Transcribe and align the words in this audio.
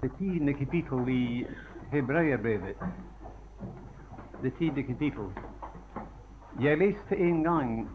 det 0.00 0.08
tiende 0.18 0.52
kapittel 0.52 1.08
i 1.08 1.46
Hebreerbrevet. 1.90 2.76
Det 4.42 4.50
tiende 4.58 4.82
kapittel. 4.82 5.24
Jeg 6.60 6.78
leste 6.78 7.16
en 7.16 7.42
gang 7.42 7.88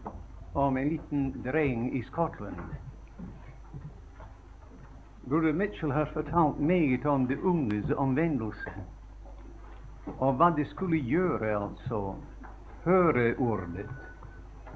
om 0.54 0.76
en 0.76 0.88
liten 0.88 1.42
dreng 1.44 1.96
i 1.96 2.02
Skottland. 2.02 2.56
Broder 5.28 5.52
Mitchell 5.52 5.92
har 5.92 6.04
fortalt 6.14 6.60
meget 6.60 7.06
om 7.06 7.26
de 7.26 7.42
unges 7.42 7.90
omvendelse, 7.90 8.70
og 10.18 10.34
hva 10.34 10.52
de 10.56 10.64
skulle 10.64 11.02
gjøre, 11.02 11.62
altså. 11.62 12.14
Høre 12.84 13.34
ordet, 13.38 13.90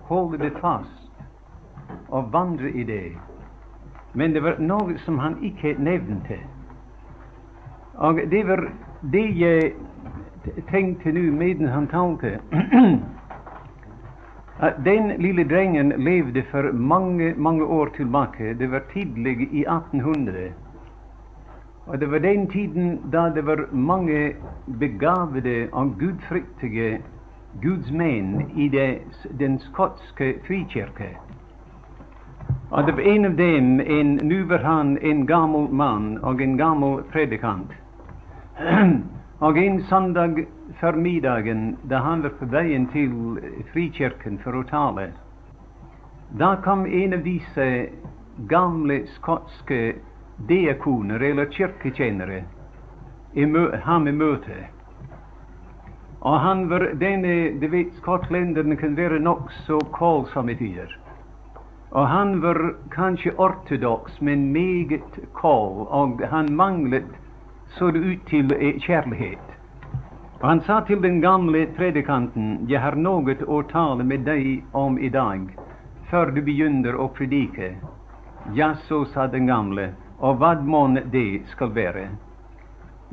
holde 0.02 0.38
det 0.38 0.52
fast 0.60 1.12
og 2.08 2.32
vandre 2.32 2.70
i 2.70 2.84
det. 2.84 3.12
Men 4.14 4.34
det 4.34 4.42
var 4.42 4.58
noe 4.58 4.98
som 4.98 5.18
han 5.18 5.38
ikke 5.44 5.76
nevnte. 5.78 6.40
Og 8.00 8.20
det 8.30 8.46
var 8.48 8.64
det 9.12 9.26
jeg 9.36 9.72
tenkte 10.70 11.12
nå 11.12 11.30
medan 11.36 11.68
han 11.68 11.86
talte. 11.86 12.38
at 14.60 14.74
den 14.84 15.12
lille 15.18 15.44
drengen 15.44 15.92
levde 15.96 16.42
for 16.50 16.72
mange, 16.72 17.34
mange 17.36 17.64
år 17.64 17.86
tilbake. 17.96 18.54
Det 18.54 18.70
var 18.70 18.82
tidlig 18.92 19.48
i 19.52 19.64
1800. 19.64 20.52
Og 21.86 22.00
det 22.00 22.10
var 22.10 22.18
den 22.18 22.46
tiden 22.46 23.00
da 23.12 23.30
det 23.34 23.46
var 23.46 23.66
mange 23.72 24.32
begavede 24.78 25.68
og 25.72 25.94
gudfryktige 25.98 27.02
gudsmenn 27.62 28.50
i 28.56 28.68
det, 28.68 28.98
den 29.38 29.58
skotske 29.58 30.34
frikirke. 30.46 31.16
Og 32.70 32.86
det 32.86 32.96
var 32.96 33.02
en 33.02 33.24
av 33.24 33.36
dem, 33.36 33.80
en, 33.80 34.18
nå 34.22 34.44
var 34.46 34.58
han 34.58 34.98
en 35.02 35.26
gammel 35.26 35.72
mann 35.72 36.18
og 36.22 36.42
en 36.42 36.58
gammel 36.58 37.02
predikant. 37.12 37.72
og 39.46 39.58
en 39.58 39.82
søndag 39.82 40.46
formiddagen 40.80 41.76
da 41.88 41.98
han 42.04 42.22
var 42.22 42.34
på 42.36 42.48
veien 42.52 42.86
til 42.92 43.12
Frikirken 43.72 44.36
for 44.42 44.58
å 44.58 44.64
tale, 44.68 45.06
da 46.36 46.54
kom 46.64 46.84
en 46.86 47.16
av 47.16 47.22
disse 47.24 47.66
gamle 48.50 49.00
skotske 49.16 49.80
diakoner 50.48 51.24
eller 51.30 51.48
kirketjenere 51.54 52.42
ham 53.86 54.08
i 54.08 54.12
møte. 54.12 54.58
Og 56.20 56.36
han 56.44 56.68
var 56.68 56.90
denne 57.00 57.60
Du 57.60 57.68
vet, 57.68 57.94
skotlenderne 57.96 58.76
kan 58.76 58.96
være 58.96 59.22
nokså 59.24 59.78
kålsomme 59.96 60.54
tider. 60.54 60.98
Og 61.90 62.06
han 62.06 62.42
var 62.42 62.74
kanskje 62.92 63.32
ortodoks, 63.38 64.20
men 64.20 64.52
meget 64.52 65.18
kål, 65.32 65.86
og 65.88 66.20
han 66.30 66.52
manglet, 66.54 67.08
så 67.78 67.90
det 67.90 67.98
ut 67.98 68.26
til, 68.26 68.52
kjærlighet. 68.80 69.50
Og 70.40 70.48
han 70.48 70.60
sa 70.66 70.80
til 70.86 71.02
den 71.02 71.20
gamle 71.20 71.66
predikanten, 71.76 72.66
jeg 72.68 72.80
har 72.80 72.96
noe 72.96 73.34
å 73.46 73.62
tale 73.68 74.04
med 74.04 74.24
deg 74.24 74.62
om 74.72 74.96
i 74.98 75.10
dag, 75.12 75.42
før 76.10 76.32
du 76.32 76.40
begynner 76.42 76.96
å 76.96 77.10
predike. 77.12 77.74
Ja, 78.56 78.72
så, 78.88 79.04
sa 79.04 79.26
den 79.26 79.46
gamle, 79.46 79.90
og 80.18 80.40
hva 80.40 80.54
mon 80.64 80.96
det 81.12 81.42
skal 81.52 81.74
være? 81.76 82.08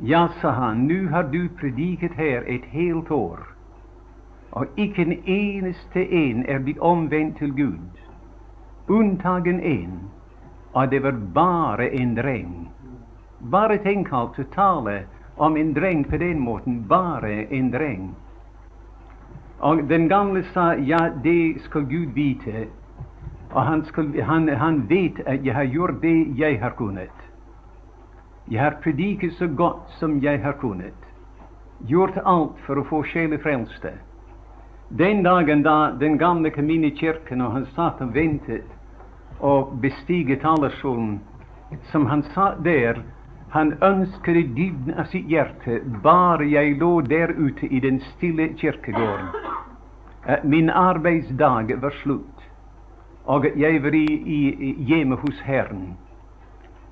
Ja, 0.00 0.28
sa 0.40 0.54
han, 0.56 0.86
nå 0.88 1.10
har 1.12 1.28
du 1.28 1.48
prediket 1.60 2.16
her 2.16 2.48
et 2.48 2.64
helt 2.72 3.10
år, 3.10 3.44
og 4.52 4.80
ikke 4.80 5.04
en 5.04 5.16
eneste 5.26 6.00
en 6.00 6.44
er 6.48 6.64
blitt 6.64 6.80
omvendt 6.80 7.38
til 7.42 7.52
Gud, 7.52 8.00
unntagen 8.88 9.60
en, 9.60 10.00
og 10.72 10.90
det 10.90 11.02
var 11.02 11.20
bare 11.34 11.90
en 12.00 12.16
dreng. 12.16 12.68
Bare 13.40 13.78
tenk 13.78 14.12
at 14.12 14.36
du 14.36 14.44
taler 14.54 15.04
om 15.36 15.56
en 15.56 15.74
dreng 15.74 16.04
på 16.04 16.16
den 16.16 16.40
måten, 16.40 16.82
bare 16.88 17.46
en 17.54 17.70
dreng. 17.70 18.14
Og 19.60 19.88
den 19.88 20.08
gamle 20.08 20.42
sa 20.52 20.72
ja, 20.74 21.08
det 21.22 21.62
skal 21.62 21.86
Gud 21.86 22.14
vite. 22.14 22.66
Og 23.50 23.62
han, 23.62 23.84
skal, 23.84 24.22
han, 24.22 24.48
han 24.48 24.82
vet 24.88 25.20
at 25.26 25.44
jeg 25.44 25.54
har 25.54 25.64
gjort 25.64 26.02
det 26.02 26.38
jeg 26.38 26.60
har 26.60 26.70
kunnet. 26.70 27.14
Jeg 28.50 28.60
har 28.60 28.78
prediket 28.82 29.32
så 29.32 29.46
godt 29.46 29.90
som 29.98 30.18
jeg 30.22 30.42
har 30.42 30.52
kunnet. 30.52 30.94
Gjort 31.86 32.18
alt 32.24 32.58
for 32.66 32.78
å 32.78 32.86
få 32.88 33.02
sjelefrelste. 33.06 33.92
Den 34.88 35.22
dagen 35.22 35.62
da 35.62 35.92
den 36.00 36.18
gamle 36.18 36.50
kom 36.50 36.70
inn 36.70 36.84
i 36.84 36.94
kirken, 36.96 37.42
og 37.44 37.52
han 37.52 37.66
satt 37.76 38.00
og 38.02 38.14
ventet 38.14 38.64
og 39.40 39.76
bestiget 39.82 40.40
talerstolen, 40.42 41.20
som 41.92 42.06
han 42.06 42.24
satt 42.34 42.64
der 42.64 43.02
han 43.50 43.72
ønsker 43.82 44.36
i 44.36 44.42
dybden 44.42 44.98
av 45.00 45.08
sitt 45.12 45.28
hjerte, 45.30 45.80
bare 46.02 46.44
jeg 46.50 46.76
lå 46.80 47.00
der 47.00 47.32
ute 47.36 47.66
i 47.66 47.80
den 47.80 48.00
stille 48.12 48.50
kirkegården, 48.60 49.30
at 50.28 50.44
min 50.44 50.68
arbeidsdag 50.70 51.72
var 51.82 51.96
slutt, 52.02 52.44
og 53.24 53.46
jeg 53.56 53.82
var 53.82 53.94
i, 53.94 54.04
i, 54.04 54.74
hjemme 54.90 55.16
hos 55.16 55.40
Herren. 55.44 55.96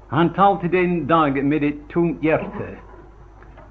Han 0.09 0.33
talte 0.33 0.69
den 0.69 1.07
dag 1.07 1.45
med 1.45 1.65
et 1.65 1.89
tungt 1.93 2.23
hjerte. 2.23 2.77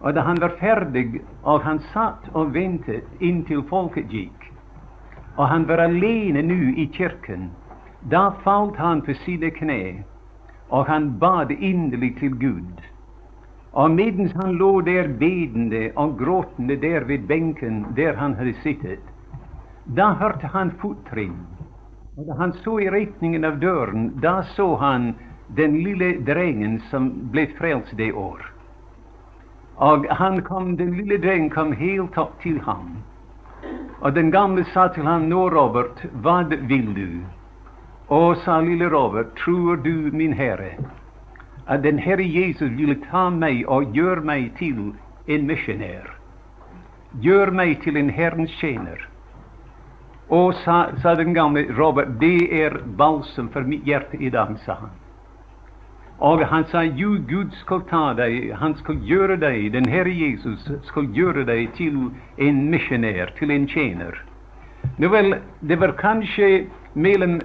Og 0.01 0.13
da 0.13 0.21
han 0.21 0.41
var 0.41 0.57
ferdig, 0.59 1.21
og 1.43 1.63
han 1.63 1.79
satt 1.93 2.27
og 2.33 2.53
ventet 2.53 3.07
inntil 3.19 3.63
folket 3.69 4.11
gikk, 4.11 4.49
og 5.37 5.47
han 5.49 5.65
var 5.67 5.81
alene 5.87 6.43
nå 6.45 6.75
i 6.77 6.85
kirken, 6.93 7.49
da 8.11 8.29
falt 8.43 8.77
han 8.77 9.01
på 9.01 9.15
sine 9.23 9.49
kne 9.55 10.03
og 10.75 10.89
han 10.91 11.09
bad 11.19 11.51
inderlig 11.51 12.15
til 12.19 12.33
Gud. 12.39 12.81
Og 13.71 13.91
mens 13.91 14.33
han 14.35 14.57
lå 14.59 14.81
der 14.87 15.07
bedende 15.19 15.91
og 15.95 16.17
gråtende 16.19 16.75
der 16.81 17.05
ved 17.07 17.27
benken 17.27 17.85
der 17.95 18.15
han 18.19 18.35
hadde 18.35 18.53
sittet, 18.63 19.03
da 19.95 20.09
hørte 20.19 20.47
han 20.47 20.71
fottrinn. 20.81 21.37
Og 22.17 22.27
da 22.27 22.35
han 22.39 22.53
så 22.63 22.77
i 22.79 22.89
retningen 22.89 23.47
av 23.47 23.59
døren, 23.59 24.09
da 24.23 24.41
så 24.55 24.75
han 24.81 25.13
den 25.55 25.79
lille 25.83 26.11
drengen 26.27 26.79
som 26.91 27.09
ble 27.31 27.47
frelst 27.59 27.95
det 27.99 28.11
år. 28.13 28.43
Og 29.75 30.07
han 30.19 30.41
kom, 30.43 30.75
den 30.77 30.95
lille 30.95 31.19
drengen 31.23 31.49
kom 31.55 31.71
helt 31.75 32.17
opp 32.17 32.35
til 32.43 32.59
ham. 32.67 32.97
Og 34.01 34.15
den 34.15 34.31
gamle 34.31 34.63
sa 34.73 34.87
til 34.87 35.07
ham, 35.07 35.27
'Nå, 35.29 35.49
Robert, 35.55 36.05
hva 36.23 36.43
vil 36.43 36.93
du?' 36.95 37.44
Å, 38.07 38.35
sa 38.43 38.59
lille 38.61 38.85
Robert, 38.89 39.31
tror 39.35 39.77
du, 39.81 40.11
min 40.13 40.35
Herre, 40.37 40.75
at 41.65 41.81
den 41.81 41.97
Herre 41.97 42.21
Jesus 42.21 42.69
ville 42.77 42.99
ta 43.07 43.31
meg 43.33 43.63
og 43.65 43.95
gjøre 43.97 44.21
meg 44.21 44.51
til 44.59 44.91
en 45.25 45.47
misjonær? 45.49 46.11
Gjør 47.23 47.49
meg 47.49 47.79
til 47.81 47.97
en 47.97 48.11
Herrens 48.13 48.53
tjener? 48.59 49.07
Og 50.29 50.53
sa, 50.61 50.91
sa, 51.01 51.15
den 51.17 51.33
gamle 51.33 51.65
Robert, 51.77 52.19
det 52.21 52.45
er 52.53 52.77
balsam 52.97 53.49
for 53.49 53.65
mitt 53.65 53.89
hjerte 53.89 54.21
i 54.21 54.29
dag, 54.29 54.53
sa 54.65 54.77
han. 54.83 54.93
Og 56.21 56.45
han 56.45 56.69
sa 56.69 56.85
jo, 56.85 57.17
Gud 57.25 57.57
skal 57.63 57.81
ta 57.89 58.13
deg, 58.13 58.53
han 58.61 58.77
skal 58.77 59.01
gjøre 59.01 59.41
deg, 59.41 59.71
den 59.73 59.89
Herre 59.89 60.13
Jesus 60.13 60.69
skal 60.91 61.09
gjøre 61.17 61.43
deg 61.49 61.73
til 61.73 62.11
en 62.37 62.65
misjonær, 62.69 63.33
til 63.39 63.49
en 63.49 63.65
tjener. 63.67 64.21
Nå 65.01 65.09
vel, 65.09 65.39
det 65.65 65.81
var 65.81 65.97
kanskje 65.97 66.67
mellom 66.95 67.41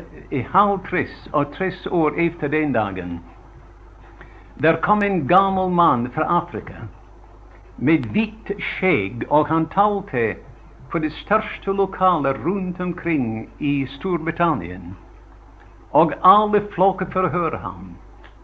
halv 0.53 0.79
tress 0.87 1.27
og 1.33 1.53
tress 1.57 1.87
år 1.87 2.19
etter 2.23 2.49
den 2.49 2.73
dagen. 2.73 3.19
Der 4.63 4.79
kom 4.85 5.03
en 5.03 5.27
gammel 5.27 5.71
mann 5.71 6.11
fra 6.15 6.27
Afrika 6.39 6.87
med 7.81 8.07
hvitt 8.13 8.51
skjegg, 8.61 9.25
og 9.33 9.49
han 9.49 9.67
talte 9.73 10.37
på 10.93 11.01
det 11.01 11.13
største 11.23 11.73
lokalet 11.73 12.43
rundt 12.45 12.81
omkring 12.81 13.49
i 13.59 13.87
Storbritannia. 13.97 14.81
Og 15.91 16.13
alle 16.23 16.61
flokket 16.75 17.15
for 17.15 17.27
å 17.27 17.33
høre 17.33 17.63
ham. 17.65 17.95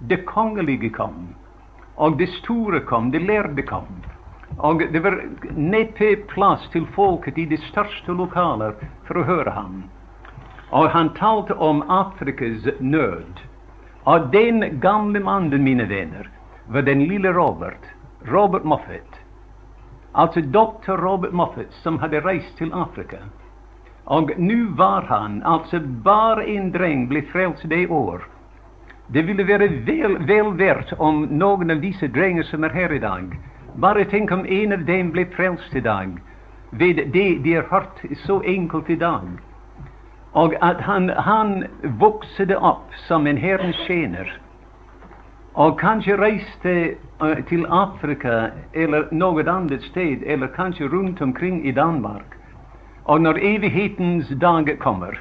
Det 0.08 0.25
kongelige 0.28 0.90
kom, 0.96 1.34
og 1.96 2.19
det 2.19 2.28
store 2.40 2.80
kom, 2.88 3.10
det 3.12 3.22
lærde 3.28 3.62
kom. 3.62 4.00
Og 4.58 4.82
det 4.92 5.02
var 5.04 5.20
neppe 5.52 6.14
plass 6.32 6.64
til 6.72 6.86
folket 6.96 7.38
i 7.38 7.46
de 7.48 7.58
største 7.69 8.12
lokaler 8.12 8.76
for 9.06 9.20
å 9.20 9.26
høre 9.28 9.52
ham. 9.52 9.84
Og 10.70 10.90
han 10.90 11.12
talte 11.14 11.54
om 11.54 11.82
Afrikas 11.90 12.66
nød. 12.80 13.42
Og 14.04 14.32
den 14.32 14.80
gamle 14.80 15.20
mannen, 15.20 15.64
mine 15.64 15.88
venner, 15.88 16.28
var 16.66 16.82
den 16.82 17.06
lille 17.06 17.32
Robert, 17.32 17.86
Robert 18.32 18.64
Moffat. 18.64 19.20
Altså 20.14 20.40
doktor 20.40 20.96
Robert 20.96 21.32
Moffat, 21.32 21.72
som 21.82 21.98
hadde 21.98 22.20
reist 22.20 22.56
til 22.58 22.72
Afrika. 22.72 23.16
Og 24.06 24.30
nå 24.38 24.56
var 24.76 25.06
han 25.08 25.42
altså 25.44 25.80
bare 26.04 26.46
en 26.46 26.70
dreng, 26.72 27.08
ble 27.08 27.22
frelst 27.32 27.68
det 27.70 27.88
år. 27.90 28.22
Det 29.12 29.26
ville 29.26 29.46
være 29.46 29.68
vel, 29.86 30.16
vel 30.26 30.52
verdt 30.58 30.92
om 30.98 31.26
noen 31.30 31.70
av 31.70 31.82
disse 31.82 32.08
drenger 32.08 32.46
som 32.46 32.64
er 32.64 32.74
her 32.74 32.94
i 32.94 33.02
dag, 33.02 33.34
bare 33.82 34.06
tenk 34.10 34.32
om 34.32 34.46
en 34.46 34.72
av 34.72 34.86
dem 34.86 35.10
ble 35.14 35.26
frelst 35.36 35.74
i 35.74 35.82
dag 35.82 36.14
ved 36.70 37.02
det 37.12 37.38
de 37.44 37.54
har 37.54 37.68
hørt 37.70 38.02
så 38.26 38.40
enkelt 38.42 38.90
i 38.90 38.96
dag. 38.96 39.26
Og 40.36 40.54
at 40.60 40.82
han, 40.84 41.08
han 41.08 41.64
vokste 42.00 42.58
opp 42.60 42.92
som 43.06 43.26
en 43.26 43.40
Herrens 43.40 43.78
tjener. 43.86 44.28
og 45.56 45.78
kanskje 45.80 46.16
reiste 46.20 46.72
uh, 47.22 47.38
til 47.48 47.62
Afrika 47.72 48.50
eller 48.74 49.08
noe 49.10 49.40
annet 49.48 49.82
sted, 49.88 50.20
eller 50.26 50.52
kanskje 50.52 50.88
rundt 50.92 51.22
omkring 51.22 51.62
i 51.66 51.72
Danmark. 51.72 52.36
Og 53.04 53.20
når 53.20 53.40
evighetens 53.40 54.28
dag 54.40 54.68
kommer, 54.78 55.16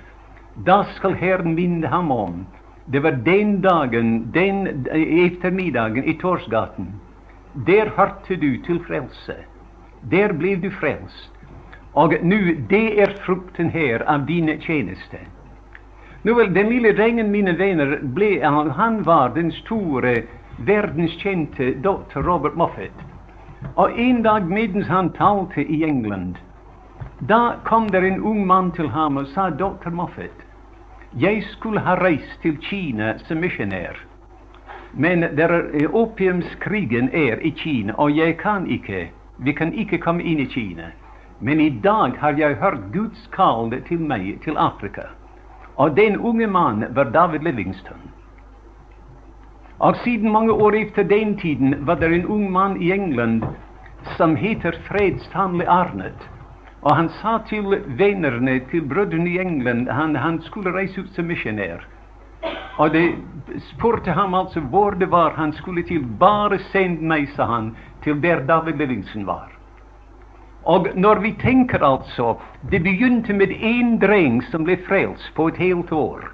da 0.66 0.84
skal 0.98 1.16
Herren 1.16 1.56
minne 1.56 1.88
ham 1.88 2.12
om 2.12 2.46
det 2.86 3.04
var 3.04 3.12
den 3.12 3.62
dagen, 3.62 4.32
den 4.34 4.68
ettermiddagen 4.94 6.04
i 6.04 6.14
Torsgaten. 6.14 6.94
Der 7.68 7.90
hørte 7.98 8.36
du 8.36 8.62
til 8.66 8.80
frelse. 8.88 9.36
Der 10.12 10.34
ble 10.34 10.56
du 10.62 10.70
frelst. 10.70 11.32
Og 11.96 12.14
nå, 12.24 12.38
det 12.70 13.00
er 13.02 13.14
frukten 13.26 13.70
her 13.72 14.04
av 14.12 14.26
dine 14.28 14.58
tjeneste. 14.60 15.20
Nå 16.24 16.34
vel, 16.36 16.54
Den 16.54 16.70
lille 16.70 16.92
drengen, 16.98 17.32
mine 17.32 17.54
venner, 17.58 18.00
ble, 18.02 18.40
han 18.44 19.06
var 19.06 19.30
den 19.36 19.52
store, 19.52 20.24
verdenskjente 20.58 21.74
doktor 21.84 22.24
Robert 22.24 22.56
Moffat. 22.56 23.06
Og 23.76 24.00
en 24.00 24.24
dag 24.24 24.48
mens 24.48 24.88
han 24.88 25.12
talte 25.14 25.64
i 25.64 25.84
England, 25.84 26.36
da 27.20 27.56
kom 27.64 27.88
der 27.90 28.04
en 28.04 28.20
ung 28.20 28.48
mann 28.48 28.72
til 28.72 28.90
ham 28.90 29.18
og 29.18 29.28
sa 29.28 29.50
doktor 29.50 29.92
Moffat, 29.92 30.44
jeg 31.20 31.44
skulle 31.44 31.80
ha 31.80 31.96
reist 31.96 32.42
til 32.42 32.58
Kina 32.58 33.18
som 33.18 33.38
misjonær, 33.38 33.96
men 34.94 35.22
der 35.22 35.50
er, 35.50 35.88
opiumskrigen 35.94 37.10
er 37.14 37.40
i 37.40 37.50
Kina, 37.50 37.94
og 37.94 38.18
jeg 38.18 38.38
kan 38.38 38.68
ikke, 38.68 39.10
vi 39.38 39.52
kan 39.52 39.74
ikke 39.74 39.98
komme 39.98 40.24
inn 40.24 40.40
i 40.40 40.46
Kina. 40.46 40.92
Men 41.40 41.60
i 41.60 41.70
dag 41.70 42.18
har 42.20 42.38
jeg 42.40 42.56
hørt 42.56 42.92
Guds 42.94 43.28
kall 43.32 43.74
til 43.88 44.00
meg 44.00 44.42
til 44.44 44.58
Afrika. 44.58 45.10
Og 45.76 45.96
den 45.98 46.18
unge 46.18 46.48
mannen 46.48 46.96
var 46.96 47.12
David 47.12 47.44
Livingston. 47.44 48.12
Og 49.80 49.96
siden 50.04 50.32
mange 50.32 50.54
år 50.54 50.76
etter 50.80 51.04
den 51.04 51.36
tiden 51.38 51.76
var 51.88 52.00
det 52.00 52.14
en 52.14 52.26
ung 52.26 52.52
mann 52.52 52.82
i 52.82 52.92
England 52.92 53.44
som 54.18 54.36
heter 54.36 54.78
Fred 54.88 55.20
Stanley 55.20 55.66
Arnett. 55.68 56.30
Og 56.82 56.96
han 56.96 57.10
sa 57.10 57.40
til 57.50 57.82
vennene, 57.98 58.60
til 58.72 58.88
brødrene 58.88 59.30
i 59.30 59.40
England, 59.40 59.90
han, 59.90 60.16
han 60.16 60.42
skulle 60.42 60.74
reise 60.74 61.02
ut 61.02 61.10
som 61.16 61.26
misjonær. 61.26 61.84
Og 62.78 62.94
de 62.94 63.16
spurte 63.72 64.12
ham 64.12 64.34
altså 64.34 64.60
hvor 64.60 64.92
det 64.92 65.12
var 65.12 65.34
han 65.36 65.54
skulle 65.54 65.84
til. 65.84 66.06
Bare 66.20 66.60
send 66.72 67.02
meg, 67.02 67.28
sa 67.36 67.46
han, 67.50 67.76
til 68.04 68.22
der 68.24 68.46
David 68.46 68.78
Livingston 68.78 69.26
var. 69.28 69.55
Og 70.66 70.88
når 70.96 71.20
vi 71.22 71.32
tenker 71.42 71.84
altså 71.84 72.36
Det 72.72 72.84
begynte 72.84 73.34
med 73.34 73.48
én 73.48 74.00
dreng 74.02 74.42
som 74.52 74.64
ble 74.64 74.78
frelst 74.88 75.34
på 75.36 75.48
et 75.48 75.58
helt 75.58 75.92
år. 75.92 76.32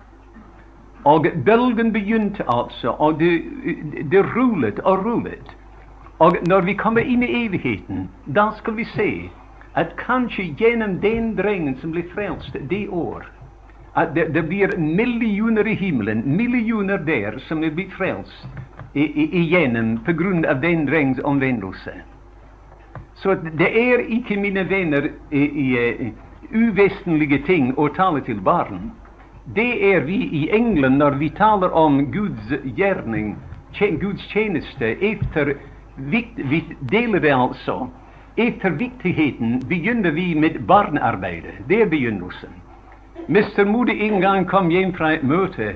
Og 1.06 1.26
bølgen 1.46 1.94
begynte 1.94 2.44
altså, 2.48 2.90
og 2.90 3.20
det, 3.20 3.42
det 4.12 4.26
rullet 4.36 4.80
og 4.80 5.06
rullet. 5.06 5.58
Og 6.20 6.38
når 6.48 6.62
vi 6.62 6.74
kommer 6.74 7.02
inn 7.02 7.24
i 7.24 7.46
evigheten, 7.46 8.10
da 8.36 8.52
skal 8.58 8.76
vi 8.78 8.86
se 8.86 9.30
at 9.76 9.96
kanskje 9.98 10.54
gjennom 10.60 11.00
den 11.02 11.36
drengen 11.36 11.78
som 11.82 11.92
ble 11.92 12.04
frelst 12.14 12.56
det 12.70 12.88
år, 12.90 13.26
at 13.96 14.14
det, 14.16 14.28
det 14.36 14.44
blir 14.48 14.78
millioner 14.78 15.68
i 15.68 15.74
himmelen, 15.76 16.22
millioner 16.38 16.98
der 16.98 17.40
som 17.48 17.62
vil 17.62 17.74
bli 17.76 17.88
frelst 17.98 18.48
igjennom 18.94 19.98
av 20.46 20.62
den 20.62 20.86
drengs 20.86 21.20
omvendelse. 21.24 21.92
Så 23.22 23.36
det 23.58 23.70
er 23.78 24.02
ikke, 24.10 24.40
mine 24.42 24.64
venner, 24.70 25.12
i, 25.32 25.44
i, 25.46 26.14
uvesentlige 26.54 27.44
ting 27.46 27.72
å 27.78 27.88
tale 27.94 28.24
til 28.26 28.42
barn. 28.42 28.90
Det 29.56 29.94
er 29.94 30.02
vi 30.08 30.18
i 30.42 30.48
England 30.54 30.98
når 30.98 31.18
vi 31.20 31.30
taler 31.38 31.74
om 31.78 32.00
Guds 32.14 32.54
gjerning, 32.78 33.36
Guds 34.02 34.26
tjeneste. 34.34 34.96
Etter 35.06 35.54
vikt, 36.12 36.42
vi 36.50 36.64
deler 36.90 37.22
det 37.22 37.34
altså. 37.36 37.92
Etter 38.42 38.74
viktigheten 38.80 39.60
begynner 39.70 40.12
vi 40.18 40.34
med 40.36 40.58
barnearbeidet. 40.66 41.62
Det 41.70 41.82
er 41.82 41.94
begynnelsen. 41.94 42.58
Moody 43.68 44.00
en 44.02 44.22
gang 44.22 44.50
kom 44.50 44.72
hjem 44.72 44.96
fra 44.98 45.14
et 45.14 45.24
møte, 45.24 45.76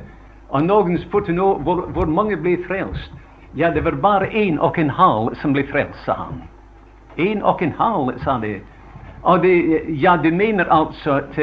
og 0.50 0.66
noen 0.66 0.98
spurte 1.04 1.34
nå 1.34 1.60
hvor, 1.62 1.86
hvor 1.94 2.10
mange 2.10 2.38
ble 2.42 2.58
frelst. 2.66 3.14
Ja, 3.56 3.70
det 3.70 3.86
var 3.86 4.02
bare 4.02 4.34
én 4.34 4.58
og 4.60 4.80
en 4.80 4.90
halv 4.90 5.36
som 5.42 5.54
ble 5.54 5.64
frelst, 5.70 6.02
sa 6.06 6.18
han. 6.26 6.42
En 7.18 7.44
og 7.44 7.62
en 7.62 7.74
halv, 7.78 8.20
sa 8.24 8.40
de. 8.40 8.60
Og 9.24 9.42
de, 9.42 9.82
ja, 10.02 10.18
du 10.18 10.30
mener 10.32 10.70
altså 10.70 11.14
at, 11.14 11.40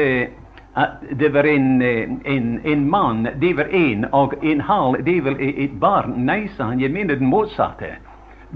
at 0.75 1.03
det 1.19 1.33
var 1.33 1.43
en, 1.43 1.81
en, 1.81 2.61
en 2.63 2.89
mann, 2.89 3.27
det 3.41 3.57
var 3.57 3.67
en, 3.71 4.05
og 4.11 4.33
en 4.41 4.61
halv, 4.61 5.03
det 5.05 5.19
var 5.25 5.35
et 5.39 5.79
barn. 5.79 6.13
Nei, 6.25 6.47
sa 6.57 6.71
han, 6.71 6.81
jeg 6.81 6.91
mener 6.91 7.19
det 7.19 7.27
motsatte. 7.27 7.95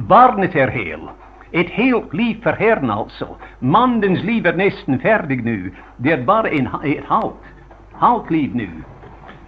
Barnet 0.08 0.56
er 0.56 0.72
hel. 0.72 1.10
Et 1.52 1.70
helt 1.70 2.14
liv 2.14 2.42
for 2.44 2.56
Herren, 2.60 2.92
altså. 2.92 3.36
Mannens 3.60 4.24
liv 4.24 4.46
er 4.46 4.56
nesten 4.60 5.00
ferdig 5.00 5.42
nå. 5.44 5.72
Det 6.04 6.14
er 6.14 6.26
bare 6.28 6.52
en, 6.54 6.68
et 6.84 7.04
halvt, 7.08 7.52
halvt 8.00 8.32
liv 8.32 8.56
nå. 8.56 8.68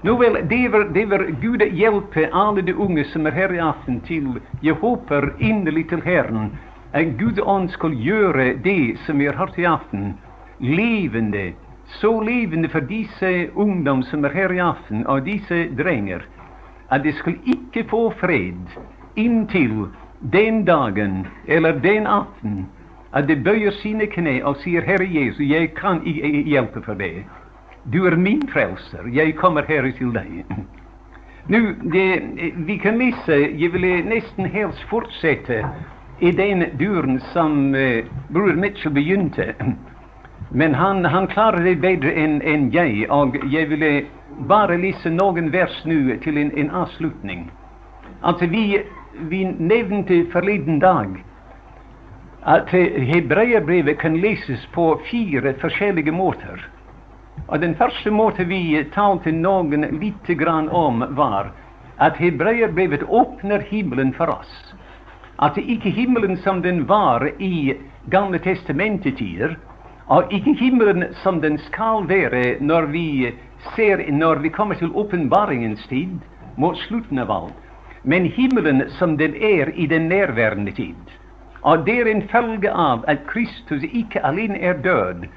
Nå 0.01 0.15
vel, 0.15 0.37
det 0.47 0.71
var, 0.71 0.85
det 0.95 1.05
var 1.11 1.25
Gud 1.41 1.63
hjelpe 1.75 2.29
alle 2.31 2.61
de 2.63 2.75
unge 2.75 3.03
som 3.11 3.27
er 3.27 3.35
her 3.35 3.51
i 3.51 3.59
aften, 3.59 3.99
til 4.07 4.39
Jeg 4.63 4.79
håper 4.79 5.33
inderlig 5.39 5.89
til 5.89 6.01
Herren 6.05 6.53
at 6.93 7.17
Guds 7.19 7.39
ånd 7.43 7.69
skal 7.69 7.93
gjøre 7.93 8.53
det 8.63 8.97
som 9.05 9.19
vi 9.19 9.25
har 9.25 9.37
hørt 9.37 9.57
i 9.57 9.67
aften, 9.69 10.17
levende, 10.59 11.53
så 12.01 12.19
levende 12.21 12.69
for 12.69 12.79
disse 12.79 13.49
ungdom 13.55 14.03
som 14.03 14.25
er 14.25 14.33
her 14.33 14.53
i 14.53 14.59
aften, 14.59 15.07
og 15.07 15.25
disse 15.25 15.67
drenger, 15.77 16.25
at 16.91 17.03
de 17.03 17.13
skal 17.13 17.37
ikke 17.45 17.85
få 17.89 18.09
fred 18.19 18.77
inntil 19.15 19.87
den 20.33 20.65
dagen 20.65 21.27
eller 21.47 21.79
den 21.79 22.07
aften 22.07 22.65
at 23.13 23.27
de 23.27 23.35
bøyer 23.43 23.71
sine 23.71 24.05
kne 24.05 24.39
og 24.45 24.57
sier, 24.61 24.81
'Herre 24.81 25.07
Jesu, 25.09 25.43
jeg 25.43 25.73
kan 25.73 26.01
hjelpe 26.45 26.81
for 26.85 26.93
deg. 26.93 27.25
Du 27.93 28.05
er 28.05 28.15
min 28.15 28.47
frelser. 28.53 29.07
Jeg 29.13 29.35
kommer 29.35 29.65
her 29.67 29.91
til 29.97 30.13
deg.' 30.13 30.45
Nå, 31.49 31.57
det, 31.93 32.21
Vi 32.55 32.77
kan 32.77 32.97
lese 32.97 33.57
Jeg 33.57 33.73
vil 33.73 34.05
nesten 34.05 34.45
helst 34.45 34.83
fortsette 34.89 35.65
i 36.19 36.31
den 36.31 36.65
duren 36.77 37.19
som 37.33 37.75
uh, 37.75 38.05
bror 38.27 38.53
Mitchell 38.53 38.93
begynte. 38.93 39.53
Men 40.51 40.73
han, 40.73 41.05
han 41.05 41.27
klarer 41.27 41.63
det 41.63 41.75
bedre 41.81 42.11
enn 42.11 42.41
en 42.41 42.69
jeg, 42.73 43.05
og 43.09 43.37
jeg 43.51 43.69
ville 43.69 43.91
bare 44.49 44.77
lese 44.81 45.11
noen 45.13 45.51
vers 45.53 45.75
nå 45.85 46.17
til 46.23 46.39
en, 46.41 46.51
en 46.57 46.71
avslutning. 46.83 47.49
Altså, 48.21 48.47
vi, 48.49 48.81
vi 49.29 49.43
nevnte 49.45 50.25
forleden 50.33 50.79
dag 50.79 51.19
at 52.49 52.71
hebreerbrevet 52.71 53.99
kan 53.99 54.17
leses 54.17 54.65
på 54.73 54.93
fire 55.11 55.53
forskjellige 55.61 56.11
måter. 56.11 56.69
Og 57.47 57.61
Den 57.61 57.75
første 57.75 58.11
måten 58.11 58.49
vi 58.49 58.83
talte 58.93 59.31
noen 59.31 59.85
lite 59.99 60.35
grann 60.35 60.69
om, 60.69 61.03
var 61.15 61.51
at 61.99 62.17
hebreerbrevet 62.17 63.03
åpner 63.03 63.59
himmelen 63.69 64.13
for 64.13 64.31
oss 64.39 64.73
at 65.41 65.57
ikke 65.57 65.89
himmelen 65.89 66.37
som 66.37 66.61
den 66.61 66.87
var 66.87 67.29
i 67.39 67.73
Gamle 68.11 68.39
testamentet-tider, 68.39 69.55
og 70.07 70.33
ikke 70.33 70.53
himmelen 70.53 71.03
som 71.23 71.41
den 71.41 71.57
skal 71.57 72.07
være 72.09 72.57
når 72.59 72.85
vi 72.91 73.31
ser 73.75 74.11
når 74.11 74.35
vi 74.35 74.49
kommer 74.49 74.75
til 74.75 74.91
åpenbaringens 74.95 75.87
tid, 75.87 76.19
mot 76.57 76.77
slutten 76.77 77.19
av 77.19 77.31
alt, 77.31 77.59
men 78.03 78.25
himmelen 78.25 78.83
som 78.97 79.17
den 79.17 79.35
er 79.35 79.71
i 79.75 79.85
den 79.85 80.09
nærværende 80.09 80.71
tid. 80.71 80.95
Og 81.61 81.85
det 81.85 81.99
er 81.99 82.07
en 82.07 82.27
følge 82.31 82.71
av 82.71 83.03
at 83.07 83.27
Kristus 83.27 83.83
ikke 83.83 84.25
alene 84.25 84.59
er 84.59 84.81
død, 84.83 85.27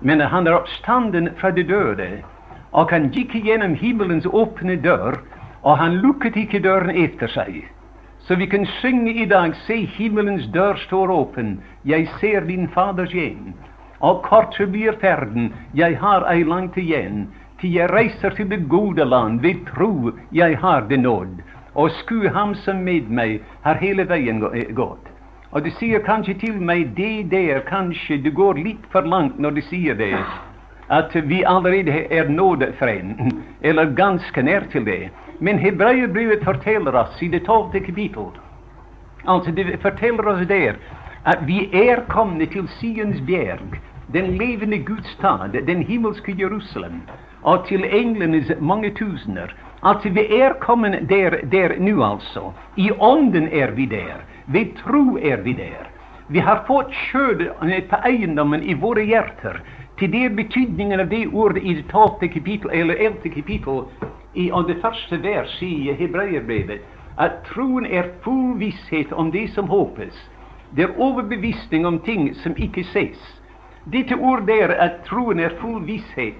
men 0.00 0.20
at 0.20 0.30
han 0.30 0.46
er 0.46 0.60
oppstanden 0.60 1.28
fra 1.40 1.50
de 1.50 1.62
døde, 1.62 2.08
og 2.72 2.90
han 2.90 3.10
gikk 3.12 3.34
gjennom 3.44 3.74
himmelens 3.74 4.26
åpne 4.26 4.76
dør, 4.84 5.20
og 5.62 5.78
han 5.78 6.00
lukket 6.04 6.36
ikke 6.36 6.62
døren 6.62 6.90
etter 6.96 7.28
seg. 7.28 7.64
Så 8.22 8.34
vi 8.34 8.46
kan 8.46 8.66
synge 8.66 9.12
i 9.12 9.24
dag 9.26 9.56
Se, 9.66 9.76
himmelens 9.96 10.46
dør 10.54 10.78
står 10.78 11.10
åpen, 11.10 11.56
jeg 11.84 12.06
ser 12.20 12.46
din 12.46 12.68
Faders 12.70 13.10
hjem. 13.10 13.54
Og 14.00 14.22
kort 14.22 14.54
så 14.54 14.66
blir 14.66 14.94
ferden, 15.00 15.52
jeg 15.74 15.98
har 15.98 16.26
ei 16.30 16.44
langt 16.46 16.78
igjen, 16.78 17.26
til 17.60 17.74
jeg 17.74 17.90
reiser 17.90 18.30
til 18.34 18.48
det 18.50 18.68
gode 18.70 19.04
land, 19.04 19.40
ved 19.42 19.66
tro 19.74 20.12
jeg 20.32 20.58
har 20.58 20.86
det 20.90 21.00
nådd. 21.02 21.42
Og 21.74 21.90
sku 22.02 22.28
ham 22.28 22.54
som 22.54 22.84
med 22.86 23.10
meg 23.10 23.40
har 23.64 23.82
hele 23.82 24.06
veien 24.06 24.42
eh, 24.52 24.70
gått. 24.70 25.10
Og 25.52 25.66
de 25.66 25.74
sier 25.80 26.02
kanskje 26.06 26.38
til 26.40 26.62
meg 26.62 26.94
det 26.96 27.30
der, 27.30 27.60
kanskje 27.66 28.20
du 28.22 28.30
går 28.30 28.62
litt 28.62 28.86
for 28.94 29.02
langt 29.02 29.38
når 29.38 29.58
de 29.58 29.66
sier 29.66 29.98
det, 29.98 30.14
at 30.88 31.14
vi 31.26 31.42
allerede 31.44 32.06
er 32.10 32.30
nådd 32.30 32.68
frem, 32.78 33.16
eller 33.62 33.94
ganske 33.98 34.42
nær 34.42 34.70
til 34.72 34.86
det. 34.86 35.10
Men 35.42 35.58
hebreerbrevet 35.58 36.44
forteller 36.46 36.94
oss 36.94 37.22
i 37.22 37.28
det 37.28 37.42
tolvte 37.46 37.80
kapittel 37.82 38.30
Altså, 39.26 39.50
det 39.50 39.80
forteller 39.82 40.28
oss 40.28 40.46
der 40.48 40.78
at 41.26 41.42
vi 41.46 41.68
er 41.72 42.02
kommet 42.10 42.50
til 42.50 42.68
Sions 42.78 43.20
bjerg, 43.26 43.76
den 44.12 44.32
levende 44.38 44.78
Guds 44.82 45.06
stad, 45.14 45.54
den 45.66 45.82
himmelske 45.86 46.34
Jerusalem, 46.38 47.02
og 47.42 47.66
til 47.68 47.84
englenes 47.84 48.50
mange 48.60 48.90
tusener, 48.90 49.54
Altså, 49.82 50.08
vi 50.08 50.26
er 50.38 50.52
kommet 50.60 51.08
der, 51.08 51.30
der 51.52 51.74
nå, 51.78 52.04
altså. 52.04 52.52
I 52.76 52.90
ånden 53.00 53.48
er 53.52 53.70
vi 53.70 53.86
der. 53.86 54.22
Ved 54.46 54.66
tro 54.78 55.18
er 55.18 55.42
vi 55.42 55.52
der. 55.52 55.88
Vi 56.28 56.38
har 56.38 56.64
fått 56.66 56.94
skjød 56.94 57.42
på 57.90 57.96
eiendommen 58.06 58.62
i 58.62 58.74
våre 58.74 59.02
hjerter. 59.02 59.58
Til 59.98 60.12
det 60.12 60.36
betydningen 60.36 61.00
av 61.00 61.10
det 61.10 61.26
ordet 61.32 61.62
i 61.62 61.74
det 61.74 61.88
tolvte 61.90 62.28
kapittel, 62.28 62.70
eller 62.72 62.94
ellevte 62.94 63.28
kapittel, 63.28 63.82
i 64.34 64.50
det 64.66 64.76
første 64.82 65.22
vers 65.22 65.62
i 65.62 65.92
Hebreerbrevet, 65.92 66.80
at 67.18 67.42
troen 67.44 67.86
er 67.86 68.08
full 68.24 68.58
visshet 68.58 69.12
om 69.12 69.32
det 69.32 69.50
som 69.54 69.68
håpes. 69.68 70.30
Det 70.76 70.84
er 70.84 71.00
overbevisning 71.00 71.86
om 71.86 71.98
ting 72.00 72.34
som 72.36 72.54
ikke 72.56 72.84
ses. 72.84 73.20
Dette 73.92 74.16
ordet 74.16 74.46
der, 74.46 74.68
at 74.68 75.04
troen 75.04 75.40
er 75.40 75.58
full 75.60 75.84
visshet, 75.86 76.38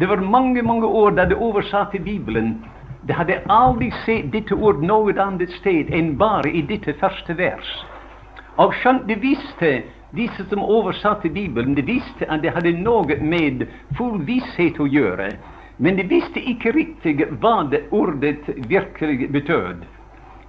det 0.00 0.08
var 0.08 0.20
mange 0.20 0.62
mange 0.62 0.86
år 0.86 1.10
da 1.10 1.24
det 1.24 1.36
oversatte 1.36 1.98
Bibelen. 1.98 2.64
Det 3.06 3.14
hadde 3.14 3.40
aldri 3.48 3.90
sett 4.04 4.32
dette 4.32 4.54
ord 4.54 4.82
noe 4.82 5.14
annet 5.18 5.50
sted 5.50 5.90
enn 5.90 6.18
bare 6.18 6.50
i 6.50 6.62
dette 6.62 6.94
første 7.00 7.34
vers. 7.38 7.70
Og 8.56 8.74
skjønt 8.74 9.08
det 9.08 9.18
visste 9.22 9.70
disse 10.14 10.44
som 10.50 10.62
oversatte 10.62 11.30
Bibelen, 11.30 11.74
de 11.74 11.82
visste 11.82 12.28
at 12.30 12.42
det 12.42 12.52
hadde 12.54 12.76
noe 12.82 13.16
med 13.22 13.66
full 13.98 14.20
visshet 14.26 14.78
å 14.78 14.86
gjøre. 14.86 15.32
Men 15.82 15.96
de 15.96 16.02
visste 16.02 16.40
ikke 16.44 16.74
riktig 16.76 17.22
hva 17.40 17.62
det 17.72 17.86
ordet 17.96 18.50
virkelig 18.68 19.30
betød. 19.32 19.86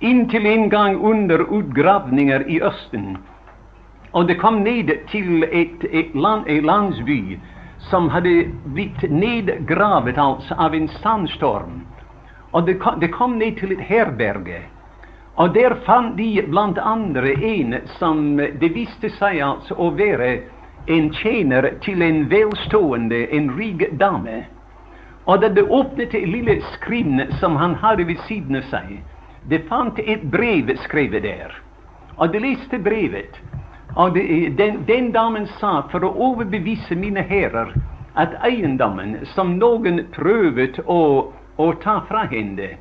Inntil 0.03 0.45
en 0.45 0.69
gang 0.69 0.97
under 0.99 1.45
utgravninger 1.47 2.43
i 2.51 2.59
Østen. 2.59 3.15
Og 4.11 4.27
det 4.27 4.35
kom 4.41 4.59
ned 4.65 4.91
til 5.07 5.45
et, 5.47 5.85
et 5.87 6.15
land, 6.15 6.43
en 6.51 6.67
landsby 6.67 7.39
som 7.87 8.09
hadde 8.11 8.51
blitt 8.75 9.07
nedgravet 9.07 10.19
altså 10.19 10.59
av 10.59 10.75
en 10.75 10.91
sandstorm. 10.99 11.81
Og 12.51 12.67
det 12.67 12.81
kom, 12.83 12.99
det 12.99 13.13
kom 13.15 13.39
ned 13.39 13.55
til 13.63 13.71
et 13.71 13.87
herberge. 13.87 14.65
Og 15.39 15.53
der 15.55 15.79
fant 15.85 16.17
de 16.19 16.41
blant 16.51 16.77
andre 16.77 17.37
en 17.39 17.77
som 17.97 18.35
det 18.35 18.75
viste 18.75 19.09
seg 19.15 19.39
altså 19.39 19.79
å 19.79 19.93
være 19.95 20.41
en 20.91 21.13
tjener 21.15 21.77
til 21.85 22.03
en 22.03 22.25
velstående, 22.27 23.29
en 23.31 23.53
rik 23.55 23.87
dame. 23.95 24.41
Og 25.25 25.41
da 25.41 25.49
det 25.53 25.63
åpnet 25.69 26.15
et 26.15 26.29
lille 26.29 26.57
skrin 26.73 27.21
som 27.39 27.55
han 27.55 27.75
hadde 27.75 28.07
ved 28.09 28.21
siden 28.27 28.57
av 28.57 28.65
seg, 28.71 29.01
det 29.49 29.63
fant 29.69 29.99
et 29.99 30.23
brev 30.31 30.71
skrevet 30.85 31.23
der. 31.23 31.53
Og 32.17 32.33
det 32.33 32.41
leste 32.41 32.79
brevet. 32.79 33.37
Og 33.95 34.13
det, 34.15 34.23
den, 34.57 34.83
den, 34.87 35.11
damen 35.11 35.47
sa 35.59 35.81
for 35.91 36.05
å 36.05 36.13
overbevise 36.29 36.95
mine 36.95 37.23
herrer 37.27 37.73
at 38.15 38.35
eiendommen 38.45 39.17
som 39.35 39.57
noen 39.59 40.05
prøvet 40.15 40.79
å, 40.85 41.31
å 41.57 41.67
ta 41.83 41.99
fra 42.07 42.25
henne, 42.31 42.75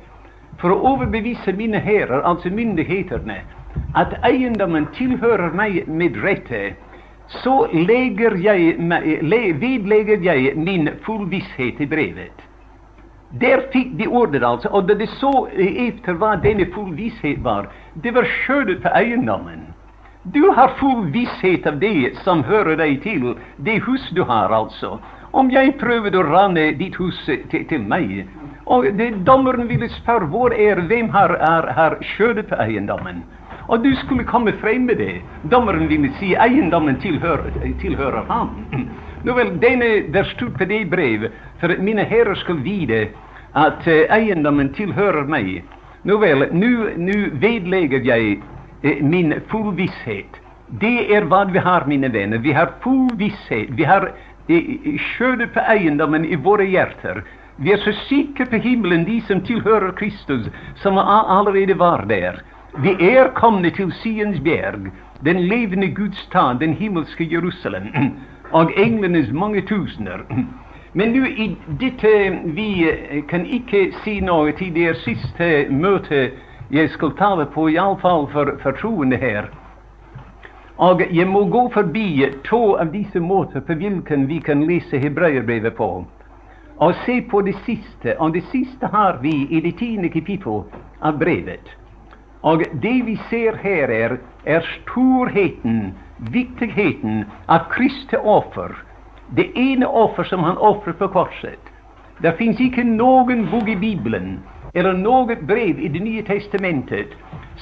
for 0.61 0.71
å 0.71 0.93
overbevise 0.93 1.53
mine 1.57 1.81
herrer, 1.83 2.21
altså 2.27 2.51
myndighetene, 2.53 3.41
at 3.95 4.15
eiendommen 4.27 4.87
tilhører 4.95 5.55
meg 5.55 5.87
med 5.87 6.19
rette, 6.23 6.75
så 7.39 7.67
legger 7.71 8.35
jeg, 8.43 8.75
vedlegger 9.61 10.23
jeg 10.23 10.55
min 10.57 10.89
fullvisshet 11.05 11.79
i 11.79 11.87
brevet. 11.87 12.47
Der 13.41 13.63
fikk 13.71 13.93
de 13.99 14.07
ordet, 14.07 14.43
altså. 14.43 14.69
Og 14.69 14.89
da 14.89 14.97
de 14.99 15.07
så 15.07 15.47
etter 15.55 16.17
hva 16.19 16.35
denne 16.43 16.67
fullvisshet 16.73 17.39
var, 17.43 17.69
det 18.03 18.11
var 18.15 18.27
skjødet 18.43 18.81
på 18.83 18.91
eiendommen. 18.95 19.69
Du 20.23 20.51
har 20.51 20.75
full 20.77 21.07
visshet 21.09 21.65
av 21.65 21.79
det 21.81 22.11
som 22.21 22.43
hører 22.45 22.77
deg 22.77 22.99
til, 23.01 23.31
det 23.57 23.79
hus 23.87 24.03
du 24.13 24.21
har, 24.23 24.53
altså. 24.53 24.99
Om 25.33 25.49
jeg 25.49 25.79
prøvde 25.81 26.19
å 26.19 26.27
rane 26.27 26.67
ditt 26.77 26.99
hus 27.01 27.17
til, 27.25 27.63
til 27.65 27.81
meg, 27.81 28.27
og 28.69 28.85
det, 28.99 29.23
dommeren 29.25 29.65
ville 29.71 29.89
spørre 29.95 30.29
hvor 30.29 30.53
er, 30.53 30.83
hvem 30.91 31.09
har, 31.15 31.33
har, 31.41 31.71
har 31.73 31.97
skjødet 32.13 32.51
på 32.51 32.59
eiendommen? 32.61 33.23
Og 33.71 33.83
du 33.83 33.93
skulle 34.03 34.27
komme 34.27 34.51
frem 34.59 34.85
med 34.89 34.99
det. 34.99 35.21
Dommeren 35.51 35.87
ville 35.89 36.11
si 36.19 36.33
eiendommen 36.35 36.99
tilhører, 36.99 37.55
tilhører 37.81 38.27
ham. 38.27 38.51
Nå 39.25 39.35
vel, 39.37 39.55
denne 39.61 40.11
der 40.11 40.27
stod 40.35 40.57
på 40.59 40.67
det 40.67 40.89
brev, 40.91 41.29
for 41.61 41.71
mine 41.79 42.03
herrer 42.03 42.35
skal 42.41 42.59
vite 42.65 43.05
at 43.55 43.87
uh, 43.87 44.05
eiendommen 44.11 44.73
tilhører 44.75 45.29
meg. 45.29 45.61
Nå 46.03 46.17
vel, 46.19 46.47
nå 46.51 47.15
vedlegger 47.39 48.03
jeg 48.03 48.41
Eh, 48.83 49.03
min 49.03 49.41
full 49.47 49.75
visshet. 49.75 50.39
Det 50.81 51.13
er 51.13 51.27
hva 51.29 51.43
vi 51.45 51.61
har, 51.61 51.85
mine 51.85 52.09
venner. 52.09 52.41
Vi 52.41 52.51
har 52.51 52.73
full 52.81 53.11
visshet. 53.17 53.69
Vi 53.77 53.85
har 53.85 54.07
eh, 54.49 54.95
skjødet 55.13 55.51
på 55.53 55.61
eiendommen 55.69 56.25
i 56.25 56.35
våre 56.35 56.65
hjerter. 56.65 57.21
Vi 57.61 57.73
er 57.75 57.83
så 57.83 57.93
sikre 58.07 58.47
på 58.49 58.57
himmelen, 58.63 59.03
de 59.05 59.19
som 59.27 59.43
tilhører 59.45 59.93
Kristus, 59.99 60.47
som 60.81 60.97
allerede 60.97 61.77
var 61.77 62.07
der. 62.09 62.41
Vi 62.79 62.89
er 62.89 63.27
kommet 63.35 63.73
til 63.75 63.91
Siens 63.91 64.39
bjerg, 64.39 64.91
den 65.25 65.39
levende 65.39 65.95
Guds 65.95 66.17
stad, 66.17 66.59
den 66.59 66.73
himmelske 66.73 67.27
Jerusalem, 67.31 67.87
og 68.57 68.71
englenes 68.77 69.31
mange 69.31 69.61
tusener. 69.61 70.19
Men 70.93 71.11
nå 71.11 71.25
i 71.25 71.57
dette 71.79 72.07
Vi 72.43 72.89
eh, 72.89 73.23
kan 73.27 73.45
ikke 73.45 73.91
si 74.03 74.19
noe 74.19 74.51
til 74.51 74.71
det 74.75 74.95
siste 75.03 75.67
møtet 75.69 76.39
jeg 76.71 76.89
skal 76.89 77.11
tale 77.19 77.45
på, 77.45 77.67
iallfall 77.67 78.29
for, 78.31 78.53
for 78.63 78.71
troende 78.71 79.17
her. 79.17 79.51
Og 80.77 81.03
jeg 81.11 81.27
må 81.27 81.43
gå 81.51 81.65
forbi 81.73 82.23
to 82.47 82.75
av 82.79 82.95
disse 82.95 83.19
måter 83.19 83.59
på 83.59 83.75
hvilken 83.75 84.29
vi 84.29 84.39
kan 84.39 84.63
lese 84.67 84.99
hebreerbrevet 84.99 85.75
på. 85.75 86.05
Og 86.79 86.95
se 87.05 87.19
på 87.21 87.41
det 87.41 87.55
siste. 87.65 88.15
Og 88.19 88.33
det 88.33 88.43
siste 88.51 88.87
har 88.87 89.19
vi 89.21 89.47
i 89.49 89.59
det 89.59 89.75
tiende 89.77 90.09
kapittel 90.09 90.63
av 91.01 91.19
brevet. 91.19 91.80
Og 92.41 92.63
det 92.81 92.97
vi 93.05 93.17
ser 93.29 93.57
her, 93.61 93.91
er, 93.93 94.17
er 94.45 94.65
storheten, 94.81 95.93
viktigheten 96.33 97.25
av 97.47 97.67
Kristi 97.73 98.17
offer. 98.17 98.73
Det 99.35 99.51
ene 99.57 99.87
offer 99.87 100.25
som 100.27 100.43
han 100.43 100.57
ofret 100.57 100.97
på 100.99 101.07
korset. 101.13 101.69
Det 102.21 102.33
fins 102.37 102.59
ikke 102.61 102.83
noen 102.85 103.47
bok 103.49 103.69
i 103.69 103.77
Bibelen 103.77 104.39
eller 104.73 104.93
noe 104.93 105.35
brev 105.35 105.79
i 105.79 105.89
Det 105.91 105.99
nye 105.99 106.23
testamentet 106.23 107.15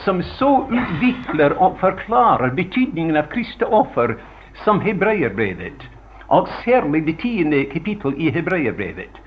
som 0.04 0.22
så 0.38 0.68
utvikler 0.70 1.56
og 1.58 1.80
forklarer 1.82 2.54
betydningen 2.56 3.18
av 3.18 3.30
Kristi 3.34 3.66
offer 3.66 4.18
som 4.64 4.82
hebreerbrevet, 4.84 5.84
og 6.30 6.50
særlig 6.64 7.06
det 7.08 7.18
tiende 7.24 7.64
kapittel 7.74 8.14
i 8.18 8.30
hebreerbrevet. 8.32 9.18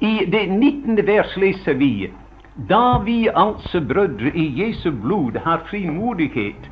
I 0.00 0.26
det 0.30 0.44
nittende 0.50 1.02
vers 1.06 1.34
leser 1.36 1.78
vi 1.80 2.10
da 2.66 2.98
vi 3.04 3.28
altså, 3.34 3.80
brødre, 3.80 4.30
i 4.34 4.62
Jesu 4.62 4.90
blod 4.90 5.38
har 5.44 5.62
frimodighet 5.70 6.70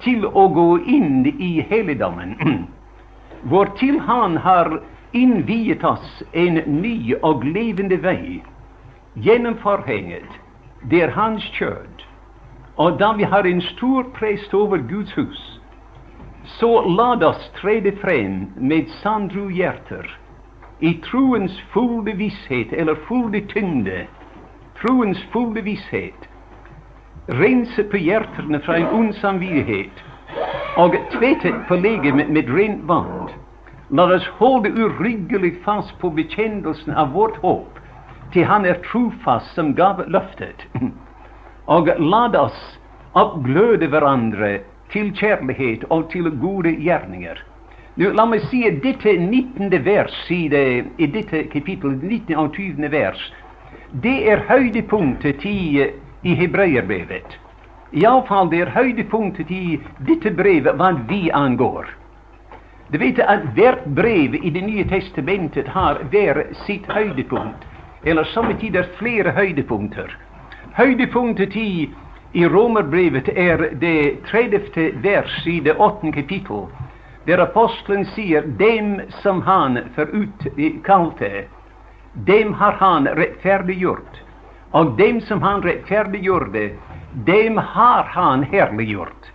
til 0.00 0.26
å 0.26 0.46
gå 0.54 0.68
inn 0.86 1.26
i 1.26 1.64
helligdommen, 1.66 2.36
hvortil 3.50 3.98
Han 4.06 4.36
har 4.36 4.78
innviet 5.12 5.84
oss 5.84 6.22
en 6.32 6.60
ny 6.80 7.14
og 7.22 7.44
levende 7.44 7.98
vei 8.02 8.42
gjennom 9.14 9.56
forhenget. 9.58 10.28
Det 10.90 11.02
er 11.02 11.14
hans 11.16 11.44
kjød. 11.58 12.04
Og 12.76 12.98
da 13.00 13.12
vi 13.16 13.24
har 13.24 13.46
en 13.46 13.60
stor 13.72 14.04
prest 14.14 14.54
over 14.54 14.78
Guds 14.78 15.12
hus, 15.16 15.60
så 16.60 16.84
la 16.86 17.16
oss 17.26 17.50
trede 17.56 17.96
frem 17.98 18.52
med 18.56 18.92
sandru 19.02 19.48
hjerter, 19.50 20.06
i 20.80 20.92
troens 21.02 21.56
fulle 21.72 22.12
visshet, 22.20 22.72
eller 22.72 22.94
fulle 23.08 23.40
tyngde, 23.48 24.04
troens 24.80 25.22
fulle 25.32 25.62
visshet, 25.66 26.28
rense 27.28 27.84
på 27.90 28.00
hjertene 28.02 28.60
fra 28.66 28.76
en 28.80 28.92
ond 28.98 29.14
samvittighet, 29.22 30.04
og 30.76 30.96
tvettet 31.14 31.56
på 31.68 31.78
legemet 31.80 32.30
med 32.30 32.52
rent 32.52 32.84
vann. 32.88 33.32
La 33.90 34.08
oss 34.16 34.26
holde 34.40 34.72
uryggelig 34.74 35.56
fast 35.64 35.94
på 36.00 36.10
bekjennelsen 36.10 36.94
av 36.98 37.12
vårt 37.14 37.38
håp 37.44 37.76
til 38.34 38.46
han 38.50 38.66
er 38.66 38.80
trofast 38.86 39.54
som 39.54 39.74
gav 39.78 40.02
løftet. 40.10 40.66
Og 41.76 41.90
la 41.98 42.24
oss 42.40 42.58
oppgløde 43.16 43.88
hverandre 43.90 44.58
til 44.92 45.12
kjærlighet 45.16 45.86
og 45.90 46.10
til 46.12 46.28
gode 46.40 46.74
gjerninger. 46.78 47.38
Nå, 47.96 48.10
la 48.12 48.26
meg 48.28 48.44
si 48.50 48.60
dette 48.82 49.16
19. 49.16 49.72
vers 49.86 50.16
i 50.30 50.42
dette 50.52 51.46
kapittel, 51.52 51.96
19. 51.96 52.36
og 52.36 52.52
20. 52.52 52.90
vers, 52.92 53.22
det 53.92 54.16
er 54.30 54.44
høydepunktet 54.48 55.44
i, 55.46 55.90
i 56.22 56.34
hebreerbrevet. 56.34 57.38
Iallfall 57.92 58.50
det 58.50 58.60
er 58.64 58.74
høydepunktet 58.74 59.50
i 59.50 59.78
dette 60.08 60.32
brevet 60.34 60.74
hva 60.76 60.90
vi 61.08 61.30
angår. 61.30 61.86
Du 62.90 62.98
vet 62.98 63.18
at 63.18 63.48
hvert 63.54 63.84
brev 63.94 64.34
i 64.34 64.50
Det 64.50 64.62
nye 64.62 64.84
testamentet 64.86 65.68
har 65.68 66.02
hver 66.10 66.44
sitt 66.66 66.86
høydepunkt 66.86 67.64
eller 68.06 68.24
somme 68.24 68.54
tider 68.60 68.86
flere 68.98 69.32
høydepunkter. 69.34 70.12
Høydepunktet 70.76 71.56
i, 71.56 71.90
i 72.32 72.46
Romerbrevet 72.46 73.28
er 73.34 73.70
det 73.80 74.22
30. 74.30 74.92
vers 75.02 75.46
i 75.46 75.60
det 75.60 75.74
8. 75.78 76.12
kapittel, 76.12 76.66
der 77.26 77.42
apostelen 77.42 78.04
sier 78.14 78.46
dem 78.58 79.00
som 79.22 79.42
han 79.42 79.80
forutkalte, 79.96 81.46
dem 82.24 82.54
har 82.54 82.72
han 82.72 83.08
rettferdiggjort. 83.08 84.22
Og 84.70 84.96
dem 84.98 85.20
som 85.20 85.42
han 85.42 85.62
rettferdiggjorde, 85.62 86.70
dem 87.26 87.56
har 87.56 88.02
han 88.02 88.42
herliggjort. 88.42 89.32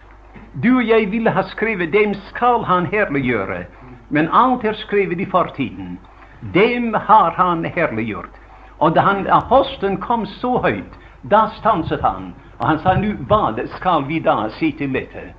Du 0.54 0.76
og 0.78 0.84
jeg 0.86 1.12
ville 1.12 1.32
ha 1.32 1.44
skrevet 1.54 1.94
dem 1.94 2.14
skal 2.30 2.66
han 2.68 2.86
herliggjøre, 2.86 3.66
men 4.10 4.30
alt 4.34 4.66
er 4.66 4.74
skrevet 4.74 5.20
i 5.20 5.26
fortiden. 5.26 6.00
Dem 6.54 6.94
har 6.94 7.32
han 7.38 7.66
herliggjort. 7.66 8.34
Og 8.80 8.96
da 8.96 9.02
han, 9.02 9.28
apostelen 9.30 9.98
kom 10.02 10.26
så 10.26 10.58
høyt, 10.58 10.98
da 11.22 11.48
stanset 11.60 12.02
han. 12.02 12.34
Og 12.60 12.68
han 12.68 12.80
sa, 12.82 12.96
nu, 12.98 13.14
hva 13.30 13.54
skal 13.78 14.08
vi 14.10 14.20
da 14.20 14.50
si 14.58 14.72
til 14.78 14.94
dette? 14.94 15.32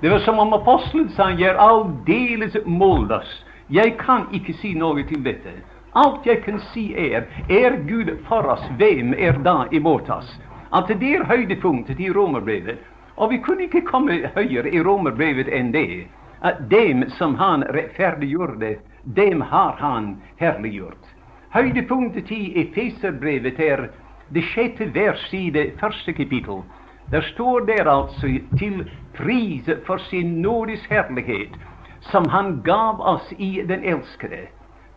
Det 0.00 0.10
var 0.10 0.18
som 0.18 0.38
om 0.38 0.52
apostelen 0.52 1.08
sa, 1.16 1.30
jeg 1.30 1.54
er 1.54 1.60
aldeles 1.60 2.56
målløs. 2.66 3.44
Jeg 3.70 3.96
kan 3.98 4.26
ikke 4.32 4.52
si 4.60 4.74
noe 4.74 5.04
til 5.08 5.24
dette. 5.24 5.54
Alt 5.94 6.26
jeg 6.26 6.40
kan 6.44 6.60
si 6.72 6.86
er, 6.96 7.26
er 7.52 7.74
Gud 7.88 8.08
for 8.28 8.46
oss, 8.48 8.64
hvem 8.80 9.12
er 9.12 9.36
da 9.44 9.66
imot 9.76 10.08
oss? 10.10 10.30
At 10.72 10.88
det 10.88 11.08
er 11.16 11.24
høydepunktet 11.28 11.98
i 12.00 12.08
romerbrevet. 12.08 12.78
Og 13.16 13.30
vi 13.30 13.38
kunne 13.44 13.66
ikke 13.66 13.84
komme 13.84 14.30
høyere 14.34 14.72
i 14.72 14.80
romerbrevet 14.80 15.50
enn 15.52 15.68
det. 15.74 16.06
At 16.40 16.62
dem 16.70 17.04
som 17.18 17.34
han 17.36 17.64
rettferdiggjorde, 17.76 18.78
dem 19.04 19.44
har 19.52 19.76
han 19.80 20.16
herliggjort. 20.40 21.12
Høydepunktet 21.52 22.32
i 22.32 22.54
Efeserbrevet 22.62 23.60
er 23.60 23.84
det 24.32 24.46
sjette 24.54 24.88
vers 24.94 25.28
i 25.36 25.50
det 25.52 25.74
første 25.80 26.16
kapittel. 26.16 26.64
Der 27.12 27.20
står 27.34 27.68
der 27.68 27.84
altså 27.84 28.32
til 28.56 28.88
pris 29.12 29.68
for 29.86 30.00
sin 30.08 30.40
nådes 30.40 30.88
herlighet, 30.88 31.52
som 32.00 32.28
han 32.32 32.62
gav 32.64 33.00
oss 33.00 33.34
i 33.36 33.60
den 33.68 33.84
elskede. 33.84 34.48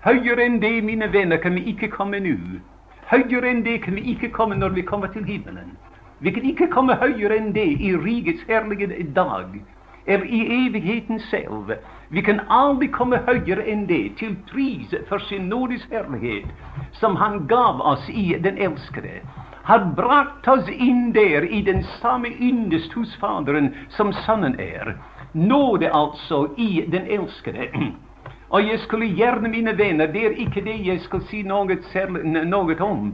Høyere 0.05 0.43
enn 0.45 0.59
det, 0.61 0.83
mine 0.85 1.07
venner, 1.13 1.39
kan 1.41 1.55
vi 1.57 1.63
ikke 1.71 1.87
komme 1.89 2.19
nå. 2.21 2.35
Høyere 3.09 3.49
enn 3.49 3.63
det 3.65 3.79
kan 3.81 3.95
vi 3.97 4.03
ikke 4.11 4.29
komme 4.35 4.53
når 4.55 4.75
vi 4.75 4.83
kommer 4.85 5.09
til 5.13 5.25
himmelen. 5.25 5.71
Vi 6.21 6.29
kan 6.31 6.45
ikke 6.45 6.67
komme 6.69 6.93
høyere 7.01 7.39
enn 7.39 7.55
det 7.55 7.65
i 7.81 7.95
rikets 7.97 8.43
herlige 8.45 9.07
dag 9.15 9.55
eller 10.05 10.25
i 10.25 10.43
evigheten 10.67 11.19
selv. 11.19 11.73
Vi 12.13 12.21
kan 12.21 12.43
aldri 12.53 12.91
komme 12.93 13.17
høyere 13.25 13.65
enn 13.65 13.87
det, 13.89 14.17
til 14.21 14.37
pris 14.51 14.93
for 15.09 15.25
sin 15.25 15.49
nådes 15.49 15.89
herlighet, 15.89 16.53
som 17.01 17.15
Han 17.15 17.47
gav 17.47 17.81
oss 17.81 18.09
i 18.09 18.35
den 18.37 18.57
elskede. 18.61 19.21
Har 19.63 19.89
brakt 19.97 20.47
oss 20.47 20.69
inn 20.69 21.13
der 21.13 21.49
i 21.49 21.61
den 21.65 21.83
samme 21.97 22.29
yndest 22.29 22.93
hos 22.93 23.17
Faderen 23.17 23.73
som 23.89 24.13
Sønnen 24.13 24.59
er. 24.59 24.99
Nåde 25.33 25.89
altså 25.89 26.47
i 26.57 26.85
den 26.91 27.07
elskede. 27.09 27.71
Og 28.49 28.67
jeg 28.67 28.79
skulle 28.79 29.07
gjerne, 29.15 29.49
mine 29.49 29.77
venner, 29.77 30.05
det 30.05 30.25
er 30.25 30.37
ikke 30.37 30.61
det 30.61 30.77
jeg 30.85 31.01
skal 31.01 31.21
si 31.29 31.41
noe, 31.43 31.77
noe 32.45 32.75
om. 32.83 33.13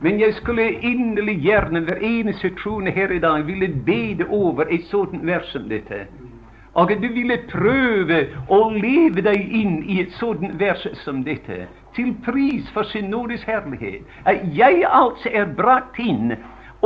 Men 0.00 0.20
jeg 0.20 0.34
skulle 0.34 0.70
inderlig 0.80 1.40
gjerne 1.44 1.80
hver 1.84 1.98
eneste 2.00 2.54
troende 2.62 2.90
her 2.90 3.10
i 3.12 3.18
dag 3.18 3.46
ville 3.46 3.68
bede 3.86 4.26
over 4.28 4.64
et 4.70 4.86
sånt 4.88 5.26
vers 5.26 5.50
som 5.52 5.68
dette. 5.68 6.06
Og 6.72 6.88
du 7.02 7.08
ville 7.08 7.36
prøve 7.50 8.20
å 8.48 8.60
leve 8.70 9.24
deg 9.26 9.52
inn 9.60 9.82
i 9.82 9.98
et 10.04 10.14
sånt 10.20 10.54
vers 10.60 10.86
som 11.02 11.24
dette, 11.26 11.66
til 11.96 12.14
pris 12.24 12.70
for 12.72 12.86
sin 12.86 13.10
nådes 13.10 13.42
herlighet. 13.44 14.06
At 14.24 14.46
jeg 14.54 14.86
altså 14.86 15.28
er 15.34 15.50
brakt 15.58 15.98
inn 15.98 16.36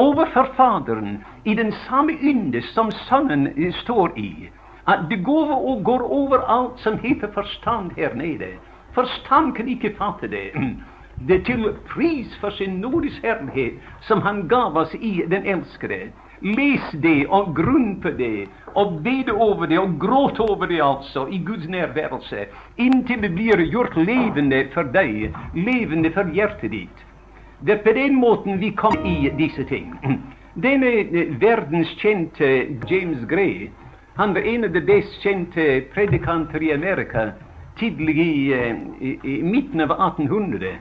overfor 0.00 0.50
Faderen 0.56 1.20
i 1.44 1.54
den 1.54 1.72
samme 1.84 2.16
ynde 2.22 2.64
som 2.72 2.90
Sønnen 3.04 3.72
står 3.84 4.18
i. 4.18 4.48
At 4.86 5.06
det 5.10 5.24
går, 5.24 5.82
går 5.82 6.02
over 6.12 6.38
alt 6.48 6.80
som 6.80 6.98
heter 6.98 7.28
forstand 7.34 7.90
her 7.96 8.14
nede. 8.14 8.56
Forstand 8.94 9.54
kan 9.54 9.68
ikke 9.68 9.94
fatte 9.98 10.28
det 10.28 10.50
det 11.28 11.36
er 11.36 11.44
til 11.44 11.68
pris 11.88 12.36
for 12.40 12.50
sin 12.50 12.80
nådes 12.80 13.18
herlighet, 13.22 13.74
som 14.00 14.20
Han 14.20 14.48
gav 14.48 14.76
oss 14.76 14.94
i 14.94 15.22
den 15.30 15.46
elskede. 15.46 16.10
Les 16.40 16.90
det 17.02 17.26
og 17.28 17.54
grunn 17.56 18.00
på 18.02 18.10
det, 18.10 18.48
og 18.74 19.00
bede 19.04 19.32
over 19.32 19.66
det 19.66 19.78
og 19.78 19.98
gråt 20.00 20.40
over 20.40 20.66
det, 20.66 20.80
altså, 20.82 21.26
i 21.26 21.38
Guds 21.38 21.68
nærværelse, 21.68 22.46
inntil 22.76 23.22
det 23.22 23.30
blir 23.34 23.62
gjort 23.70 23.96
levende 23.96 24.64
for 24.74 24.82
deg, 24.82 25.30
levende 25.54 26.10
for 26.12 26.28
hjertet 26.34 26.70
ditt. 26.70 27.04
Det 27.64 27.78
er 27.78 27.82
på 27.84 27.94
den 27.96 28.18
måten 28.20 28.60
vi 28.60 28.74
kom 28.76 28.98
i 29.06 29.30
disse 29.38 29.64
ting. 29.64 29.94
Denne 30.66 30.90
eh, 31.00 31.40
verdenskjente 31.40 32.50
James 32.90 33.24
Gray, 33.30 33.70
han 34.14 34.34
var 34.34 34.40
en 34.40 34.64
av 34.64 34.70
de 34.70 34.80
best 34.80 35.22
kjente 35.22 35.80
predikanter 35.94 36.62
i 36.62 36.72
Amerika 36.72 37.30
tidlig 37.78 38.18
i, 38.18 38.52
eh, 38.52 38.76
i, 39.00 39.18
i 39.22 39.42
midten 39.42 39.80
av 39.80 39.90
1800. 39.90 40.76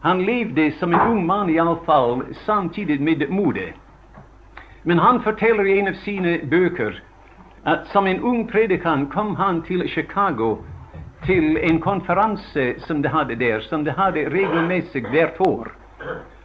Han 0.00 0.24
levde 0.24 0.70
som 0.72 0.94
en 0.94 1.00
ung 1.00 1.26
mann 1.26 1.50
iallfall, 1.50 2.22
samtidig 2.46 3.00
med 3.00 3.30
modet. 3.30 3.74
Men 4.82 4.98
han 4.98 5.22
forteller 5.22 5.66
i 5.66 5.78
en 5.78 5.88
av 5.88 5.92
sine 5.92 6.38
bøker 6.50 7.02
at 7.66 7.88
som 7.90 8.06
en 8.06 8.20
ung 8.20 8.44
predikant 8.46 9.10
kom 9.12 9.34
han 9.36 9.62
til 9.66 9.88
Chicago 9.88 10.56
til 11.26 11.56
en 11.58 11.80
konferanse 11.80 12.66
som 12.86 13.02
de 13.02 13.08
hadde 13.08 13.34
der, 13.34 13.60
som 13.60 13.84
de 13.84 13.90
hadde 13.90 14.28
regelmessig 14.30 15.02
hvert 15.10 15.40
år. 15.40 15.72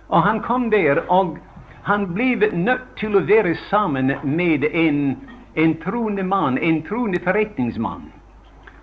Og 0.09 0.23
han 0.23 0.41
kom 0.41 0.71
der, 0.71 1.03
og 1.09 1.37
han 1.83 2.07
ble 2.13 2.49
nødt 2.53 2.87
til 2.97 3.15
å 3.15 3.21
være 3.25 3.53
sammen 3.69 4.11
med 4.23 4.65
en, 4.73 5.17
en 5.55 5.77
troende 5.81 6.23
mann, 6.23 6.57
en 6.57 6.81
troende 6.83 7.19
forretningsmann. 7.23 8.11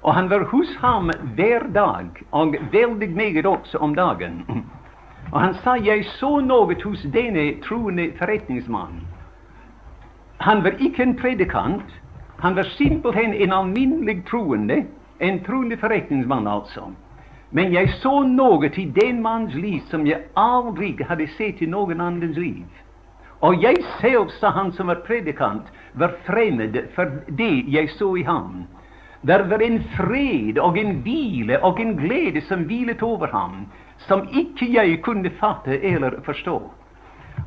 Og 0.03 0.15
han 0.15 0.31
var 0.31 0.45
hos 0.51 0.77
ham 0.81 1.11
hver 1.35 1.67
dag, 1.75 2.07
og 2.31 2.57
veldig 2.73 3.11
meget 3.11 3.47
også 3.47 3.79
om 3.79 3.95
dagen. 3.95 4.45
Og 5.33 5.41
han 5.41 5.55
sa 5.55 5.75
jeg 5.85 6.05
så 6.05 6.41
noe 6.41 6.77
hos 6.85 7.03
denne 7.13 7.61
troende 7.63 8.13
forretningsmann'. 8.19 9.05
Han 10.41 10.65
var 10.65 10.71
ikke 10.79 11.03
en 11.03 11.17
predikant. 11.17 11.91
Han 12.39 12.57
var 12.57 12.63
simpelthen 12.63 13.35
en 13.35 13.53
alminnelig 13.53 14.25
troende, 14.27 14.87
en 15.21 15.45
troende 15.45 15.77
forretningsmann, 15.77 16.47
altså. 16.47 16.81
Men 17.51 17.73
jeg 17.73 17.89
så 17.89 18.23
noe 18.23 18.69
til 18.69 18.93
den 19.03 19.23
manns 19.23 19.55
liv 19.55 19.81
som 19.91 20.07
jeg 20.07 20.21
aldri 20.37 20.97
hadde 21.09 21.27
sett 21.27 21.63
i 21.63 21.67
noen 21.67 22.01
andres 22.01 22.37
liv. 22.37 22.67
Og 23.41 23.63
jeg 23.63 23.77
selv, 24.01 24.31
sa 24.41 24.51
han 24.51 24.73
som 24.73 24.91
var 24.91 25.05
predikant, 25.07 25.67
var 25.95 26.17
fremmed 26.27 26.75
for 26.95 27.11
det 27.39 27.65
jeg 27.71 27.91
så 27.95 28.17
i 28.17 28.25
ham. 28.27 28.67
Der 29.27 29.43
var 29.51 29.63
en 29.63 29.83
fred 29.97 30.59
og 30.59 30.79
en 30.79 31.01
hvile 31.03 31.59
og 31.63 31.81
en 31.81 31.97
glede 31.99 32.41
som 32.47 32.67
hvilet 32.67 33.03
over 33.03 33.27
ham, 33.27 33.67
som 34.07 34.29
ikke 34.31 34.73
jeg 34.75 35.03
kunne 35.03 35.31
fatte 35.41 35.81
eller 35.83 36.21
forstå. 36.25 36.59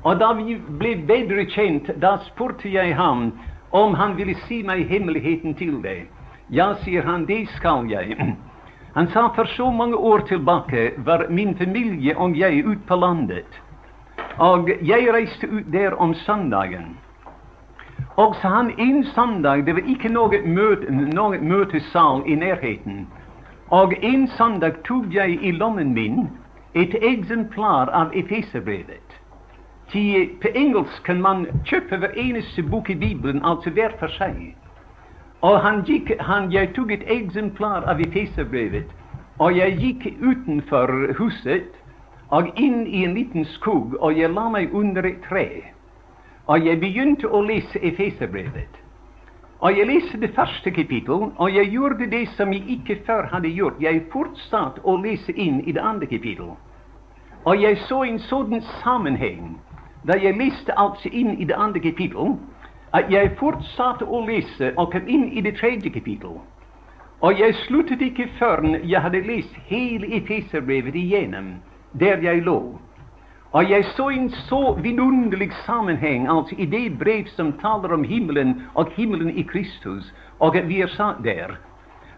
Og 0.03 0.19
da 0.19 0.31
vi 0.33 0.55
ble 0.79 0.95
bedre 1.07 1.45
kjent, 1.45 1.91
da 2.01 2.17
spurte 2.27 2.71
jeg 2.71 2.95
ham 2.95 3.31
om 3.71 3.93
han 3.95 4.15
ville 4.17 4.35
si 4.47 4.61
meg 4.63 4.87
hemmeligheten 4.87 5.55
til 5.59 5.79
deg. 5.83 6.07
Ja, 6.51 6.73
sier 6.83 7.03
han, 7.07 7.25
det 7.27 7.45
skal 7.55 7.87
jeg. 7.91 8.15
Han 8.95 9.07
sa 9.11 9.29
for 9.35 9.47
så 9.55 9.69
mange 9.71 9.95
år 9.95 10.25
tilbake 10.27 10.91
var 11.05 11.29
min 11.29 11.55
familie 11.55 12.15
og 12.17 12.35
jeg 12.35 12.65
ute 12.65 12.83
på 12.87 12.95
landet. 12.95 13.61
Og 14.37 14.69
jeg 14.81 15.13
reiste 15.13 15.47
ut 15.47 15.73
der 15.73 15.91
om 15.91 16.13
søndagen. 16.13 16.97
Og 18.15 18.35
så 18.35 18.47
han 18.47 18.71
en 18.79 19.05
søndag 19.05 19.65
Det 19.65 19.75
var 19.75 19.81
ikke 19.87 20.09
noe, 20.09 20.41
møte, 20.45 20.91
møtesal 21.41 22.23
i 22.25 22.35
nærheten. 22.35 23.07
Og 23.69 23.93
en 24.01 24.27
søndag 24.27 24.83
tok 24.83 25.05
jeg 25.13 25.39
i 25.41 25.51
lommen 25.51 25.93
min 25.93 26.29
et 26.75 26.95
eksemplar 27.01 27.89
av 27.89 28.11
Efeserbrevet. 28.15 29.17
På 30.41 30.47
engelsk 30.55 31.03
kan 31.03 31.21
man 31.21 31.45
kjøpe 31.65 31.97
hver 31.97 32.15
eneste 32.15 32.63
bok 32.63 32.89
i 32.89 32.95
Bibelen, 32.95 33.41
altså 33.45 33.69
hver 33.69 33.91
for 33.99 34.07
seg. 34.07 34.55
Og 35.41 35.59
han 35.59 35.83
gikk, 35.83 36.13
han, 36.19 36.51
jeg 36.51 36.73
tok 36.75 36.91
et 36.91 37.03
eksemplar 37.07 37.83
av 37.89 37.99
Efeserbrevet, 37.99 38.87
og 39.39 39.57
jeg 39.57 39.77
gikk 39.79 40.07
utenfor 40.21 41.13
huset 41.17 41.80
og 42.31 42.59
inn 42.59 42.85
i 42.87 43.03
en 43.03 43.13
liten 43.13 43.45
skog, 43.45 43.95
og 43.99 44.17
jeg 44.17 44.31
la 44.31 44.47
meg 44.49 44.73
under 44.73 45.05
et 45.05 45.19
tre. 45.27 45.47
Og 46.47 46.65
jeg 46.65 46.79
begynte 46.79 47.27
å 47.27 47.41
lese 47.43 47.79
Efeserbrevet. 47.83 48.79
Og 49.61 49.77
jeg 49.77 49.87
leste 49.87 50.17
det 50.17 50.31
første 50.35 50.71
kapittel, 50.71 51.27
og 51.37 51.55
jeg 51.55 51.69
gjorde 51.69 52.07
det 52.09 52.27
som 52.37 52.53
jeg 52.53 52.63
ikke 52.67 53.01
før 53.05 53.27
hadde 53.33 53.51
gjort. 53.53 53.77
Jeg 53.79 54.07
fortsatte 54.13 54.81
å 54.83 54.95
lese 54.97 55.35
inn 55.35 55.59
i 55.67 55.71
det 55.71 55.81
andre 55.81 56.07
kapittel. 56.09 56.55
Og 57.45 57.61
jeg 57.61 57.77
så 57.89 58.03
en 58.03 58.19
sånn 58.19 58.61
sammenheng 58.81 59.59
da 60.07 60.15
jeg 60.17 60.33
leste 60.37 60.73
altså 60.79 61.09
inn 61.13 61.35
i 61.37 61.45
det 61.45 61.53
andre 61.53 61.81
kapittel, 61.81 62.39
at 62.93 63.11
jeg 63.13 63.35
fortsatte 63.37 64.05
å 64.05 64.23
lese 64.25 64.71
og 64.77 64.91
kom 64.95 65.05
inn 65.07 65.27
i 65.29 65.43
det 65.45 65.59
tredje 65.59 65.91
kapittel. 65.93 66.39
Og 67.21 67.39
jeg 67.39 67.53
sluttet 67.67 68.01
ikke 68.01 68.31
før 68.39 68.65
jeg 68.81 69.01
hadde 69.01 69.21
lest 69.27 69.53
hele 69.69 70.09
Efeserbrevet 70.17 70.95
igjennom, 70.95 71.59
der 71.99 72.17
jeg 72.21 72.41
lå. 72.41 72.79
Og 73.51 73.69
jeg 73.69 73.85
så 73.85 74.09
en 74.09 74.29
så 74.29 74.77
vidunderlig 74.81 75.51
sammenheng 75.65 76.29
altså 76.29 76.55
i 76.57 76.65
det 76.65 76.99
brev 76.99 77.27
som 77.35 77.53
taler 77.53 77.93
om 77.93 78.03
himmelen 78.03 78.61
og 78.73 78.87
himmelen 78.95 79.29
i 79.29 79.41
Kristus, 79.41 80.13
og 80.39 80.55
at 80.55 80.69
vi 80.69 80.81
er 80.81 80.87
satt 80.87 81.23
der, 81.23 81.57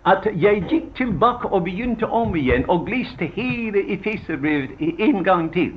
at 0.06 0.28
jeg 0.36 0.64
gikk 0.70 0.96
tilbake 0.96 1.48
og 1.48 1.64
begynte 1.64 2.08
om 2.08 2.36
igjen 2.36 2.66
og 2.70 2.88
leste 2.92 3.26
hele 3.26 3.82
Efeserbrevet 3.94 4.70
en 5.00 5.24
gang 5.24 5.54
til. 5.54 5.74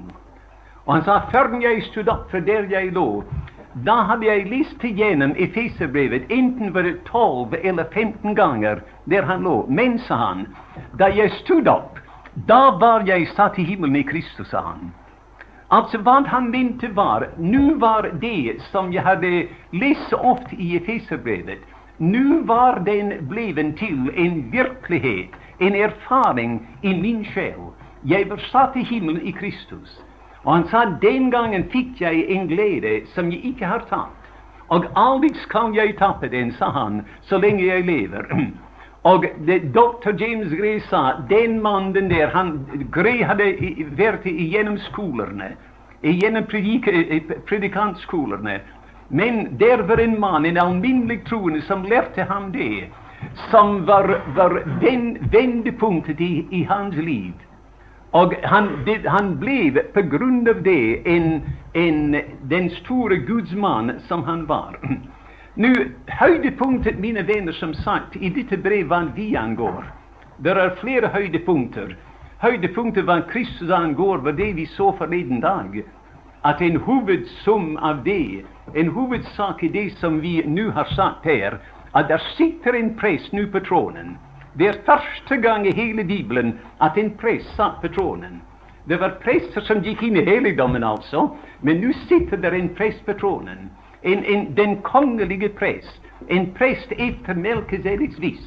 Og 0.87 0.95
han 0.95 1.05
sa 1.05 1.19
før 1.33 1.57
jeg 1.63 1.83
stod 1.91 2.09
opp 2.09 2.31
fra 2.31 2.41
der 2.41 2.69
jeg 2.71 2.93
lå, 2.93 3.25
da 3.85 3.95
hadde 4.09 4.25
jeg 4.27 4.47
lest 4.49 4.85
igjennom 4.85 5.35
Efeserbrevet 5.37 6.31
enten 6.33 6.75
var 6.75 6.83
det 6.83 6.95
12 7.05 7.55
eller 7.63 7.85
15 7.93 8.35
ganger 8.35 8.81
der 9.05 9.23
han 9.23 9.43
lå. 9.43 9.67
Men, 9.69 9.99
sa 9.99 10.17
han, 10.17 10.47
da 10.99 11.11
jeg 11.13 11.31
stod 11.43 11.69
opp, 11.69 11.99
da 12.45 12.71
var 12.81 13.07
jeg 13.09 13.29
satt 13.33 13.59
i 13.59 13.65
himmelen 13.65 13.97
i 13.97 14.03
Kristus, 14.03 14.51
sa 14.51 14.61
han. 14.61 14.93
Altså 15.73 15.99
hva 15.99 16.21
han 16.29 16.51
mente 16.53 16.93
var 16.95 17.25
Nå 17.39 17.79
var 17.83 18.07
det 18.21 18.61
som 18.71 18.93
jeg 18.93 19.03
hadde 19.03 19.49
lest 19.73 20.11
så 20.11 20.17
ofte 20.17 20.55
i 20.57 20.77
Efeserbrevet, 20.77 21.65
nå 21.99 22.43
var 22.47 22.83
den 22.85 23.13
bleven 23.29 23.73
til 23.77 24.11
en 24.15 24.53
virkelighet, 24.53 25.33
en 25.61 25.75
erfaring 25.75 26.61
i 26.83 26.93
min 26.93 27.25
sjel. 27.25 27.73
Jeg 28.05 28.29
var 28.31 28.43
satt 28.53 28.77
i 28.77 28.85
himmelen 28.85 29.27
i 29.27 29.33
Kristus. 29.33 30.03
Og 30.45 30.55
han 30.55 30.69
sa 30.69 30.85
den 31.03 31.31
gangen 31.31 31.65
fikk 31.73 32.01
jeg 32.01 32.27
en 32.29 32.47
glede 32.49 33.01
som 33.15 33.33
jeg 33.33 33.41
ikke 33.45 33.67
har 33.67 33.89
tatt. 33.89 34.13
Og 34.69 34.85
aldri 34.95 35.33
skal 35.41 35.75
jeg 35.75 35.97
tappe 35.99 36.29
den, 36.29 36.53
sa 36.59 36.69
han, 36.71 37.01
så 37.23 37.39
lenge 37.39 37.65
jeg 37.65 37.87
lever. 37.87 38.29
Og 39.07 39.25
dr. 39.75 40.11
James 40.19 40.51
Gray 40.59 40.81
sa 40.91 41.13
den 41.31 41.61
mannen 41.63 42.11
der 42.11 42.33
han, 42.35 42.67
Gray 42.93 43.23
hadde 43.23 43.53
vært 43.95 44.27
igjennom 44.27 44.81
skolene, 44.89 45.53
igjennom 46.03 46.49
predikantskolene. 47.47 48.61
Men 49.09 49.59
der 49.61 49.85
var 49.87 50.03
en 50.03 50.21
mann, 50.21 50.47
en 50.47 50.59
alminnelig 50.59 51.21
troende, 51.29 51.63
som 51.63 51.85
lærte 51.87 52.27
ham 52.27 52.51
det, 52.53 52.89
som 53.51 53.87
var, 53.87 54.11
var 54.35 54.59
vendepunktet 55.31 56.21
i, 56.21 56.47
i 56.51 56.63
hans 56.67 56.97
liv. 56.97 57.35
Og 58.13 58.35
han, 58.43 58.69
det, 58.87 59.05
han 59.07 59.37
ble 59.39 59.85
på 59.95 60.03
grunn 60.11 60.49
av 60.51 60.65
det 60.67 61.07
en, 61.07 61.45
en, 61.75 62.17
den 62.51 62.71
store 62.83 63.23
gudsmann 63.29 64.01
som 64.09 64.27
han 64.27 64.49
var. 64.49 64.81
Nå, 65.57 65.69
Høydepunktet, 66.09 66.99
mine 66.99 67.23
venner, 67.23 67.53
som 67.53 67.71
sagt, 67.75 68.17
i 68.21 68.29
dette 68.29 68.59
brevet 68.61 68.91
hva 68.91 68.99
vi 69.17 69.31
angår 69.41 69.87
Det 70.45 70.53
er 70.53 70.75
flere 70.83 71.09
høydepunkter. 71.15 71.95
Høydepunktet 72.43 73.07
hva 73.09 73.23
Kristus 73.31 73.71
angår, 73.73 74.21
var 74.27 74.37
det 74.37 74.51
vi 74.59 74.67
så 74.69 74.91
forleden 74.99 75.41
dag. 75.41 75.79
At 76.45 76.61
en 76.61 76.77
hovedsum 76.77 77.79
av 77.81 78.03
det, 78.05 78.45
en 78.77 78.93
hovedsak 78.93 79.65
i 79.65 79.71
det 79.73 79.87
som 79.97 80.21
vi 80.21 80.43
nå 80.45 80.67
har 80.77 80.93
sagt 80.93 81.25
her, 81.25 81.57
at 81.95 82.13
der 82.13 82.21
sitter 82.37 82.77
en 82.77 82.93
prest 83.01 83.33
nå 83.33 83.47
på 83.49 83.65
tronen. 83.65 84.19
Det 84.59 84.69
er 84.69 84.83
første 84.85 85.41
gang 85.41 85.65
i 85.65 85.73
hele 85.73 86.05
Bibelen 86.05 86.59
at 86.85 87.01
en 87.01 87.15
prest 87.17 87.57
satt 87.57 87.81
på 87.81 87.89
tronen. 87.97 88.43
Det 88.85 89.01
var 89.01 89.17
prester 89.25 89.65
som 89.65 89.81
gikk 89.83 90.05
inn 90.05 90.21
i 90.21 90.29
helligdommen, 90.29 90.85
altså, 90.85 91.31
men 91.65 91.81
nå 91.81 91.97
sitter 92.07 92.37
der 92.45 92.55
en 92.55 92.75
prest 92.77 93.01
på 93.09 93.17
tronen. 93.19 93.71
En, 94.07 94.25
en, 94.25 94.55
den 94.55 94.77
kongelige 94.83 95.49
prest. 95.59 96.01
En 96.29 96.53
prest 96.55 96.93
etter 96.97 97.35
Melkizedeks 97.35 98.21
vis. 98.23 98.45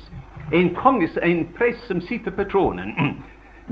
En 0.54 0.72
konges, 0.76 1.17
en 1.24 1.43
prest 1.58 1.88
som 1.88 2.02
sitter 2.02 2.32
på 2.32 2.43
tronen. 2.52 2.95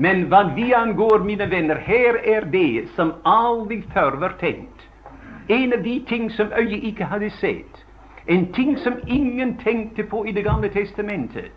Men 0.04 0.28
hva 0.30 0.44
vi 0.54 0.72
angår, 0.76 1.24
mine 1.24 1.48
venner, 1.50 1.80
her 1.82 2.20
er 2.24 2.44
det 2.52 2.88
som 2.96 3.16
aldri 3.26 3.80
før 3.94 4.20
var 4.20 4.36
tenkt. 4.40 4.84
En 5.48 5.72
av 5.72 5.82
de 5.82 5.96
ting 6.08 6.28
som 6.30 6.52
øyet 6.52 6.84
ikke 6.92 7.08
hadde 7.08 7.30
sett. 7.40 7.84
En 8.28 8.52
ting 8.52 8.76
som 8.78 9.00
ingen 9.06 9.56
tenkte 9.64 10.04
på 10.04 10.26
i 10.26 10.32
Det 10.32 10.44
gamle 10.44 10.68
testamentet 10.68 11.50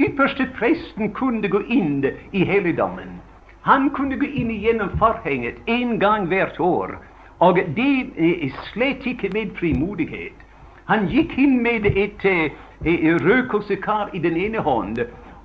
ypperste 0.00 0.46
presten 0.56 1.12
kunne 1.12 1.48
gå 1.48 1.62
inn 1.68 2.04
i 2.32 2.44
helligdommen. 2.44 3.20
Han 3.62 3.90
kunne 3.94 4.16
gå 4.18 4.26
inn 4.26 4.50
gjennom 4.50 4.96
forhenget 4.98 5.60
en 5.66 5.98
gang 6.00 6.26
hvert 6.30 6.60
år. 6.60 6.96
Og 7.42 7.58
det 7.76 7.94
slet 8.14 8.52
slett 8.70 9.06
ikke 9.06 9.30
med 9.34 9.56
frimodighet. 9.58 10.38
Han 10.86 11.08
gikk 11.10 11.32
inn 11.38 11.56
med 11.62 11.86
et, 11.90 12.22
et 12.22 12.52
eh, 12.86 13.16
røkelsekar 13.24 14.12
i 14.14 14.20
den 14.22 14.36
ene 14.36 14.62
hånd 14.62 15.00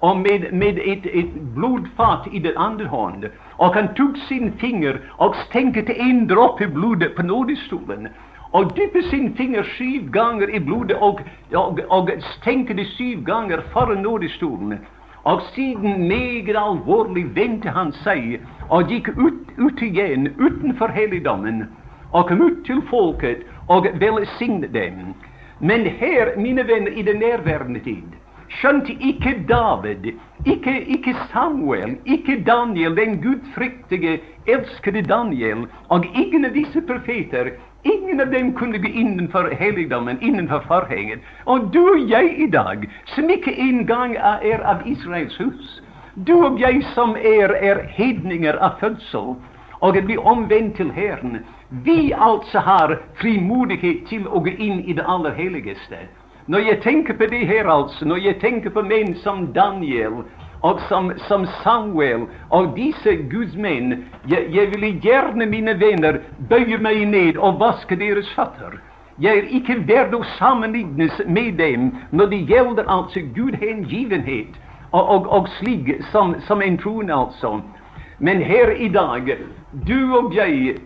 og 0.05 0.19
med, 0.21 0.51
med 0.53 0.77
et, 0.77 1.07
et, 1.09 1.31
blodfat 1.55 2.27
i 2.31 2.39
den 2.39 2.57
andre 2.57 2.85
hånd. 2.85 3.25
Og 3.57 3.73
han 3.73 3.89
tok 3.97 4.17
sin 4.27 4.51
finger 4.61 4.99
og 5.17 5.35
stengte 5.47 5.95
en 5.95 6.27
dråpe 6.29 6.67
blod 6.67 7.05
på 7.15 7.25
nådestolen 7.25 8.11
og 8.51 8.75
dyppet 8.77 9.09
sin 9.09 9.33
finger 9.35 9.63
syv 9.77 10.11
ganger 10.11 10.53
i 10.53 10.59
blodet 10.59 10.97
og, 11.01 11.19
og, 11.53 11.79
og 11.89 12.11
stenke 12.37 12.77
det 12.77 12.87
syv 12.93 13.25
ganger 13.25 13.65
foran 13.73 14.05
nådestolen. 14.05 14.77
Og 15.23 15.41
siden 15.55 16.07
meget 16.07 16.55
alvorlig 16.55 17.25
vendte 17.35 17.73
han 17.73 17.91
seg 18.03 18.37
og 18.69 18.87
gikk 18.87 19.09
ut, 19.17 19.49
ut 19.57 19.81
igjen 19.81 20.29
utenfor 20.37 20.93
helligdommen 20.93 21.65
og 22.11 22.27
kom 22.27 22.41
ut 22.41 22.63
til 22.65 22.81
folket 22.89 23.43
og 23.67 23.87
velsignet 23.99 24.73
dem. 24.73 25.13
Men 25.59 25.85
her, 25.85 26.35
mine 26.37 26.67
venner, 26.67 26.91
i 26.91 27.01
den 27.01 27.19
nærværende 27.19 27.79
tid 27.79 28.17
skjønte 28.47 28.93
ikke 29.03 29.33
David, 29.49 30.05
ikke, 30.45 30.73
ikke, 30.85 31.15
Samuel, 31.33 31.97
ikke 32.05 32.43
Daniel, 32.47 32.95
den 32.95 33.17
gudfryktige, 33.21 34.21
elskede 34.47 35.01
Daniel, 35.01 35.65
og 35.89 36.05
ingen 36.15 36.45
av 36.45 36.55
disse 36.55 36.81
profeter 36.87 37.57
Ingen 37.87 38.19
av 38.19 38.31
dem 38.31 38.49
kunne 38.57 38.79
gå 38.83 38.89
innenfor 38.89 39.51
helligdommen, 39.55 40.17
innenfor 40.21 40.63
forhenget. 40.67 41.21
Og 41.45 41.69
du 41.73 41.79
og 41.79 42.09
jeg 42.09 42.33
i 42.41 42.47
dag, 42.51 42.83
som 43.13 43.29
ikke 43.29 43.53
engang 43.53 44.15
er 44.17 44.63
av 44.65 44.81
Israels 44.89 45.37
hus, 45.37 45.77
du 46.27 46.33
og 46.35 46.59
jeg 46.59 46.81
som 46.95 47.15
er, 47.15 47.53
er 47.53 47.85
hedninger 47.95 48.57
av 48.59 48.79
fødsel, 48.81 49.37
og 49.79 49.99
blir 50.09 50.19
omvendt 50.25 50.75
til 50.81 50.91
Herren, 50.91 51.45
vi 51.69 52.13
altså 52.13 52.59
har 52.59 52.97
frimodighet 53.21 54.07
til 54.07 54.27
å 54.27 54.39
gå 54.39 54.53
inn 54.57 54.83
i 54.87 54.93
det 54.95 55.05
aller 55.07 55.35
helligste. 55.35 56.07
Når 56.47 56.59
jeg 56.59 56.81
tenker 56.81 57.17
på 57.19 57.27
det 57.27 57.43
her, 57.47 57.67
altså, 57.67 58.05
når 58.05 58.17
jeg 58.23 58.39
tenker 58.39 58.71
på 58.71 58.81
menn 58.81 59.15
som 59.23 59.49
Daniel 59.53 60.23
og 60.61 60.79
som, 60.89 61.11
som 61.27 61.45
Samuel 61.63 62.27
og 62.49 62.75
disse 62.75 63.15
gudsmenn. 63.31 64.05
Jeg, 64.29 64.47
jeg 64.51 64.71
ville 64.73 64.99
gjerne, 65.03 65.45
mine 65.45 65.79
venner, 65.79 66.21
bøye 66.49 66.79
meg 66.81 67.03
ned 67.07 67.37
og 67.37 67.59
vaske 67.59 67.95
deres 67.99 68.29
føtter. 68.35 68.79
Jeg 69.19 69.37
er 69.37 69.51
ikke 69.59 69.79
verd 69.87 70.13
å 70.13 70.21
sammenlignes 70.37 71.21
med 71.25 71.57
dem 71.57 71.91
når 72.11 72.31
det 72.33 72.41
gjelder 72.51 72.89
altså 72.89 73.23
gudhengivenhet 73.35 74.57
og, 74.91 75.03
og, 75.03 75.29
og 75.33 75.49
slik 75.57 75.89
som, 76.11 76.35
som 76.47 76.61
en 76.61 76.77
troende, 76.77 77.13
altså. 77.13 77.57
Men 78.19 78.41
her 78.41 78.71
i 78.71 78.87
dag, 78.89 79.29
du 79.85 80.15
og 80.15 80.35
jeg, 80.35 80.77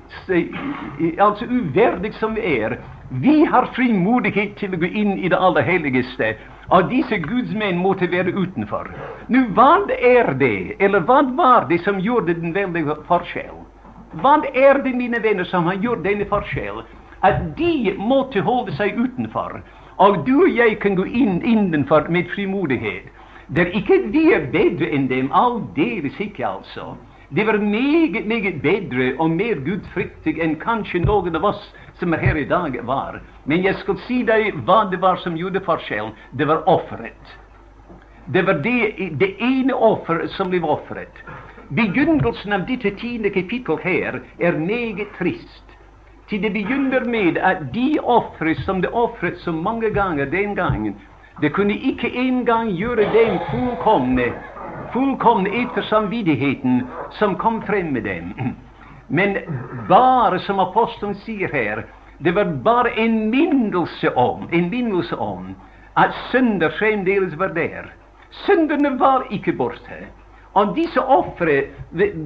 altså 1.20 1.46
uverdig 1.46 2.14
som 2.20 2.36
vi 2.36 2.42
er, 2.42 2.76
vi 3.10 3.44
har 3.44 3.70
frimodighet 3.76 4.56
til 4.60 4.74
å 4.74 4.80
gå 4.82 4.88
inn 4.88 5.18
i 5.20 5.30
det 5.32 5.38
aller 5.38 5.64
helligste 5.68 6.34
og 6.72 6.88
disse 6.92 7.18
gudsmenn 7.20 7.80
måtte 7.80 8.08
være 8.12 8.32
utenfor. 8.32 8.88
Nå, 9.32 9.44
hva 9.56 9.84
er 10.00 10.34
det, 10.40 10.78
eller 10.80 11.04
hva 11.08 11.22
var 11.36 11.68
det 11.70 11.82
som 11.84 12.00
gjorde 12.00 12.38
den 12.40 12.56
veldige 12.56 12.96
forskjell? 13.08 13.60
Hva 14.24 14.38
er 14.54 14.82
det, 14.84 14.96
mine 14.96 15.20
venner, 15.24 15.48
som 15.48 15.68
har 15.68 15.80
gjort 15.84 16.04
denne 16.04 16.28
forskjell? 16.28 16.84
At 17.24 17.44
de 17.58 17.94
måtte 18.00 18.42
holde 18.42 18.74
seg 18.76 18.98
utenfor, 18.98 19.60
og 20.02 20.24
du 20.26 20.36
og 20.42 20.56
jeg 20.56 20.80
kan 20.82 20.96
gå 20.98 21.06
inn 21.06 21.42
innenfor 21.46 22.08
med 22.10 22.32
frimodighet. 22.34 23.12
Det 23.52 23.68
er 23.68 23.76
ikke 23.76 24.00
vi 24.12 24.30
er 24.32 24.48
bedre 24.52 24.88
enn 24.96 25.10
dem, 25.12 25.32
aldeles 25.36 26.16
ikke, 26.24 26.48
altså. 26.48 26.96
De 27.34 27.44
var 27.48 27.58
meget, 27.58 28.26
meget 28.28 28.62
bedre 28.62 29.14
og 29.20 29.30
mer 29.32 29.60
gudfryktige 29.64 30.44
enn 30.44 30.58
kanskje 30.60 31.00
noen 31.00 31.38
av 31.40 31.46
oss 31.54 31.62
som 32.00 32.12
er 32.12 32.20
her 32.26 32.40
i 32.42 32.48
dag, 32.50 32.76
var. 32.84 33.22
Men 33.48 33.64
jeg 33.64 33.78
skal 33.80 34.00
si 34.04 34.18
deg 34.28 34.58
hva 34.68 34.82
det 34.92 35.00
var 35.00 35.22
som 35.24 35.38
gjorde 35.40 35.64
forskjellen. 35.64 36.12
Det 36.36 36.48
var 36.50 36.68
offeret. 36.68 37.38
Det 38.28 38.44
var 38.48 38.60
det, 38.64 39.16
det 39.20 39.32
ene 39.40 39.74
offeret 39.76 40.32
som 40.36 40.52
ble 40.52 40.60
ofret. 40.60 41.24
Begynnelsen 41.72 42.52
av 42.52 42.68
dette 42.68 42.92
tiende 43.00 43.32
kapittel 43.32 43.80
her 43.80 44.20
er 44.40 44.60
meget 44.60 45.16
trist. 45.16 45.78
Til 46.28 46.44
det 46.44 46.52
begynner 46.52 47.08
med 47.08 47.40
at 47.40 47.70
de 47.72 47.96
ofre 48.00 48.58
som 48.66 48.84
det 48.84 48.92
ofret 48.92 49.40
så 49.40 49.56
mange 49.56 49.90
ganger 49.96 50.28
den 50.32 50.56
gangen, 50.56 51.00
det 51.42 51.50
kunne 51.50 51.74
ikke 51.74 52.10
engang 52.16 52.70
gjøre 52.78 53.08
dem 53.14 53.40
fullkomne, 53.50 54.28
fullkomne 54.94 55.50
etter 55.64 55.82
samvittigheten 55.82 56.84
som 57.18 57.36
kom 57.36 57.62
frem 57.66 57.94
med 57.96 58.06
dem. 58.06 58.34
Men 59.08 59.38
bare, 59.90 60.40
som 60.40 60.60
apostelen 60.60 61.16
sier 61.26 61.50
her, 61.54 61.84
det 62.18 62.36
var 62.36 62.54
bare 62.64 62.94
en 63.00 63.30
minnelse 63.30 64.14
om, 64.16 64.48
en 64.52 64.70
minnelse 64.70 65.18
om 65.18 65.56
at 65.98 66.14
synder 66.30 66.70
fremdeles 66.78 67.34
var 67.40 67.56
der. 67.58 67.90
Synderne 68.46 69.00
var 69.00 69.26
ikke 69.32 69.54
borte. 69.54 70.06
Og 70.54 70.76
disse 70.76 71.02
ofre 71.02 71.64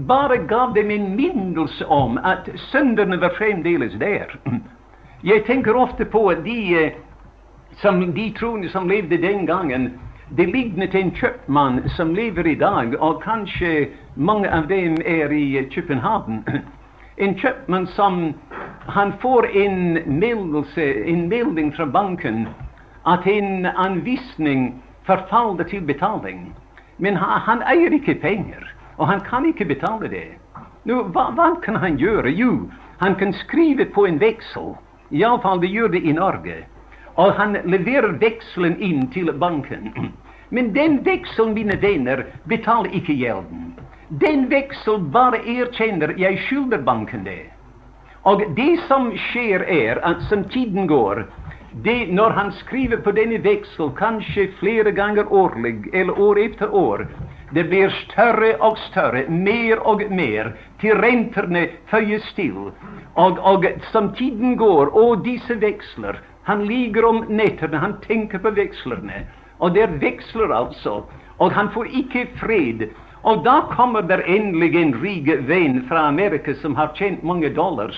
bare 0.08 0.38
gav 0.49 0.75
dem 0.75 0.91
en 0.91 1.15
minnelse 1.15 1.86
om 1.86 2.17
at 2.17 2.49
synderne 2.69 3.21
var 3.21 3.34
fremdeles 3.38 3.95
der. 3.99 4.36
Jeg 5.23 5.45
tenker 5.45 5.78
ofte 5.78 6.06
på 6.06 6.34
de, 6.45 6.60
eh, 6.78 6.91
som, 7.82 8.14
de 8.14 8.32
troende 8.32 8.70
som 8.70 8.90
levde 8.90 9.18
den 9.18 9.46
gangen. 9.46 10.00
Det 10.30 10.46
lignet 10.46 10.96
en 10.96 11.12
kjøpmann 11.12 11.84
som 11.96 12.16
lever 12.16 12.48
i 12.48 12.56
dag, 12.56 12.96
og 13.00 13.22
kanskje 13.24 13.90
mange 14.16 14.50
av 14.50 14.68
dem 14.68 14.98
er 15.06 15.32
i 15.32 15.68
København. 15.74 16.44
En 17.18 17.32
kjøpmann 17.40 17.86
som 17.88 18.34
han 18.92 19.14
får 19.22 19.46
en 19.56 20.00
meldelse, 20.20 20.84
en 21.08 21.30
melding 21.32 21.70
fra 21.72 21.86
banken 21.86 22.42
at 23.08 23.28
en 23.28 23.66
anvisning 23.66 24.84
forfaller 25.08 25.64
til 25.64 25.82
betaling. 25.82 26.56
Men 26.98 27.16
han, 27.16 27.40
han, 27.42 27.64
eier 27.72 27.94
ikke 27.96 28.18
penger, 28.20 28.68
og 28.98 29.08
han 29.08 29.24
kan 29.24 29.46
ikke 29.46 29.66
betale 29.66 30.10
det. 30.12 30.28
Nå, 30.84 31.06
hva, 31.16 31.30
hva 31.38 31.50
kan 31.64 31.80
han 31.80 31.96
gjøre? 31.98 32.36
Jo, 32.36 32.70
han 33.00 33.16
kan 33.16 33.34
skrive 33.46 33.86
på 33.96 34.06
en 34.06 34.20
veksel. 34.20 34.76
Iallfall 35.12 35.62
det 35.62 35.72
gjør 35.72 35.96
det 35.96 36.04
i 36.04 36.14
Norge. 36.20 36.64
Og 37.15 37.34
han 37.39 37.58
leverer 37.63 38.17
vekselen 38.19 38.75
inn 38.84 39.08
til 39.13 39.32
banken. 39.39 40.12
Men 40.49 40.73
den 40.75 40.99
vekselen, 41.06 41.54
mine 41.56 41.78
venner, 41.82 42.25
betaler 42.47 42.91
ikke 42.93 43.15
gjelden. 43.15 43.73
Den 44.10 44.49
veksel 44.51 44.99
bare 45.13 45.39
erkjenner 45.41 46.13
jeg 46.19 46.39
skylder 46.45 46.84
banken 46.86 47.23
det. 47.25 47.45
Og 48.25 48.41
det 48.58 48.75
som 48.88 49.12
skjer, 49.32 49.63
er 49.69 50.01
at 50.06 50.21
som 50.30 50.43
tiden 50.49 50.88
går 50.88 51.25
det, 51.84 52.08
Når 52.13 52.30
han 52.30 52.51
skriver 52.51 52.97
på 53.04 53.12
denne 53.12 53.43
veksel, 53.43 53.89
kanskje 53.97 54.47
flere 54.60 54.91
ganger 54.91 55.34
årlig, 55.34 55.89
eller 55.93 56.19
år 56.19 56.39
etter 56.39 56.75
år, 56.75 57.08
det 57.51 57.65
blir 57.69 57.89
større 57.89 58.56
og 58.63 58.78
større, 58.78 59.25
mer 59.30 59.80
og 59.84 60.01
mer, 60.10 60.54
til 60.80 60.95
rentene 60.95 61.67
føyes 61.91 62.34
til. 62.36 62.71
Og, 63.15 63.39
og 63.39 63.65
som 63.91 64.13
tiden 64.15 64.56
går, 64.58 64.95
og 64.95 65.25
disse 65.25 65.60
veksler 65.62 66.21
Han 66.46 66.66
ligger 66.66 67.06
om 67.06 67.24
nettene, 67.30 67.78
han 67.78 67.98
tenker 68.02 68.40
på 68.40 68.52
vekslerne. 68.54 69.24
Og 69.58 69.74
det 69.74 69.84
er 69.86 70.00
veksler, 70.02 70.52
altså. 70.54 71.04
Og 71.38 71.52
han 71.52 71.72
får 71.74 71.90
ikke 72.02 72.28
fred. 72.40 72.88
Og 73.26 73.42
da 73.46 73.62
kommer 73.72 74.06
der 74.06 74.22
endelig 74.30 74.76
en 74.78 74.94
rik 75.02 75.32
venn 75.48 75.82
fra 75.90 76.08
Amerika 76.08 76.54
som 76.62 76.76
har 76.78 76.94
tjent 76.98 77.24
mange 77.24 77.50
dollars. 77.50 77.98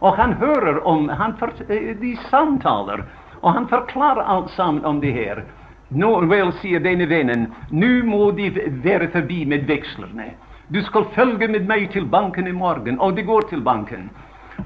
Og 0.00 0.14
han 0.16 0.32
hører 0.38 0.78
om 0.86 1.08
han 1.08 1.34
for, 1.36 1.50
eh, 1.68 1.96
De 2.00 2.16
samtaler, 2.30 3.02
og 3.42 3.54
han 3.54 3.68
forklarer 3.68 4.22
alt 4.22 4.50
sammen 4.50 4.84
om 4.84 5.00
det 5.00 5.12
her. 5.12 5.44
Nå 5.90 6.20
vel, 6.30 6.52
sier 6.52 6.80
denne 6.80 7.08
vennen, 7.08 7.48
nå 7.70 8.04
må 8.04 8.30
de 8.36 8.50
være 8.84 9.08
forbi 9.08 9.44
med 9.44 9.66
vekslerne. 9.66 10.30
Du 10.72 10.82
skal 10.82 11.04
følge 11.16 11.48
med 11.48 11.66
meg 11.66 11.90
til 11.90 12.04
banken 12.06 12.46
i 12.46 12.52
morgen. 12.52 13.00
Og 13.00 13.16
de 13.16 13.22
går 13.22 13.48
til 13.50 13.60
banken. 13.60 14.10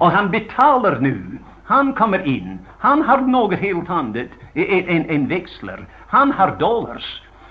Og 0.01 0.11
han 0.13 0.31
betaler 0.31 1.01
nå. 1.01 1.15
Han 1.65 1.93
kommer 1.95 2.27
inn. 2.27 2.59
Han 2.79 3.03
har 3.03 3.25
noe 3.25 3.57
helt 3.57 3.91
annet 3.91 4.33
enn 4.55 4.89
en, 4.89 5.07
en 5.11 5.29
veksler. 5.31 5.87
Han 6.13 6.33
har 6.33 6.57
dollars. 6.61 7.07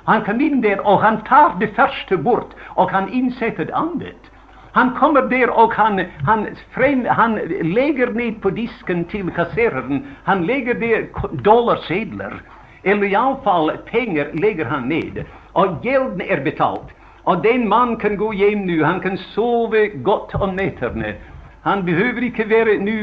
Han 0.06 0.21
kommer 0.26 0.45
inn 0.45 0.62
der, 0.62 0.84
og 0.86 1.02
han 1.02 1.21
tar 1.26 1.56
det 1.60 1.71
første 1.76 2.17
bort, 2.17 2.54
og 2.76 2.91
han 2.91 3.10
innsetter 3.10 3.69
det 3.69 3.76
annet. 3.76 4.30
Han 4.73 4.95
kommer 4.97 5.21
der, 5.30 5.49
og 5.49 5.73
han, 5.73 6.02
han, 6.26 6.47
frem, 6.73 7.06
han 7.06 7.38
legger 7.62 8.13
ned 8.13 8.41
på 8.41 8.49
disken 8.49 9.06
til 9.06 9.30
kassereren 9.32 10.06
Han 10.23 10.45
legger 10.45 10.73
der 10.73 11.06
dollarsedler. 11.45 12.41
Eller 12.84 13.08
iallfall 13.08 13.78
penger 13.86 14.34
legger 14.34 14.65
han 14.65 14.89
ned. 14.89 15.23
Og 15.54 15.78
gjelden 15.84 16.21
er 16.21 16.41
betalt. 16.43 16.89
Og 17.23 17.43
den 17.43 17.69
mann 17.69 17.95
kan 17.99 18.17
gå 18.17 18.32
hjem 18.34 18.65
nå. 18.67 18.84
Han 18.84 18.99
kan 18.99 19.17
sove 19.17 19.88
godt 20.04 20.36
om 20.36 20.58
nettene. 20.58 21.15
Han 21.63 21.86
behøver 21.86 22.23
ikke 22.28 22.49
være 22.49 22.78
nu 22.84 22.95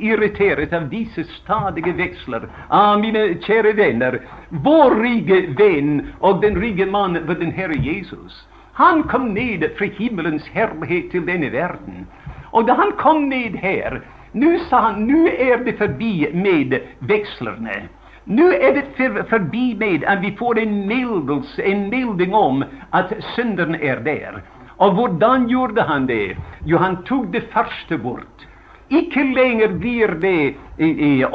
irritert 0.00 0.72
av 0.72 0.86
disse 0.88 1.24
stadige 1.34 1.92
veksler. 1.98 2.46
Ah, 2.70 2.96
mine 3.00 3.34
kjære 3.44 3.74
venner, 3.76 4.16
vår 4.64 4.96
rike 5.02 5.40
venn 5.58 6.06
og 6.20 6.40
den 6.40 6.56
rike 6.62 6.86
mann 6.88 7.18
var 7.28 7.36
den 7.42 7.52
Herre 7.52 7.76
Jesus. 7.76 8.46
Han 8.80 9.02
kom 9.02 9.34
ned 9.34 9.66
fra 9.76 9.90
himmelens 9.98 10.46
herlighet 10.54 11.10
til 11.12 11.26
denne 11.26 11.52
verden. 11.52 12.06
Og 12.52 12.66
da 12.66 12.74
han 12.78 12.94
kom 12.96 13.28
ned 13.28 13.58
her, 13.60 14.00
nå 14.32 14.54
sa 14.70 14.80
han 14.88 15.04
nå 15.04 15.26
er 15.36 15.60
det 15.66 15.76
forbi 15.78 16.24
med 16.32 16.78
vekslerne. 17.00 17.82
Nå 18.30 18.46
er 18.52 18.78
det 18.78 18.86
forbi 19.28 19.74
med 19.74 20.08
at 20.08 20.22
vi 20.22 20.32
får 20.38 20.62
en 20.62 20.86
mildelse, 20.88 21.60
en 21.64 21.90
melding 21.90 22.34
om 22.34 22.64
at 22.96 23.12
synderen 23.34 23.74
er 23.74 24.00
der. 24.08 24.40
Og 24.80 24.94
hvordan 24.96 25.48
gjorde 25.48 25.82
han 25.84 26.06
det? 26.08 26.36
Jo, 26.64 26.78
han 26.80 27.02
tok 27.04 27.32
det 27.32 27.42
første 27.52 27.98
bort. 27.98 28.46
Ikke 28.90 29.22
lenger 29.22 29.76
blir 29.78 30.14
det 30.22 30.56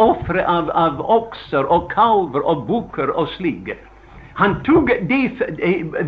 ofre 0.02 0.42
av, 0.44 0.72
av, 0.74 0.98
okser 1.00 1.70
og 1.72 1.92
kalver 1.94 2.44
og 2.44 2.66
bukker 2.68 3.14
og 3.14 3.30
slik. 3.38 3.70
Han 4.36 4.58
tok 4.66 4.92
det 5.08 5.22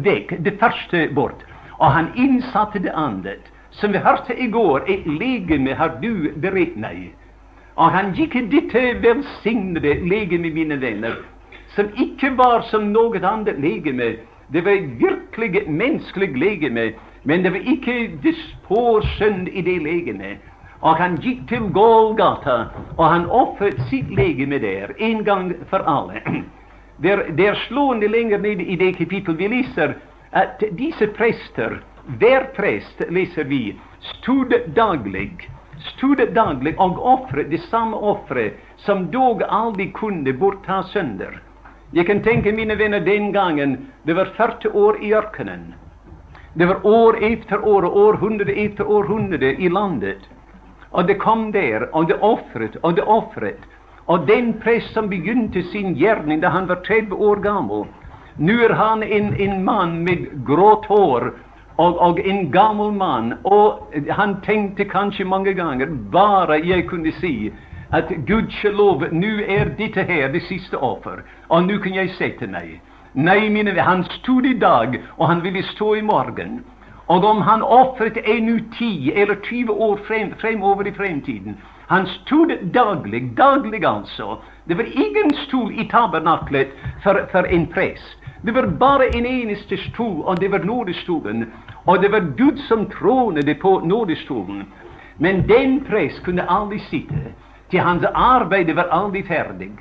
vekk, 0.04 0.34
det 0.44 0.58
første 0.60 1.06
bort, 1.16 1.46
og 1.78 1.94
han 1.94 2.10
innsatte 2.20 2.82
det 2.84 2.92
andre. 2.92 3.38
Som 3.72 3.94
vi 3.94 4.02
hørte 4.02 4.34
i 4.34 4.50
går, 4.52 4.90
et 4.90 5.06
legeme 5.06 5.76
har 5.78 6.00
du 6.02 6.34
beredt 6.42 6.76
meg. 6.76 7.14
Og 7.78 7.94
han 7.94 8.16
gikk 8.18 8.36
i 8.36 8.48
dette 8.50 8.82
velsignede 9.04 10.00
legeme, 10.10 10.50
mine 10.50 10.82
venner, 10.82 11.22
som 11.76 11.94
ikke 11.96 12.34
var 12.36 12.66
som 12.72 12.90
noe 12.92 13.22
annet 13.22 13.62
legeme. 13.62 14.16
Det 14.52 14.64
var 14.66 14.82
virkelig 15.00 15.68
menneskelig 15.70 16.34
legeme 16.40 16.90
men 17.24 17.44
det 17.44 17.50
var 17.50 17.70
ikke 17.74 18.34
spor 18.42 19.02
synd 19.18 19.48
i 19.48 19.62
det 19.62 19.80
legemet. 19.84 20.38
Og 20.82 20.96
han 20.96 21.18
gikk 21.18 21.48
til 21.50 21.70
Golgata, 21.74 22.70
og 22.98 23.06
han 23.10 23.26
ofret 23.34 23.80
sitt 23.90 24.12
legeme 24.14 24.60
der, 24.62 24.94
en 25.00 25.24
gang 25.24 25.54
for 25.70 25.82
alle. 25.88 26.22
Det 26.98 27.46
er 27.46 27.60
slående 27.68 28.08
lenger 28.10 28.40
ned 28.42 28.62
i 28.62 28.76
det 28.76 28.96
kapittel 28.98 29.36
vi 29.38 29.48
leser 29.52 29.92
at 30.34 30.64
disse 30.80 31.06
prester, 31.14 31.76
hver 32.18 32.48
prest, 32.56 33.04
leser 33.14 33.46
vi, 33.46 33.76
stod 34.02 34.56
daglig 34.74 35.30
stod 35.80 36.22
daglig 36.34 36.76
og 36.78 37.00
ofret 37.06 37.52
det 37.52 37.62
samme 37.70 37.98
offeret 37.98 38.58
som 38.86 39.08
dog 39.12 39.44
aldri 39.44 39.92
kunne 39.94 40.34
bortta 40.34 40.84
sønder. 40.94 41.40
Jeg 41.94 42.06
kan 42.06 42.24
tenke, 42.24 42.52
mine 42.52 42.76
venner, 42.78 43.00
den 43.00 43.32
gangen 43.32 43.78
det 44.04 44.16
var 44.16 44.34
40 44.38 44.74
år 44.74 45.04
i 45.04 45.14
ørkenen. 45.14 45.74
Det 46.58 46.66
var 46.66 46.86
år 46.86 47.24
etter 47.24 47.66
år 47.68 47.86
og 47.86 47.98
århundre 48.02 48.54
etter 48.58 48.88
århundre 48.90 49.52
i 49.62 49.70
landet. 49.70 50.24
Og 50.90 51.06
det 51.08 51.20
kom 51.22 51.52
der, 51.54 51.86
og 51.94 52.08
det 52.10 52.18
ofret 52.22 52.80
og 52.82 52.96
det 52.98 53.04
ofret. 53.06 53.62
Og 54.08 54.26
den 54.28 54.56
prest 54.64 54.94
som 54.96 55.10
begynte 55.12 55.62
sin 55.70 55.94
gjerning 56.00 56.42
da 56.42 56.50
han 56.50 56.66
var 56.66 56.82
30 56.88 57.14
år 57.14 57.44
gammel, 57.44 57.86
nå 58.42 58.56
er 58.66 58.74
han 58.74 59.04
en, 59.04 59.30
en 59.38 59.64
mann 59.66 60.00
med 60.08 60.26
grått 60.48 60.90
hår 60.90 61.30
og, 61.78 62.02
og, 62.02 62.20
en 62.26 62.50
gammel 62.52 62.90
mann. 62.92 63.36
Og 63.44 63.94
han 64.10 64.40
tenkte 64.42 64.90
kanskje 64.90 65.30
mange 65.30 65.54
ganger 65.54 65.94
bare 66.10 66.58
jeg 66.66 66.88
kunne 66.90 67.14
si 67.22 67.52
at 67.94 68.10
gudskjelov, 68.26 69.12
nå 69.14 69.36
er 69.46 69.76
dette 69.78 70.10
her 70.10 70.34
det 70.34 70.42
siste 70.50 70.78
offer, 70.82 71.22
og 71.50 71.70
nå 71.70 71.78
kan 71.86 72.02
jeg 72.02 72.16
sette 72.18 72.50
meg. 72.50 72.80
Nei, 73.14 73.50
mine 73.50 73.72
venner, 73.72 73.84
han 73.84 74.04
stod 74.04 74.46
i 74.46 74.54
dag, 74.54 75.02
og 75.18 75.28
han 75.28 75.44
ville 75.44 75.64
stå 75.64 75.94
i 75.96 76.02
morgen. 76.02 76.64
Og 77.08 77.24
om 77.26 77.42
han 77.42 77.64
ofret 77.64 78.18
ennå 78.26 78.60
ti 78.78 79.12
eller 79.16 79.36
tyve 79.44 79.72
år 79.72 80.00
frem, 80.08 80.34
fremover 80.42 80.88
i 80.88 80.92
fremtiden 80.92 81.58
Han 81.88 82.08
stod 82.08 82.52
daglig, 82.74 83.38
daglig 83.38 83.86
altså. 83.86 84.38
Det 84.68 84.78
var 84.78 84.84
ingen 84.84 85.34
stol 85.48 85.72
i 85.72 85.88
tabernaklet 85.88 86.68
for, 87.04 87.20
for 87.32 87.44
en 87.44 87.68
prest. 87.68 88.18
Det 88.46 88.56
var 88.56 88.68
bare 88.80 89.16
en 89.16 89.26
eneste 89.26 89.78
stol, 89.78 90.22
og 90.26 90.42
det 90.42 90.52
var 90.52 90.60
nådestolen. 90.60 91.54
Og 91.86 92.02
det 92.02 92.12
var 92.12 92.20
Gud 92.38 92.58
som 92.68 92.90
trånede 92.90 93.56
på 93.56 93.82
nådestolen. 93.86 94.68
Men 95.18 95.50
den 95.50 95.86
prest 95.86 96.24
kunne 96.24 96.52
aldri 96.52 96.80
sitte, 96.80 97.34
til 97.72 97.80
hans 97.80 98.04
arbeid 98.14 98.74
var 98.76 98.92
aldri 98.92 99.24
ferdig. 99.24 99.72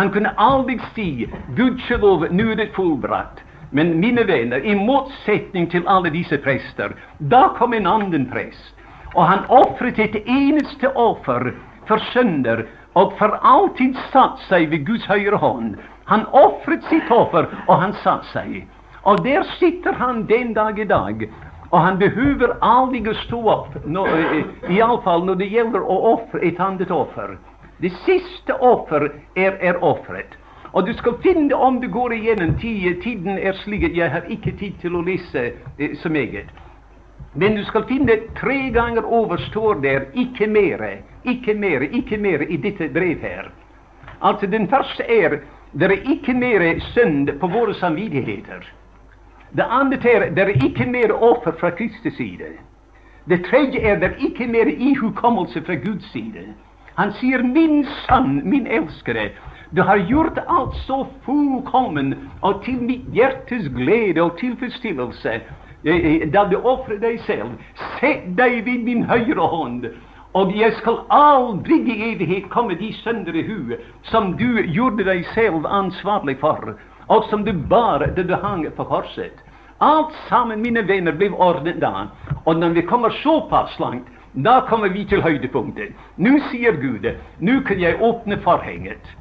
Han 0.00 0.10
kunne 0.10 0.30
aldri 0.36 0.78
si 0.94 1.28
'Gudskjelov, 1.56 2.22
nå 2.32 2.44
er 2.50 2.56
det 2.56 2.72
fullbrakt'. 2.72 3.42
Men 3.70 3.98
mine 4.00 4.24
venner, 4.24 4.64
i 4.64 4.74
motsetning 4.74 5.66
til 5.70 5.84
alle 5.86 6.08
disse 6.10 6.38
prester, 6.40 6.94
da 7.18 7.48
kom 7.58 7.74
en 7.76 7.86
annen 7.86 8.24
prest. 8.30 8.72
Og 9.14 9.26
han 9.28 9.44
ofret 9.48 10.00
et 10.00 10.16
eneste 10.24 10.88
offer 10.96 11.52
for 11.84 12.00
sønder 12.14 12.64
og 12.94 13.12
for 13.18 13.36
alltid 13.44 14.00
satt 14.14 14.40
seg 14.48 14.70
ved 14.72 14.86
Guds 14.88 15.04
høyre 15.04 15.36
hånd. 15.36 15.76
Han 16.08 16.24
ofret 16.32 16.88
sitt 16.88 17.12
offer, 17.12 17.52
og 17.68 17.76
han 17.84 17.92
satt 18.00 18.24
seg. 18.32 18.64
Og 19.04 19.20
der 19.24 19.44
sitter 19.58 19.92
han 20.00 20.24
den 20.32 20.56
dag 20.56 20.80
i 20.80 20.88
dag. 20.88 21.28
Og 21.70 21.78
han 21.80 22.00
behøver 22.00 22.56
aldri 22.64 23.04
å 23.04 23.20
stå 23.26 23.44
opp, 23.52 23.76
iallfall 23.84 25.28
når 25.28 25.44
det 25.44 25.52
gjelder 25.52 25.84
å 25.84 26.02
ofre 26.16 26.40
et 26.40 26.56
annet 26.56 26.90
offer. 26.90 27.36
Det 27.80 27.92
siste 28.04 28.54
offer 28.60 29.08
er, 29.36 29.56
er 29.60 29.84
offeret. 29.84 30.36
Og 30.72 30.86
du 30.86 30.92
skal 30.94 31.16
finne 31.22 31.54
om 31.54 31.80
du 31.80 31.88
går 31.88 32.12
igjennom 32.12 32.54
tiden 32.58 33.38
er 33.38 33.52
slik 33.52 33.84
at 33.84 33.96
jeg 33.96 34.10
har 34.10 34.28
ikke 34.28 34.52
tid 34.58 34.76
til 34.80 34.96
å 34.96 35.02
lese 35.02 35.52
eh, 35.78 35.96
så 35.98 36.08
meget. 36.08 36.50
Men 37.34 37.56
du 37.56 37.64
skal 37.64 37.86
finne 37.88 38.16
tre 38.38 38.70
ganger 38.74 39.06
over 39.06 39.36
står 39.36 39.74
der 39.82 40.00
'ikke 40.14 40.46
mere', 40.46 41.02
'ikke 41.24 41.54
mere', 41.54 41.90
'ikke 41.92 42.18
mere' 42.18 42.50
i 42.50 42.56
dette 42.56 42.88
brev 42.88 43.20
her. 43.20 43.50
Altså 44.22 44.46
Den 44.46 44.68
første 44.68 45.02
er 45.08 45.38
det 45.72 45.90
er 45.90 46.10
ikke 46.12 46.34
mer 46.34 46.80
synd 46.80 47.38
på 47.40 47.46
våre 47.46 47.74
samvittigheter. 47.74 48.72
Det 49.56 49.64
andre 49.70 49.96
er 50.10 50.30
det 50.30 50.38
er 50.38 50.64
ikke 50.64 50.86
mer 50.86 51.12
offer 51.12 51.52
fra 51.60 51.70
Kristi 51.70 52.10
side. 52.10 52.58
Det 53.28 53.44
tredje 53.44 53.80
er 53.80 53.98
det 53.98 54.14
ikke 54.18 54.46
mer 54.46 54.66
ihukommelse 54.66 55.62
fra 55.62 55.74
Guds 55.74 56.12
side. 56.12 56.54
Han 57.00 57.12
sier, 57.16 57.42
'Min 57.42 57.86
sønn, 58.06 58.42
min 58.44 58.66
elskede, 58.66 59.30
du 59.76 59.82
har 59.82 59.96
gjort 59.96 60.38
alt 60.48 60.74
så 60.86 61.06
fullkommen 61.24 62.14
og 62.42 62.64
til 62.64 62.82
mitt 62.82 63.06
hjertes 63.14 63.70
glede 63.72 64.20
og 64.22 64.36
tilfredsstillelse 64.36 65.40
da 66.34 66.44
du 66.50 66.58
ofret 66.58 67.00
deg 67.00 67.16
selv. 67.24 67.54
Sett 68.00 68.26
deg 68.36 68.58
ved 68.66 68.84
min 68.84 69.06
høyre 69.08 69.48
hånd. 69.54 69.86
Og 70.36 70.52
jeg 70.52 70.76
skal 70.82 71.00
aldri 71.08 71.80
i 71.88 71.96
evighet 72.10 72.50
komme 72.52 72.76
de 72.76 72.92
sønder 73.00 73.34
i 73.34 73.46
hu 73.48 73.78
som 74.12 74.34
du 74.36 74.60
gjorde 74.68 75.08
deg 75.08 75.24
selv 75.32 75.64
ansvarlig 75.66 76.36
for, 76.44 76.74
og 77.08 77.24
som 77.30 77.48
du 77.48 77.54
bar 77.70 78.04
da 78.04 78.22
du 78.22 78.36
hang 78.36 78.68
på 78.76 78.84
korset. 78.84 79.40
Alt 79.80 80.12
sammen, 80.28 80.60
mine 80.60 80.84
venner, 80.88 81.16
ble 81.16 81.32
ordnet 81.32 81.80
da. 81.80 82.10
Og 82.44 82.60
når 82.60 82.76
vi 82.76 82.82
kommer 82.82 83.10
såpass 83.22 83.80
langt, 83.80 84.04
da 84.32 84.60
kommer 84.68 84.88
vi 84.88 85.04
til 85.04 85.22
høydepunktet. 85.22 85.94
Nå 86.16 86.36
sier 86.50 86.76
Gud, 86.78 87.06
nå 87.40 87.60
kan 87.66 87.80
jeg 87.80 87.98
åpne 88.02 88.38
forhenget. 88.44 89.16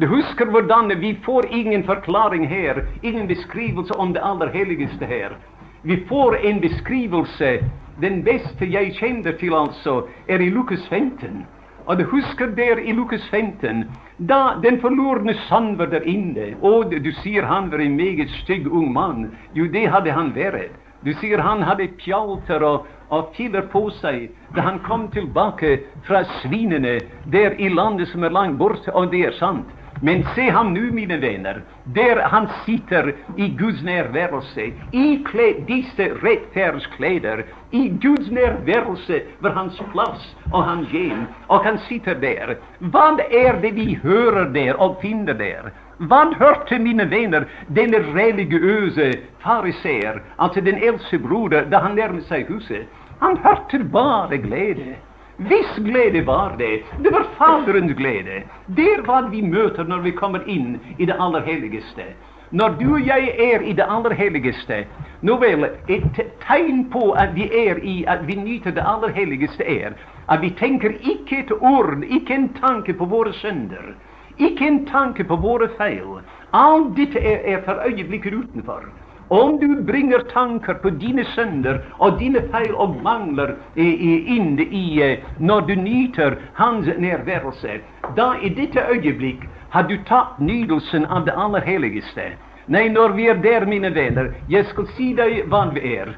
Du 0.00 0.06
husker 0.06 0.50
hvordan 0.50 0.90
vi 1.00 1.18
får 1.24 1.46
ingen 1.50 1.84
forklaring 1.84 2.48
her, 2.48 2.82
ingen 3.02 3.28
beskrivelse 3.28 3.94
om 3.94 4.12
det 4.14 4.22
aller 4.22 4.50
helligste 4.50 5.06
her. 5.06 5.36
Vi 5.82 6.04
får 6.08 6.36
en 6.42 6.60
beskrivelse. 6.60 7.58
Den 8.00 8.22
beste 8.24 8.66
jeg 8.66 8.94
kjenner 8.94 9.32
til, 9.38 9.54
altså, 9.54 10.02
er 10.28 10.38
i 10.38 10.50
Lukas 10.50 10.88
15. 10.88 11.46
Og 11.86 11.98
du 11.98 12.04
husker 12.04 12.46
der 12.46 12.78
i 12.78 12.92
Lukas 12.92 13.28
15, 13.30 13.84
da 14.28 14.58
den 14.62 14.80
forlorne 14.80 15.34
sønn 15.48 15.78
var 15.78 15.86
der 15.86 16.04
inne, 16.04 16.50
og 16.62 16.92
du 16.92 17.08
sier 17.22 17.46
han 17.48 17.70
var 17.72 17.80
en 17.80 17.96
meget 17.96 18.30
stygg 18.42 18.66
ung 18.68 18.92
mann. 18.92 19.30
Jo, 19.54 19.64
det 19.72 19.88
hadde 19.88 20.12
han 20.12 20.34
vært. 20.34 20.74
Du 21.04 21.14
sier 21.20 21.40
han 21.40 21.62
hadde 21.62 21.88
pjalter 22.02 22.62
og, 22.66 22.86
og 23.08 23.32
filler 23.36 23.68
på 23.72 23.88
seg 24.00 24.28
da 24.56 24.64
han 24.66 24.80
kom 24.86 25.08
tilbake 25.14 25.78
fra 26.06 26.24
svinene 26.40 26.98
der 27.32 27.56
i 27.60 27.68
landet 27.72 28.08
som 28.12 28.24
er 28.24 28.34
langt 28.34 28.58
borte, 28.58 28.92
og 28.94 29.12
det 29.12 29.26
er 29.26 29.36
sant. 29.40 29.68
Men 30.02 30.22
se 30.34 30.44
ham 30.54 30.70
nå, 30.74 30.92
mine 30.94 31.16
venner, 31.18 31.62
der 31.94 32.20
han 32.30 32.46
sitter 32.64 33.10
i 33.36 33.48
Guds 33.58 33.82
nærværelse, 33.82 34.68
ikledd 34.94 35.64
disse 35.66 36.06
rettferdskleder, 36.22 37.42
i 37.72 37.88
Guds 38.02 38.30
nærværelse 38.30 39.20
ved 39.40 39.50
hans 39.50 39.80
plass 39.92 40.36
og 40.52 40.64
hans 40.64 40.90
hjem, 40.94 41.26
og 41.48 41.64
han 41.66 41.80
sitter 41.88 42.14
der. 42.14 42.54
Hva 42.78 43.10
er 43.30 43.58
det 43.62 43.74
vi 43.74 43.98
hører 44.02 44.52
der 44.54 44.78
og 44.78 45.00
finner 45.02 45.34
der? 45.34 45.72
Hva 45.98 46.28
hørte, 46.38 46.78
mine 46.78 47.10
venner, 47.10 47.48
denne 47.74 47.98
religiøse 48.14 49.10
fariseer, 49.42 50.20
altså 50.38 50.60
den 50.60 50.78
eldste 50.78 51.18
broder, 51.18 51.66
da 51.66 51.82
han 51.82 51.98
nærmet 51.98 52.28
seg 52.30 52.46
huset? 52.46 52.86
Han 53.20 53.36
hørte 53.36 53.84
bare 53.92 54.38
glede. 54.38 54.96
Hvis 55.36 55.84
glede 55.84 56.26
var 56.26 56.56
det. 56.58 56.82
Det 57.02 57.12
var 57.12 57.26
Faderens 57.38 57.94
glede. 57.96 58.42
Det 58.76 58.86
er 58.92 59.02
hva 59.06 59.20
vi 59.30 59.42
møter 59.42 59.84
når 59.84 60.02
vi 60.06 60.10
kommer 60.10 60.42
inn 60.46 60.80
i 60.98 61.06
det 61.06 61.16
aller 61.18 61.46
helligste. 61.46 62.12
Når 62.50 62.68
du 62.80 62.86
og 62.94 63.06
jeg 63.06 63.34
er 63.38 63.60
i 63.60 63.72
det 63.72 63.84
aller 63.88 64.14
helligste 64.14 64.84
Nå 65.22 65.36
vel, 65.36 65.66
et 65.88 66.20
tegn 66.46 66.84
på 66.90 67.10
at 67.12 67.34
vi 67.34 67.48
er 67.52 67.78
i, 67.82 68.04
at 68.08 68.26
vi 68.26 68.34
nyter 68.34 68.70
det 68.70 68.84
aller 68.86 69.10
helligste, 69.12 69.64
er 69.64 69.92
at 70.28 70.42
vi 70.42 70.50
tenker 70.50 70.94
ikke 71.00 71.38
et 71.38 71.52
ord, 71.60 72.04
ikke 72.08 72.34
en 72.34 72.48
tanke 72.54 72.94
på 72.94 73.04
våre 73.04 73.32
synder. 73.32 73.94
Ikke 74.38 74.66
en 74.66 74.86
tanke 74.86 75.24
på 75.24 75.36
våre 75.36 75.68
feil. 75.76 76.20
Alt 76.52 76.96
dette 76.96 77.18
er, 77.18 77.40
er 77.44 77.62
for 77.64 77.82
øyeblikket 77.86 78.34
utenfor. 78.34 78.86
Om 79.28 79.58
du 79.60 79.82
bringer 79.82 80.18
tanker 80.18 80.74
på 80.74 80.90
dine 80.90 81.24
synder 81.34 81.82
og 81.98 82.18
dine 82.18 82.40
feil 82.48 82.72
og 82.72 82.96
mangler 83.04 83.56
inn 83.76 84.56
i, 84.58 85.16
når 85.38 85.66
du 85.68 85.74
nyter 85.76 86.38
Hans 86.56 86.88
nærværelse, 86.98 87.80
da 88.16 88.30
i 88.40 88.48
dette 88.48 88.80
øyeblikk 88.88 89.44
har 89.70 89.84
du 89.84 89.98
tatt 90.08 90.40
nydelsen 90.40 91.04
av 91.06 91.26
det 91.26 91.36
aller 91.36 91.60
helligste. 91.60 92.30
Nei, 92.68 92.88
når 92.88 93.12
vi 93.16 93.28
er 93.28 93.36
der, 93.44 93.66
mine 93.66 93.92
venner, 93.94 94.32
jeg 94.48 94.64
skal 94.72 94.88
si 94.96 95.12
deg 95.16 95.44
hva 95.52 95.66
vi 95.74 95.84
er. 95.98 96.14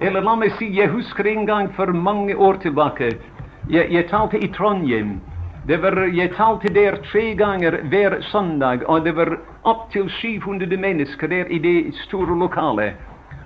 Eller 0.00 0.24
la 0.24 0.34
meg 0.36 0.56
si, 0.56 0.70
jeg 0.72 0.92
husker 0.92 1.28
en 1.28 1.46
gang 1.46 1.70
for 1.76 1.92
mange 1.92 2.36
år 2.36 2.58
tilbake, 2.64 3.12
jeg, 3.68 3.90
jeg 3.92 4.08
talte 4.08 4.40
i 4.40 4.48
Trondheim. 4.52 5.18
Det 5.66 5.76
var, 5.76 5.96
jeg 6.12 6.34
talte 6.36 6.68
der 6.68 6.98
tre 7.08 7.34
ganger 7.34 7.78
hver 7.88 8.18
søndag, 8.20 8.82
og 8.84 9.04
det 9.04 9.14
var 9.16 9.38
opptil 9.64 10.10
700 10.10 10.76
mennesker 10.76 11.28
der 11.28 11.48
i 11.48 11.58
det 11.58 11.94
store 12.04 12.36
lokalet. 12.38 12.92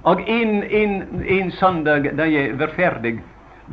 Og 0.02 0.22
en, 0.26 0.62
en, 0.64 1.22
en 1.24 1.50
søndag 1.50 2.10
da 2.18 2.26
jeg 2.26 2.58
var 2.58 2.74
ferdig, 2.74 3.20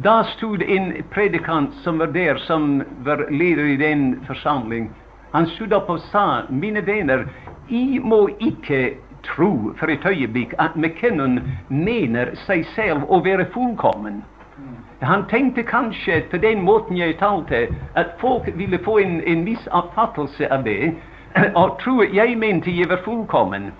da 0.03 0.23
stod 0.35 0.61
en 0.61 0.91
predikant 1.09 1.73
som 1.81 1.97
var 1.99 2.13
der, 2.13 2.37
som 2.37 2.83
var 3.01 3.25
leder 3.29 3.65
i 3.65 3.77
den 3.81 4.21
forsamling. 4.27 4.91
Han 5.33 5.47
stod 5.47 5.73
opp 5.73 5.89
og 5.89 5.99
sa, 6.11 6.43
mine 6.49 6.85
venner, 6.85 7.25
I 7.69 7.99
må 7.99 8.27
ikke 8.39 8.99
tro 9.25 9.73
for 9.79 9.89
et 9.89 10.05
øyeblikk 10.05 10.53
at 10.59 10.77
McKinnon 10.77 11.39
mener 11.69 12.35
seg 12.45 12.65
selv 12.75 13.09
å 13.09 13.23
være 13.25 13.49
fullkommen. 13.53 14.21
Han 14.99 15.27
tenkte 15.27 15.63
kanskje 15.63 16.21
på 16.31 16.37
den 16.37 16.61
måten 16.63 16.97
jeg 16.97 17.17
talte, 17.19 17.67
at 17.95 18.15
folk 18.19 18.47
ville 18.55 18.79
få 18.79 18.99
en, 18.99 19.19
en 19.27 19.43
viss 19.45 19.67
oppfattelse 19.71 20.47
av 20.51 20.63
det, 20.63 20.93
og 21.61 21.79
tro 21.83 21.99
at 22.05 22.15
jeg 22.15 22.37
mente 22.39 22.71
jeg 22.71 22.89
var 22.89 23.03
fullkommen. 23.03 23.71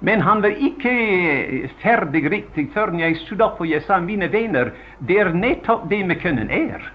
Men 0.00 0.20
han 0.20 0.42
var 0.42 0.56
ikke 0.58 1.68
ferdig 1.82 2.24
riktig 2.30 2.70
før 2.74 2.90
jeg 2.98 3.20
stod 3.20 3.44
opp 3.44 3.60
og 3.60 3.70
jeg 3.70 3.84
sa 3.86 4.00
mine 4.02 4.26
venner, 4.32 4.72
det 4.98 5.20
er 5.20 5.30
nettopp 5.34 5.86
det 5.90 6.00
vi 6.08 6.16
kønnen 6.24 6.50
er. 6.50 6.88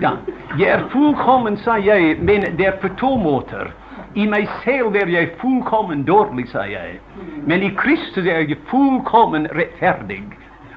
Ja, 0.00 0.14
jeg 0.58 0.70
er 0.70 0.86
fullkommen, 0.92 1.58
sa 1.58 1.76
jeg, 1.82 2.16
men 2.22 2.46
det 2.56 2.66
er 2.66 2.78
på 2.80 2.88
to 2.96 3.16
måter. 3.18 3.74
I 4.14 4.28
meg 4.30 4.46
selv 4.62 4.94
er 4.94 5.10
jeg 5.10 5.32
fullkommen 5.40 6.04
dårlig, 6.06 6.46
sa 6.52 6.62
jeg. 6.70 7.00
Men 7.46 7.66
i 7.66 7.72
Kristus 7.74 8.22
er 8.24 8.46
jeg 8.46 8.60
fullkommen 8.70 9.50
rettferdig. 9.58 10.22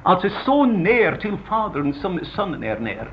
Altså 0.06 0.30
så 0.46 0.66
nær 0.66 1.18
til 1.22 1.38
Faderen 1.50 1.94
som 1.94 2.20
Sønnen 2.36 2.64
er 2.64 2.80
nær. 2.80 3.12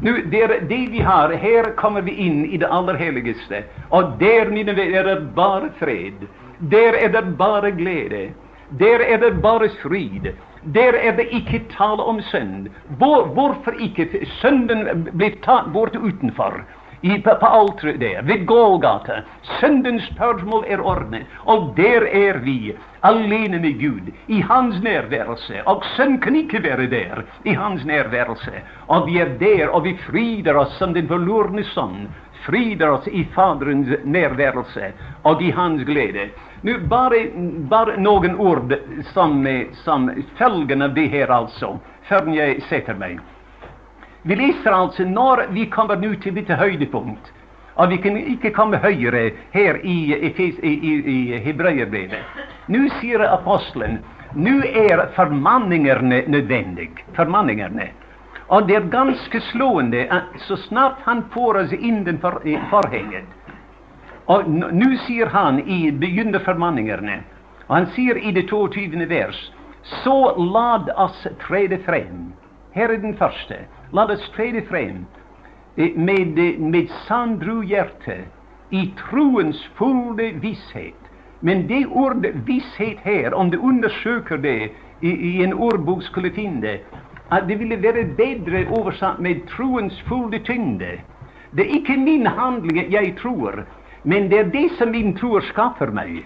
Nå, 0.00 0.12
det 0.32 0.68
det 0.68 0.84
vi 0.90 1.00
har. 1.04 1.32
Her 1.32 1.72
kommer 1.76 2.00
vi 2.00 2.14
inn 2.24 2.44
i 2.46 2.56
det 2.56 2.68
aller 2.72 2.96
helligste. 2.96 3.64
Og 3.90 4.16
der, 4.20 4.48
mine 4.50 4.76
venner, 4.76 5.04
er 5.04 5.14
det 5.14 5.34
bare 5.36 5.70
fred. 5.78 6.24
Der 6.70 6.96
er 6.96 7.08
det 7.12 7.36
bare 7.38 7.70
glede. 7.70 8.30
Der 8.78 9.04
er 9.04 9.18
det 9.18 9.42
bare 9.42 9.68
fryd. 9.82 10.32
Der 10.74 10.96
er 10.96 11.16
det 11.16 11.28
ikke 11.32 11.62
tale 11.76 12.02
om 12.02 12.20
synd. 12.22 12.68
Hvor, 12.98 13.26
hvorfor 13.26 13.76
ikke? 13.80 14.26
Synden 14.40 15.04
blir 15.12 15.36
tatt 15.44 15.72
bort 15.72 15.96
utenfor 15.96 16.62
i, 17.00 17.18
på, 17.18 17.34
på 17.40 17.46
alteret 17.46 18.00
der, 18.00 18.22
ved 18.22 18.46
Gålgata. 18.46 19.22
Syndens 19.58 20.04
spørsmål 20.12 20.64
er 20.68 20.80
ordnet, 20.80 21.26
og 21.44 21.72
der 21.76 22.06
er 22.06 22.38
vi, 22.44 22.74
alene 23.02 23.58
med 23.58 23.80
Gud, 23.80 24.12
i 24.28 24.40
Hans 24.40 24.82
nærværelse. 24.82 25.62
Og 25.66 25.84
synd 25.96 26.20
kan 26.20 26.36
ikke 26.36 26.62
være 26.62 26.90
der, 26.90 27.22
i 27.44 27.54
Hans 27.54 27.84
nærværelse. 27.84 28.52
Og 28.88 29.06
vi 29.06 29.18
er 29.18 29.38
der, 29.40 29.68
og 29.68 29.84
vi 29.84 29.96
fryder 30.06 30.58
oss 30.58 30.76
som 30.78 30.94
den 30.94 31.08
forlorne 31.08 31.64
sønn. 31.64 32.08
Fryder 32.44 32.88
oss 32.88 33.08
i 33.12 33.26
Faderens 33.34 33.88
nærværelse 34.04 34.92
og 35.24 35.42
i 35.42 35.50
Hans 35.50 35.84
glede. 35.84 36.30
Nå, 36.62 36.72
bare, 36.88 37.26
bare 37.70 37.96
noen 38.00 38.36
ord 38.36 38.72
som, 39.14 39.46
som 39.84 40.10
følgen 40.38 40.82
av 40.82 40.96
det 40.96 41.08
her, 41.12 41.32
altså, 41.32 41.78
før 42.08 42.32
jeg 42.36 42.62
setter 42.68 42.96
meg. 43.00 43.20
Vi 44.22 44.36
leser 44.36 44.72
altså 44.72 45.04
når 45.04 45.46
vi 45.54 45.66
kommer 45.72 45.96
nå 45.96 46.14
til 46.20 46.34
dette 46.36 46.56
høydepunkt, 46.60 47.32
og 47.80 47.88
vi 47.88 47.96
kan 48.02 48.16
ikke 48.18 48.52
komme 48.52 48.80
høyere 48.82 49.30
her 49.54 49.78
i, 49.82 49.98
i, 50.12 50.48
i, 50.62 50.94
i 51.14 51.38
Hebreerbrevet. 51.44 52.40
Nå 52.68 52.88
sier 53.00 53.24
apostelen 53.24 54.00
nå 54.34 54.60
er 54.62 55.08
formanningene 55.16 56.22
nødvendig. 56.30 56.90
Formanningene. 57.16 57.88
Og 58.48 58.68
det 58.68 58.76
er 58.76 58.90
ganske 58.90 59.40
slående 59.50 60.04
så 60.46 60.56
snart 60.56 61.02
han 61.04 61.24
får 61.34 61.58
oss 61.64 61.72
innenfor 61.72 62.40
forhenget 62.70 63.26
Og 64.26 64.46
nå 64.50 64.90
sier 65.06 65.26
han 65.26 65.58
i 65.66 65.90
begynnerformanningene, 65.90 67.22
og 67.66 67.74
han 67.76 67.86
sier 67.94 68.18
i 68.18 68.30
det 68.32 68.46
22. 68.50 69.08
vers, 69.08 69.38
så 70.04 70.34
lad 70.38 70.90
oss 70.96 71.26
trede 71.46 71.78
frem. 71.86 72.32
Her 72.74 72.92
er 72.94 73.02
den 73.02 73.16
første. 73.18 73.64
La 73.92 74.06
oss 74.06 74.30
trede 74.36 74.62
frem 74.68 75.04
med, 75.76 76.38
med 76.58 76.90
sandru 77.06 77.62
hjerte, 77.64 78.24
i 78.70 78.92
troens 78.98 79.62
fulle 79.78 80.32
visshet. 80.42 80.96
Men 81.40 81.66
det 81.66 81.86
ordet 81.86 82.34
visshet 82.46 82.98
her, 83.02 83.34
om 83.34 83.50
du 83.50 83.58
undersøker 83.58 84.36
det 84.36 84.70
i, 85.00 85.10
i 85.10 85.42
en 85.42 85.52
ordbok, 85.52 86.02
skulle 86.02 86.30
finne 86.30 86.78
at 87.30 87.46
det 87.48 87.58
ville 87.58 87.78
være 87.82 88.04
bedre 88.18 88.64
oversatt 88.78 89.20
med 89.22 89.46
troens 89.48 90.02
fulle 90.08 90.38
tyngde. 90.38 90.98
Det 91.56 91.66
er 91.66 91.76
ikke 91.78 91.96
min 91.96 92.26
handling 92.26 92.92
jeg 92.92 93.14
tror, 93.18 93.64
men 94.04 94.30
det 94.30 94.38
er 94.38 94.50
det 94.50 94.70
som 94.78 94.90
min 94.90 95.16
tro 95.16 95.40
skaffer 95.40 95.90
meg. 95.94 96.24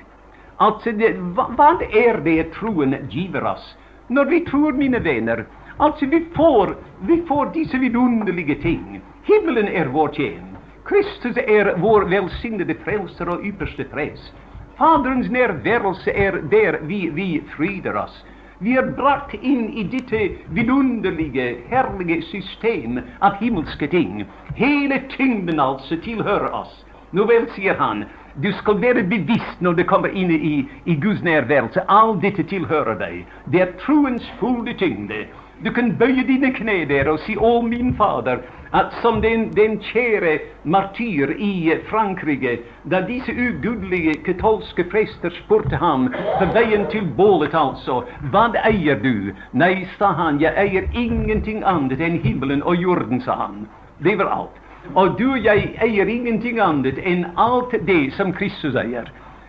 Altså, 0.60 0.92
det, 0.92 1.14
hva, 1.36 1.48
hva, 1.56 1.70
er 1.92 2.20
det 2.24 2.52
troen 2.54 2.94
giver 3.10 3.44
oss? 3.54 3.76
Når 4.08 4.24
vi 4.30 4.40
tror, 4.48 4.72
mine 4.72 5.00
venner, 5.04 5.44
Altså, 5.78 6.06
vi 6.06 6.24
får, 6.36 6.76
vi 7.00 7.22
får 7.28 7.46
disse 7.54 7.78
vidunderlige 7.78 8.54
ting. 8.62 9.02
Himmelen 9.24 9.68
er 9.68 9.88
vår 9.90 10.08
tjen. 10.08 10.50
Kristus 10.84 11.36
er 11.36 11.74
vår 11.80 12.04
velsignede 12.12 12.74
frelser 12.84 13.30
og 13.32 13.44
ypperste 13.44 13.86
frels. 13.90 14.32
Faderens 14.78 15.30
nærværelse 15.30 16.10
er 16.10 16.38
der 16.50 16.78
vi, 16.82 17.08
vi 17.08 17.42
fryder 17.56 17.96
oss. 17.96 18.24
Vi 18.58 18.76
er 18.76 18.92
brakt 18.96 19.34
inn 19.42 19.66
i 19.74 19.82
dette 19.90 20.20
vidunderlige, 20.54 21.46
herlige 21.70 22.22
system 22.22 23.00
av 23.20 23.40
himmelske 23.40 23.86
ting. 23.90 24.24
Hele 24.54 25.00
tyngden 25.08 25.60
altså 25.60 25.98
tilhører 26.04 26.52
oss. 26.54 26.84
Nå 27.12 27.26
vel, 27.30 27.48
sier 27.54 27.78
han, 27.78 28.04
du 28.42 28.50
skal 28.58 28.80
være 28.82 29.04
bevisst 29.10 29.60
når 29.62 29.78
du 29.78 29.84
kommer 29.86 30.10
inn 30.10 30.30
i, 30.34 30.54
i 30.86 30.94
Guds 31.02 31.22
nærværelse. 31.22 31.82
Alt 31.88 32.22
dette 32.22 32.42
tilhører 32.50 32.98
deg. 32.98 33.24
Det 33.50 33.62
er 33.62 33.74
troens 33.84 34.26
fulle 34.40 34.74
tyngde. 34.78 35.24
Du 35.64 35.72
kan 35.72 35.94
bøye 35.96 36.26
dine 36.28 36.50
kne 36.52 36.84
der 36.88 37.08
og 37.08 37.18
si 37.24 37.34
'Å, 37.36 37.62
min 37.64 37.94
Fader', 37.96 38.42
at 38.72 38.92
som 39.02 39.20
den, 39.22 39.48
den 39.56 39.78
kjære 39.80 40.38
martyr 40.64 41.30
i 41.38 41.72
Frankrike, 41.88 42.58
da 42.90 43.00
disse 43.00 43.32
ugudelige 43.32 44.14
katolske 44.26 44.84
prester 44.84 45.30
spurte 45.30 45.76
ham 45.76 46.10
på 46.38 46.48
veien 46.52 46.84
til 46.90 47.06
bålet, 47.16 47.54
altså, 47.54 48.02
'Hva 48.30 48.52
eier 48.64 49.00
du?' 49.02 49.32
Nei, 49.52 49.86
sa 49.98 50.12
han, 50.12 50.38
'Jeg 50.40 50.52
eier 50.56 50.84
ingenting 50.92 51.64
annet 51.64 52.00
enn 52.00 52.18
himmelen 52.18 52.62
og 52.62 52.76
jorden', 52.76 53.20
sa 53.20 53.34
han. 53.34 53.66
Det 54.02 54.18
var 54.18 54.28
alt. 54.28 54.60
Og 54.94 55.18
du 55.18 55.30
og 55.30 55.44
jeg 55.44 55.78
eier 55.80 56.08
ingenting 56.08 56.60
annet 56.60 56.98
enn 56.98 57.24
alt 57.36 57.72
det 57.86 58.12
som 58.12 58.32
Kristus 58.32 58.74
eier. 58.76 59.08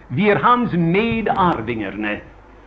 Vi 0.09 0.29
er 0.29 0.39
hans 0.39 0.71
medarvingerne. 0.73 2.21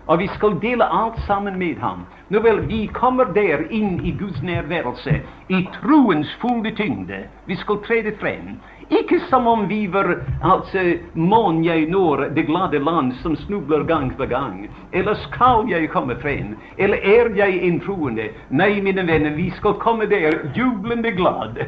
Og 0.08 0.18
vi 0.18 0.28
skal 0.28 0.56
dele 0.60 0.84
alt 0.84 1.20
sammen 1.26 1.58
med 1.58 1.76
ham. 1.84 2.06
Nå 2.28 2.40
vel, 2.40 2.62
vi 2.68 2.86
kommer 2.92 3.28
der 3.36 3.66
inn 3.72 4.00
i 4.04 4.14
Guds 4.16 4.40
nærværelse, 4.42 5.20
i 5.48 5.60
troens 5.74 6.30
fulle 6.40 6.72
tyngde. 6.76 7.26
Vi 7.46 7.56
skal 7.56 7.82
trede 7.84 8.14
frem. 8.20 8.56
Ikke 8.88 9.20
som 9.28 9.46
om 9.46 9.66
vi 9.68 9.82
var 9.92 10.14
altså 10.40 10.96
Mon 11.14 11.60
jeg 11.64 11.86
når 11.92 12.22
det 12.36 12.46
glade 12.48 12.80
land 12.80 13.12
som 13.20 13.36
snubler 13.36 13.84
gang 13.84 14.16
på 14.16 14.24
gang. 14.24 14.70
Eller 14.92 15.14
skal 15.14 15.68
jeg 15.68 15.90
komme 15.92 16.16
frem? 16.22 16.56
Eller 16.78 16.96
er 16.96 17.28
jeg 17.36 17.60
en 17.68 17.80
troende? 17.80 18.30
Nei, 18.48 18.80
mine 18.80 19.04
venner, 19.06 19.36
vi 19.36 19.50
skal 19.50 19.76
komme 19.76 20.08
der 20.08 20.40
jublende 20.56 21.12
glad. 21.12 21.60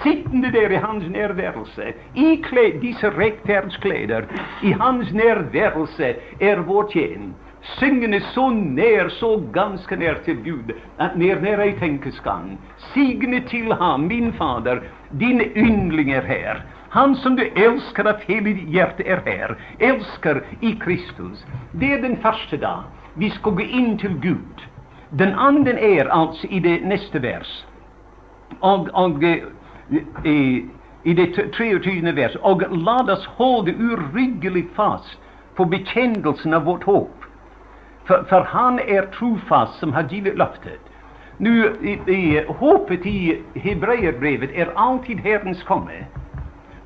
Sittende 0.00 0.52
der 0.52 0.72
i 0.72 0.80
hans 0.80 1.04
nærværelse. 1.12 1.92
Ikledd 2.14 2.80
disse 2.80 3.12
rettferdskleder. 3.20 4.22
I 4.62 4.72
hans 4.72 5.12
nærværelse 5.12 6.14
er 6.40 6.64
vår 6.66 6.88
tjen 6.92 7.34
syngende 7.62 8.20
så 8.20 8.50
nær, 8.50 9.08
så 9.08 9.36
ganske 9.52 9.96
nær 9.96 10.14
til 10.24 10.42
Gud, 10.44 10.72
at 10.98 11.16
nær 11.16 11.40
nær 11.40 11.62
ei 11.62 11.72
tenker 11.78 12.14
kan. 12.24 12.58
Sigende 12.92 13.40
til 13.48 13.72
ham, 13.72 14.08
min 14.10 14.32
Fader, 14.32 14.82
din 15.20 15.40
yndling 15.56 16.12
er 16.12 16.26
her. 16.26 16.62
Han 16.90 17.16
som 17.16 17.36
du 17.36 17.42
elsker 17.56 18.04
av 18.04 18.20
hele 18.28 18.52
ditt 18.52 18.68
hjerte, 18.68 19.04
er 19.06 19.22
her. 19.24 19.54
Elsker 19.80 20.42
i 20.60 20.74
Kristus. 20.80 21.44
Det 21.72 21.92
er 21.92 22.02
den 22.02 22.18
første 22.20 22.58
da. 22.60 22.82
Vi 23.16 23.30
skal 23.30 23.56
gå 23.56 23.64
inn 23.64 23.96
til 23.98 24.18
Gud. 24.20 24.66
Den 25.18 25.32
andre 25.38 25.72
er 25.80 26.10
altså 26.12 26.46
i 26.50 26.60
det 26.60 26.82
neste 26.84 27.22
vers. 27.22 27.66
Og, 28.60 28.90
og 28.92 29.24
i, 29.24 30.36
i 31.04 31.14
det 31.14 31.32
23. 31.56 32.12
vers. 32.16 32.36
Og 32.42 32.64
la 32.84 32.98
oss 33.12 33.24
holde 33.38 33.72
uryggelig 33.72 34.66
fast 34.76 35.16
på 35.56 35.64
bekjennelsen 35.64 36.54
av 36.54 36.68
vårt 36.68 36.84
håp. 36.84 37.21
For, 38.04 38.24
for, 38.28 38.40
han 38.40 38.78
er 38.78 39.06
trofast 39.14 39.78
som 39.80 39.92
har 39.92 40.08
givet 40.10 40.38
løftet. 40.38 40.80
Nå, 41.38 41.52
i, 41.82 41.96
i, 42.10 42.40
Håpet 42.58 43.06
i 43.06 43.18
hebreerbrevet 43.54 44.50
er 44.54 44.74
alltid 44.76 45.22
Herrens 45.22 45.62
komme. 45.66 46.04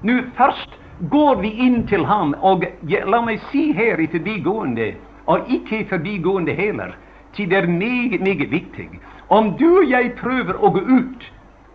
Nå, 0.04 0.20
først 0.36 0.76
går 1.10 1.40
vi 1.42 1.50
inn 1.66 1.82
til 1.88 2.04
ham, 2.08 2.34
og 2.40 2.64
ja, 2.88 3.02
la 3.04 3.20
meg 3.24 3.40
si 3.50 3.70
her 3.76 4.00
i 4.00 4.08
forbigående, 4.12 4.94
og 5.26 5.50
ikke 5.52 5.82
i 5.82 5.88
forbigående 5.88 6.54
heller, 6.56 6.94
til 7.36 7.50
det 7.50 7.58
er 7.64 7.68
meget, 7.68 8.20
meget 8.20 8.50
viktig. 8.50 8.88
Om 9.28 9.56
du 9.58 9.68
og 9.80 9.90
jeg 9.90 10.14
prøver 10.20 10.56
å 10.56 10.70
gå 10.72 10.84
ut 10.86 11.28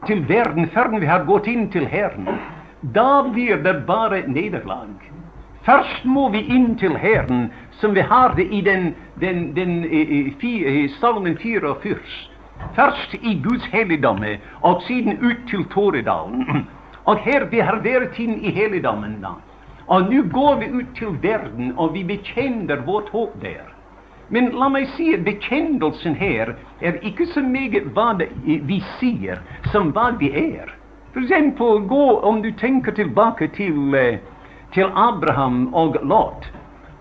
til 0.08 0.24
verden 0.30 0.70
før 0.74 0.94
vi 0.98 1.06
har 1.06 1.26
gått 1.28 1.50
inn 1.52 1.68
til 1.74 1.86
Herren, 1.86 2.30
da 2.82 3.22
blir 3.30 3.62
det 3.62 3.84
bare 3.86 4.24
nederlag. 4.28 5.11
Først 5.66 6.05
må 6.05 6.30
vi 6.34 6.39
inn 6.49 6.76
til 6.78 6.95
Herren, 6.97 7.51
som 7.82 7.93
vi 7.95 8.01
har 8.01 8.34
det 8.36 8.47
i 8.49 8.62
den, 8.66 8.95
den, 9.22 9.55
den 9.55 9.84
i, 9.86 10.01
i, 10.41 10.88
salmen 10.99 11.38
44. 11.38 11.76
Først 12.76 13.14
i 13.22 13.36
Guds 13.43 13.66
helligdomme, 13.74 14.39
og 14.62 14.82
siden 14.88 15.20
ut 15.22 15.47
til 15.49 15.66
Tåredalen. 15.74 16.47
Og 17.09 17.18
her 17.18 17.47
vi 17.49 17.57
har 17.59 17.80
vært 17.82 18.20
inn 18.22 18.36
i 18.45 18.51
helligdommen. 18.53 19.16
da. 19.22 19.32
Og 19.88 20.12
nå 20.14 20.22
går 20.30 20.59
vi 20.59 20.68
ut 20.70 20.91
til 20.95 21.16
verden, 21.22 21.74
og 21.78 21.93
vi 21.93 22.03
bekjenner 22.03 22.84
vårt 22.86 23.09
håp 23.09 23.34
der. 23.41 23.72
Men 24.30 24.51
la 24.53 24.70
meg 24.70 24.86
si 24.95 25.09
at 25.14 25.26
bekjennelsen 25.26 26.14
her 26.16 26.53
er 26.82 26.99
ikke 27.01 27.26
så 27.34 27.41
meget 27.41 27.89
hva 27.95 28.14
vi 28.45 28.78
sier, 28.99 29.41
som 29.74 29.89
hva 29.91 30.12
vi 30.20 30.30
er. 30.30 30.70
For 31.14 31.26
eksempel, 31.26 31.82
gå, 31.89 32.05
om 32.22 32.43
du 32.43 32.51
tenker 32.51 32.93
tilbake 32.95 33.49
til 33.57 33.97
uh, 33.97 34.22
til 34.74 34.88
Abraham 34.95 35.74
og 35.74 35.97
Lot. 36.03 36.51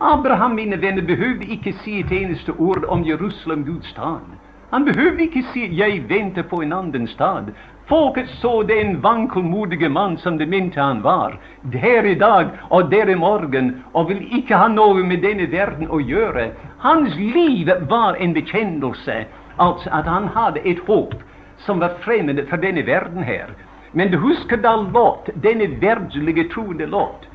Abraham, 0.00 0.50
mine 0.50 0.82
venner, 0.82 1.02
behøvde 1.02 1.46
ikke 1.46 1.72
si 1.84 2.00
et 2.00 2.12
eneste 2.12 2.50
ord 2.58 2.84
om 2.88 3.04
Jerusalem, 3.08 3.64
Guds 3.64 3.88
stad. 3.88 4.24
Han 4.70 4.84
behøvde 4.84 5.22
ikke 5.22 5.42
si 5.52 5.66
'jeg 5.78 6.08
venter 6.08 6.42
på 6.42 6.56
en 6.62 6.72
annen 6.72 7.06
stad'. 7.06 7.52
Folket 7.88 8.28
så 8.28 8.62
den 8.62 9.02
vankelmodige 9.02 9.88
mann 9.88 10.18
som 10.18 10.38
de 10.38 10.46
mente 10.46 10.80
han 10.80 11.02
var, 11.02 11.38
der 11.72 12.04
i 12.04 12.14
dag 12.14 12.46
og 12.70 12.90
der 12.90 13.08
i 13.08 13.14
morgen, 13.14 13.84
og 13.94 14.08
vil 14.08 14.38
ikke 14.38 14.56
ha 14.56 14.68
noe 14.68 15.02
med 15.02 15.22
denne 15.22 15.52
verden 15.52 15.88
å 15.90 15.98
gjøre. 15.98 16.50
Hans 16.78 17.16
liv 17.16 17.70
var 17.88 18.14
en 18.14 18.34
bekjennelse, 18.34 19.24
altså 19.58 19.90
at 19.92 20.04
han 20.04 20.28
hadde 20.28 20.60
et 20.64 20.78
håp 20.86 21.14
som 21.56 21.80
var 21.80 21.98
fremmed 22.00 22.46
for 22.48 22.56
denne 22.56 22.86
verden 22.86 23.22
her. 23.22 23.46
Men 23.92 24.10
du 24.10 24.18
husker 24.18 24.56
da 24.56 24.76
Lot, 24.76 25.30
denne 25.42 25.80
verdslige 25.80 26.48
troende 26.48 26.86
Lot, 26.86 27.26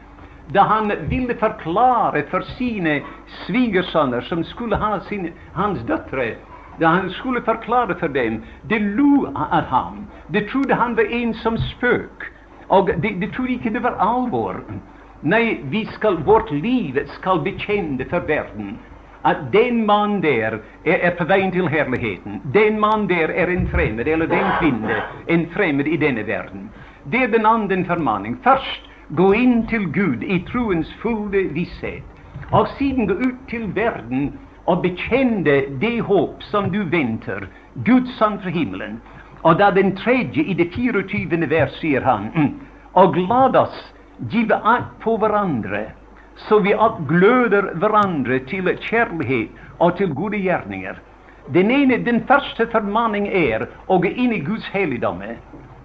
da 0.54 0.64
han 0.70 0.92
ville 1.10 1.36
forklare 1.36 2.24
for 2.30 2.46
sine 2.58 3.00
svigersønner, 3.46 4.22
som 4.22 4.44
skulle 4.44 4.78
ha 4.78 5.00
sin, 5.10 5.32
hans 5.54 5.82
døtre 5.88 6.36
da 6.80 6.88
han 6.92 7.10
skulle 7.10 7.42
forklare 7.42 7.96
for 8.00 8.12
dem, 8.12 8.42
de 8.68 8.80
lo 8.80 9.28
av 9.32 9.70
ham. 9.72 10.08
De 10.28 10.42
trodde 10.50 10.76
han 10.76 10.96
var 10.96 11.08
en 11.08 11.34
som 11.34 11.58
spøk. 11.58 12.26
Og 12.68 12.90
de, 13.02 13.14
de 13.22 13.30
trodde 13.32 13.56
ikke 13.56 13.72
det 13.72 13.84
var 13.84 13.96
alvor. 14.04 14.60
Nei, 15.24 15.62
skal, 15.96 16.20
vårt 16.26 16.52
liv 16.52 17.00
skal 17.16 17.40
bekjenne 17.46 18.06
for 18.10 18.28
verden 18.28 18.76
at 19.26 19.38
den 19.54 19.86
mann 19.86 20.20
der 20.22 20.60
er, 20.86 21.00
er 21.02 21.16
på 21.18 21.26
veien 21.26 21.52
til 21.52 21.66
herligheten. 21.70 22.42
Den 22.54 22.80
mann 22.80 23.08
der 23.10 23.32
er 23.34 23.50
en 23.50 23.68
fremmed, 23.72 24.08
eller 24.08 24.30
den 24.30 24.52
kvinne 24.60 25.00
en 25.28 25.48
fremmed 25.56 25.88
i 25.88 25.98
denne 25.98 26.28
verden. 26.28 26.70
Det 27.12 27.24
er 27.24 27.32
den 27.34 27.46
andre 27.46 27.80
formaning. 27.88 28.38
Først 28.44 28.86
gå 29.10 29.34
inn 29.34 29.68
til 29.68 29.86
Gud 29.94 30.24
i 30.24 30.40
troens 30.50 30.90
fulle 31.02 31.48
visshet, 31.54 32.04
og 32.52 32.68
siden 32.78 33.08
gå 33.08 33.14
ut 33.14 33.42
til 33.50 33.68
verden 33.76 34.32
og 34.66 34.82
bekjenne 34.82 35.58
det 35.82 36.00
håp 36.08 36.44
som 36.50 36.72
du 36.74 36.82
venter, 36.90 37.48
Guds 37.86 38.18
sønn 38.18 38.40
fra 38.42 38.50
himmelen. 38.50 39.02
Og 39.46 39.60
da 39.60 39.70
den 39.72 39.94
tredje 39.96 40.42
i 40.42 40.56
det 40.58 40.72
24. 40.74 41.50
vers 41.50 41.76
sier 41.82 42.02
han, 42.02 42.32
mm, 42.34 42.54
og 42.98 43.18
la 43.30 43.44
oss 43.62 43.78
give 44.32 44.56
akt 44.56 44.96
på 45.04 45.18
hverandre, 45.22 45.92
så 46.48 46.60
vi 46.60 46.74
gløder 47.08 47.76
hverandre 47.76 48.40
til 48.50 48.72
kjærlighet 48.90 49.54
og 49.80 49.98
til 49.98 50.14
gode 50.14 50.38
gjerninger. 50.42 50.96
Den, 51.54 51.72
ene, 51.72 51.98
den 52.06 52.24
første 52.28 52.66
formaning 52.72 53.28
er 53.28 53.68
å 53.88 54.00
gå 54.02 54.10
inn 54.10 54.34
i 54.34 54.42
Guds 54.42 54.66
helligdomme, 54.74 55.36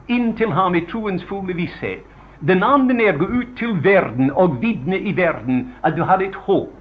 inn 0.08 0.32
til 0.36 0.54
ham 0.56 0.74
i 0.74 0.86
troens 0.88 1.24
fulle 1.28 1.54
visshet. 1.54 2.06
Den 2.40 2.62
andre 2.62 3.04
er 3.04 3.18
gå 3.20 3.26
ut 3.26 3.56
til 3.58 3.74
verden 3.84 4.30
og 4.32 4.62
vitne 4.62 4.98
i 4.98 5.16
verden 5.16 5.74
at 5.84 5.96
du 5.96 6.02
har 6.02 6.22
et 6.24 6.34
håp. 6.34 6.72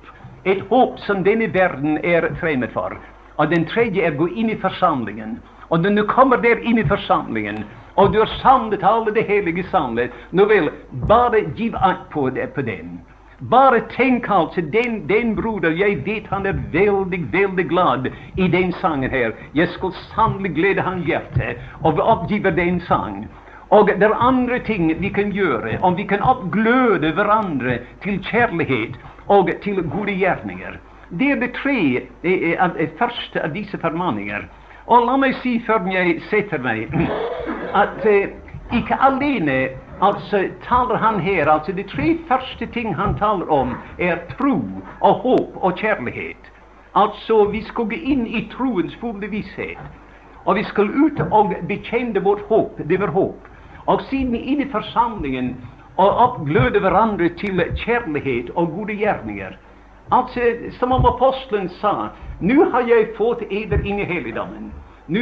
Et 0.46 0.62
håp 0.70 1.00
som 1.04 1.24
denne 1.24 1.50
verden 1.54 1.98
er 2.04 2.30
fremmed 2.40 2.72
for. 2.74 2.96
Og 3.38 3.52
den 3.52 3.66
tredje 3.68 4.06
er 4.08 4.16
gå 4.16 4.28
inn 4.28 4.50
i 4.50 4.56
forsamlingen. 4.62 5.40
Og 5.70 5.80
når 5.80 5.96
du 5.96 6.04
kommer 6.08 6.38
der 6.38 6.64
inn 6.64 6.80
i 6.80 6.88
forsamlingen, 6.88 7.66
og 7.96 8.14
du 8.14 8.20
har 8.20 8.32
samlet 8.40 8.84
alle 8.84 9.12
det 9.14 9.26
hellige 9.28 9.66
samlet, 9.72 10.16
nå 10.32 10.46
vel, 10.48 10.70
bare 11.08 11.44
giv 11.56 11.76
akt 11.76 12.08
på, 12.14 12.30
det, 12.30 12.54
på 12.56 12.62
den. 12.62 13.02
Bare 13.52 13.82
tenk 13.92 14.30
altså, 14.30 14.62
den, 14.62 15.10
den 15.10 15.36
broder, 15.36 15.76
jeg 15.76 16.06
vet 16.06 16.28
han 16.28 16.46
er 16.46 16.56
veldig, 16.72 17.20
veldig 17.32 17.68
glad 17.70 18.08
i 18.38 18.48
den 18.48 18.72
sangen 18.80 19.12
her. 19.12 19.36
Jeg 19.56 19.68
skal 19.76 19.92
sannelig 20.16 20.56
glede 20.56 20.82
hans 20.82 21.06
hjerte 21.08 21.56
og 21.84 22.00
oppgive 22.00 22.56
den 22.56 22.82
sang. 22.88 23.28
Og 23.70 23.88
det 23.88 24.04
er 24.04 24.14
andre 24.18 24.60
ting 24.66 25.02
vi 25.02 25.10
kan 25.10 25.32
gjøre, 25.32 25.78
om 25.82 25.98
vi 25.98 26.04
kan 26.04 26.22
oppgløde 26.22 27.12
hverandre 27.14 27.78
til 28.04 28.18
kjærlighet 28.26 28.98
og 29.28 29.50
til 29.62 29.84
gode 29.90 30.16
gjerninger. 30.18 30.80
Det 31.20 31.32
er 31.32 31.36
det 31.42 31.54
tre 31.54 31.78
av 32.24 32.26
er, 32.26 32.82
er 32.82 32.98
første 32.98 33.44
av 33.44 33.54
disse 33.54 33.78
formaninger. 33.78 34.48
Og 34.88 35.06
la 35.06 35.18
meg 35.22 35.36
si 35.44 35.60
før 35.68 35.86
jeg 35.94 36.18
setter 36.30 36.62
meg, 36.66 36.90
at 37.84 38.06
eh, 38.10 38.34
ikke 38.74 38.98
alene 39.06 39.60
altså 40.02 40.48
taler 40.66 40.98
han 40.98 41.20
her 41.20 41.50
altså 41.50 41.72
De 41.72 41.84
tre 41.84 42.18
første 42.28 42.66
ting 42.66 42.96
han 42.96 43.18
taler 43.18 43.52
om, 43.52 43.76
er 44.00 44.18
tro 44.38 44.56
og 45.02 45.14
håp 45.14 45.58
og 45.62 45.78
kjærlighet. 45.78 46.52
Altså, 46.96 47.44
vi 47.52 47.62
skal 47.64 47.86
gå 47.86 47.98
inn 48.02 48.26
i 48.28 48.48
troens 48.52 48.96
fulle 49.02 49.30
visshet. 49.30 49.78
Og 50.46 50.56
vi 50.56 50.64
skal 50.64 50.90
ut 50.90 51.20
og 51.32 51.54
bekjenne 51.68 52.24
vårt 52.24 52.42
håp. 52.50 52.82
Det 52.90 53.00
var 53.00 53.14
håp. 53.14 53.49
Og 53.90 54.02
siden 54.10 54.34
vi 54.36 54.44
inne 54.54 54.68
i 54.68 54.72
forsamlingen 54.72 55.56
og 55.98 56.20
oppgløder 56.26 56.80
hverandre 56.84 57.30
til 57.42 57.62
kjærlighet 57.82 58.52
og 58.56 58.70
gode 58.76 58.96
gjerninger. 58.96 59.58
Altså, 60.12 60.42
Som 60.80 60.92
om 60.92 61.06
apostelen 61.06 61.70
sa, 61.70 62.10
nå 62.40 62.70
har 62.72 62.86
jeg 62.88 63.12
fått 63.18 63.44
eder 63.50 63.82
inn 63.84 64.00
i 64.00 64.06
helligdommen. 64.06 64.72
Nå, 65.08 65.20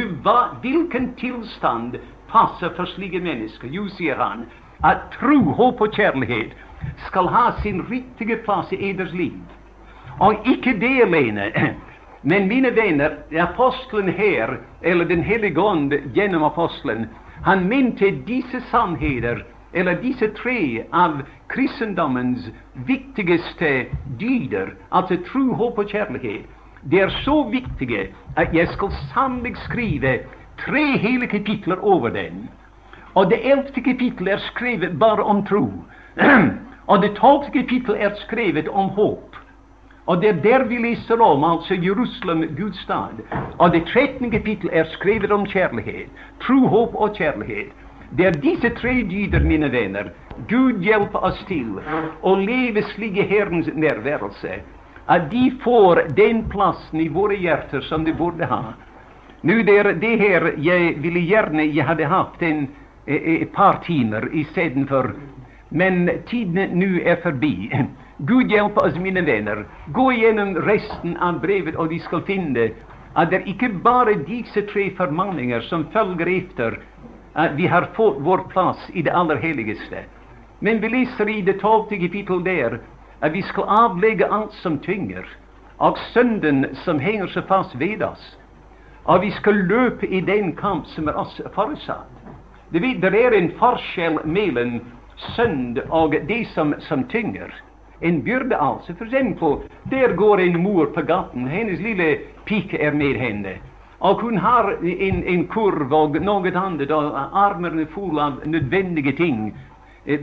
hvilken 0.62 1.14
tilstand 1.16 1.96
passer 2.28 2.70
for 2.76 2.84
slike 2.84 3.20
mennesker? 3.20 3.68
Jo, 3.72 3.88
sier 3.88 4.20
han, 4.20 4.46
at 4.84 5.08
tro, 5.16 5.40
håp 5.58 5.80
og 5.80 5.96
kjærlighet 5.96 6.52
skal 7.08 7.28
ha 7.32 7.52
sin 7.62 7.82
riktige 7.90 8.36
plass 8.44 8.72
i 8.72 8.90
eders 8.90 9.12
liv. 9.12 9.38
Og 10.20 10.46
ikke 10.46 10.76
det 10.80 10.94
alene. 11.06 11.50
Men 12.30 12.48
mine 12.48 12.70
venner, 12.76 13.16
apostelen 13.40 14.12
her, 14.12 14.58
eller 14.82 15.04
Den 15.04 15.22
hellige 15.22 15.60
ånd 15.60 15.92
gjennom 16.14 16.44
apostelen, 16.44 17.08
han 17.48 17.68
mente 17.68 18.10
disse 18.10 18.60
sannheter, 18.70 19.44
eller 19.72 19.94
disse 20.02 20.28
tre 20.36 20.84
av 20.92 21.22
kristendommens 21.48 22.50
viktigste 22.74 23.86
dyder, 24.20 24.74
altså 24.92 25.16
tro, 25.30 25.54
håp 25.56 25.78
og 25.80 25.88
kjærlighet, 25.88 26.44
det 26.90 27.00
er 27.00 27.14
så 27.24 27.38
viktige 27.48 28.10
at 28.36 28.52
jeg 28.52 28.68
skal 28.74 28.92
sannelig 29.14 29.54
skrive 29.64 30.12
tre 30.60 30.84
hele 31.00 31.26
kapitler 31.26 31.80
over 31.80 32.12
den. 32.12 32.50
Og 33.16 33.30
det 33.32 33.40
ellevte 33.40 33.80
kapittel 33.80 34.28
er 34.28 34.44
skrevet 34.50 34.98
bare 35.00 35.24
om 35.24 35.40
tro. 35.48 35.64
og 36.90 37.02
det 37.02 37.14
tolvte 37.16 37.56
kapittel 37.56 37.96
er 37.96 38.12
skrevet 38.26 38.68
om 38.68 38.92
håp. 38.92 39.27
Og 40.08 40.22
det 40.22 40.28
er 40.28 40.38
der 40.42 40.64
vi 40.64 40.78
leser 40.80 41.20
om 41.20 41.44
altså 41.44 41.74
Jerusalem, 41.74 42.46
Guds 42.56 42.80
stad. 42.80 43.20
Og 43.58 43.72
det 43.72 43.84
trettende 43.92 44.30
kapittel 44.30 44.70
er 44.72 44.84
skrevet 44.84 45.32
om 45.32 45.44
kjærlighet. 45.46 46.08
Tro, 46.40 46.66
håp 46.66 46.94
og 46.94 47.16
kjærlighet. 47.16 47.74
Det 48.16 48.26
er 48.26 48.40
disse 48.40 48.70
tre 48.80 48.94
dyder, 49.10 49.44
mine 49.44 49.72
venner. 49.72 50.08
Gud 50.48 50.80
hjelper 50.80 51.18
oss 51.28 51.44
til 51.48 51.76
å 52.22 52.34
leve 52.40 52.82
slik 52.94 53.18
i 53.20 53.26
Herrens 53.28 53.68
nærværelse. 53.74 54.62
At 55.08 55.28
de 55.30 55.50
får 55.64 56.06
den 56.16 56.46
plassen 56.48 57.00
i 57.00 57.08
våre 57.12 57.36
hjerter 57.36 57.84
som 57.84 58.04
de 58.04 58.16
burde 58.16 58.48
ha. 58.48 58.62
Nå, 59.42 59.60
det 59.62 59.76
er 59.78 59.92
det 59.92 60.16
her 60.20 60.52
jeg 60.56 60.96
ville 61.02 61.20
gjerne 61.20 61.68
jeg 61.68 61.84
hadde 61.84 62.08
hatt 62.08 62.42
en, 62.42 62.68
et 63.06 63.52
par 63.52 63.82
timer 63.84 64.28
istedenfor. 64.32 65.12
Men 65.70 66.08
tiden 66.26 66.78
nå 66.80 66.94
er 67.04 67.20
forbi. 67.22 67.68
Gud 68.20 68.50
hjelpe 68.50 68.80
oss, 68.80 68.96
mine 68.96 69.22
venner. 69.22 69.66
Gå 69.86 70.12
gjennom 70.12 70.56
resten 70.56 71.16
av 71.16 71.40
brevet, 71.40 71.76
og 71.78 71.92
de 71.92 72.00
skal 72.02 72.24
finne 72.26 72.64
at 73.14 73.30
det 73.30 73.38
er 73.38 73.50
ikke 73.52 73.68
bare 73.84 74.16
disse 74.26 74.64
tre 74.66 74.88
formaninger 74.98 75.62
som 75.68 75.84
følger 75.94 76.30
etter 76.32 76.80
at 77.38 77.54
vi 77.54 77.68
har 77.70 77.92
fått 77.94 78.18
vår 78.26 78.42
plass 78.50 78.88
i 78.90 79.04
det 79.06 79.14
aller 79.14 79.38
helligste. 79.38 80.02
Men 80.58 80.80
vi 80.82 80.90
leser 80.90 81.30
i 81.30 81.42
det 81.46 81.60
tolvte 81.62 82.00
kapittel 82.00 82.42
der 82.42 82.80
at 83.22 83.32
vi 83.34 83.42
skal 83.46 83.70
avlegge 83.84 84.26
alt 84.26 84.54
som 84.62 84.80
tynger, 84.82 85.22
og 85.78 85.98
synden 86.10 86.66
som 86.82 86.98
henger 86.98 87.30
så 87.30 87.44
fast 87.46 87.78
ved 87.78 88.02
oss. 88.02 88.24
Og 89.06 89.22
vi 89.22 89.30
skal 89.38 89.62
løpe 89.70 90.10
i 90.10 90.20
den 90.20 90.56
kamp 90.58 90.90
som 90.90 91.06
er 91.06 91.22
oss 91.22 91.38
forutsatt. 91.54 92.10
Det 92.74 92.82
er 92.82 93.32
en 93.32 93.52
forskjell 93.62 94.18
mellom 94.26 94.80
synd 95.36 95.78
og 95.88 96.18
det 96.26 96.42
som, 96.54 96.74
som 96.90 97.06
tynger 97.08 97.54
en 98.00 98.22
byrde 98.22 98.56
altså. 98.56 98.94
For 98.94 99.04
eksempel, 99.04 99.56
der 99.90 100.14
går 100.16 100.38
en 100.38 100.62
mor 100.62 100.86
på 100.94 101.02
gaten. 101.02 101.48
Hennes 101.48 101.80
lille 101.80 102.18
pike 102.46 102.78
er 102.78 102.92
med 102.92 103.18
henne. 103.18 103.58
Og 104.00 104.20
hun 104.20 104.38
har 104.38 104.76
en, 104.82 105.24
en 105.24 105.46
kurv 105.48 105.92
og 105.92 106.20
noe 106.22 106.52
annet, 106.54 106.90
og 106.90 107.16
armene 107.34 107.86
fulle 107.94 108.22
av 108.22 108.46
nødvendige 108.46 109.16
ting. 109.18 109.56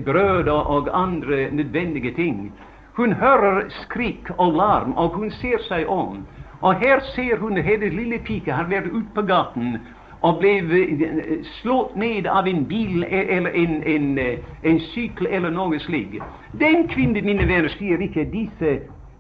Brød 0.05 0.47
og 0.47 0.89
andre 0.93 1.49
nødvendige 1.51 2.13
ting. 2.15 2.53
Hun 2.95 3.13
hører 3.13 3.65
skrik 3.83 4.31
og 4.37 4.53
larm, 4.53 4.93
og 4.95 5.09
hun 5.09 5.31
ser 5.31 5.59
seg 5.67 5.89
om. 5.91 6.23
Og 6.61 6.79
her 6.79 6.99
ser 7.15 7.37
hun 7.37 7.57
hennes 7.57 7.93
lille 7.93 8.19
pike 8.23 8.51
har 8.51 8.71
vært 8.71 8.87
ute 8.87 9.11
på 9.15 9.21
gaten 9.27 9.77
og 10.25 10.39
ble 10.41 10.55
eh, 10.57 11.45
slått 11.59 11.95
ned 11.99 12.27
av 12.31 12.47
en 12.49 12.63
bil 12.69 13.03
eller 13.03 13.53
en, 13.53 13.77
en, 13.83 14.07
eh, 14.17 14.39
en 14.65 14.79
sykkel 14.91 15.29
eller 15.29 15.53
noe 15.53 15.79
slikt. 15.83 16.23
Den 16.59 16.87
kvinnen, 16.89 17.25
mine 17.25 17.45
venner, 17.45 17.69
sier 17.77 18.01
ikke 18.01 18.25
disse, 18.33 18.79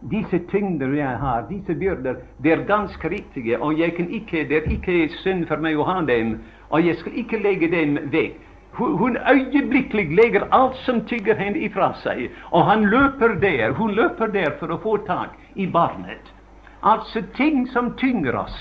disse 0.09 0.39
tyngder 0.51 0.95
jeg 0.97 1.21
har, 1.21 1.45
disse 1.49 1.75
byrder, 1.77 2.21
det 2.41 2.55
er 2.55 2.65
ganske 2.69 3.09
riktige, 3.09 3.59
og 3.61 3.77
jeg 3.79 3.95
kan 3.97 4.09
ikke, 4.09 4.47
det 4.49 4.63
er 4.63 4.71
ikke 4.77 5.09
synd 5.21 5.45
for 5.49 5.61
meg 5.61 5.77
å 5.77 5.85
ha 5.87 6.01
dem, 6.07 6.39
og 6.69 6.85
jeg 6.85 6.97
skal 7.01 7.21
ikke 7.21 7.41
legge 7.43 7.69
dem 7.73 7.99
vekk. 8.13 8.41
Hun 8.75 9.15
øyeblikkelig 9.15 10.09
legger 10.17 10.49
alt 10.51 10.75
som 10.83 11.05
tygger 11.07 11.37
henne 11.39 11.61
ifra 11.63 11.93
seg, 12.01 12.25
og 12.51 12.65
han 12.67 12.83
løper 12.91 13.37
der, 13.39 13.71
hun 13.77 13.93
løper 13.95 14.33
der 14.33 14.57
for 14.59 14.73
å 14.73 14.81
få 14.83 14.97
tak 15.07 15.37
i 15.55 15.67
barnet. 15.71 16.33
Altså 16.83 17.23
ting 17.37 17.63
som 17.71 17.93
tynger 17.97 18.35
oss, 18.41 18.57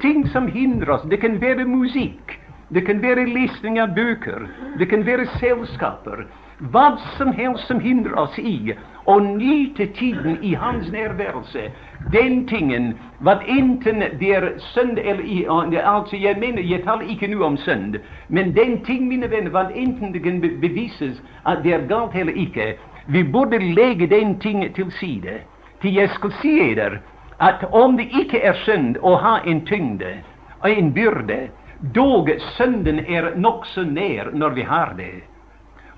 ting 0.00 0.26
som 0.32 0.48
hindrer 0.48 0.90
oss. 0.90 1.06
Det 1.10 1.20
kan 1.20 1.40
være 1.40 1.64
musikk, 1.64 2.38
det 2.68 2.86
kan 2.86 3.02
være 3.02 3.26
lesning 3.26 3.80
av 3.80 3.94
bøker, 3.96 4.48
det 4.78 4.90
kan 4.90 5.06
være 5.06 5.26
selskaper. 5.38 6.26
Hva 6.58 6.96
som 7.14 7.30
helst 7.32 7.68
som 7.70 7.78
hindrer 7.80 8.16
oss 8.18 8.34
i 8.38 8.74
å 9.06 9.18
nyte 9.22 9.86
tiden 9.94 10.40
i 10.42 10.56
Hans 10.58 10.88
nærværelse. 10.90 11.68
Den 12.12 12.46
tingen, 12.48 12.96
hva 13.22 13.36
enten 13.46 14.02
det 14.20 14.30
er 14.36 14.46
synd 14.72 14.98
eller 14.98 15.84
altså 15.84 16.16
Jeg 16.16 16.38
mener, 16.40 16.62
jeg 16.62 16.82
taler 16.84 17.06
ikke 17.10 17.28
nå 17.30 17.44
om 17.44 17.56
synd, 17.56 18.00
men 18.28 18.56
den 18.56 18.84
ting, 18.84 19.06
mine 19.08 19.30
venner, 19.30 19.50
hva 19.50 19.68
enten 19.70 20.12
det 20.12 20.22
kan 20.22 20.40
bevises 20.40 21.22
at 21.46 21.62
det 21.62 21.72
er 21.74 21.86
galt 21.86 22.14
eller 22.14 22.34
ikke, 22.34 22.74
vi 23.06 23.22
burde 23.22 23.58
legge 23.58 24.06
den 24.06 24.38
ting 24.40 24.74
til 24.74 24.90
side. 25.00 25.40
Til 25.82 25.94
jeg 25.94 26.10
skal 26.10 26.32
si 26.42 26.58
dere 26.74 27.00
at 27.38 27.64
om 27.70 27.96
det 27.96 28.08
ikke 28.20 28.40
er 28.42 28.58
synd 28.66 28.98
å 29.02 29.14
ha 29.22 29.38
en 29.46 29.62
tyngde 29.66 30.18
og 30.58 30.70
en 30.70 30.92
byrde, 30.94 31.40
dog 31.94 32.30
synden 32.56 32.98
er 33.06 33.34
nokså 33.38 33.84
nær 33.86 34.32
når 34.34 34.56
vi 34.56 34.62
har 34.66 34.94
det. 34.98 35.12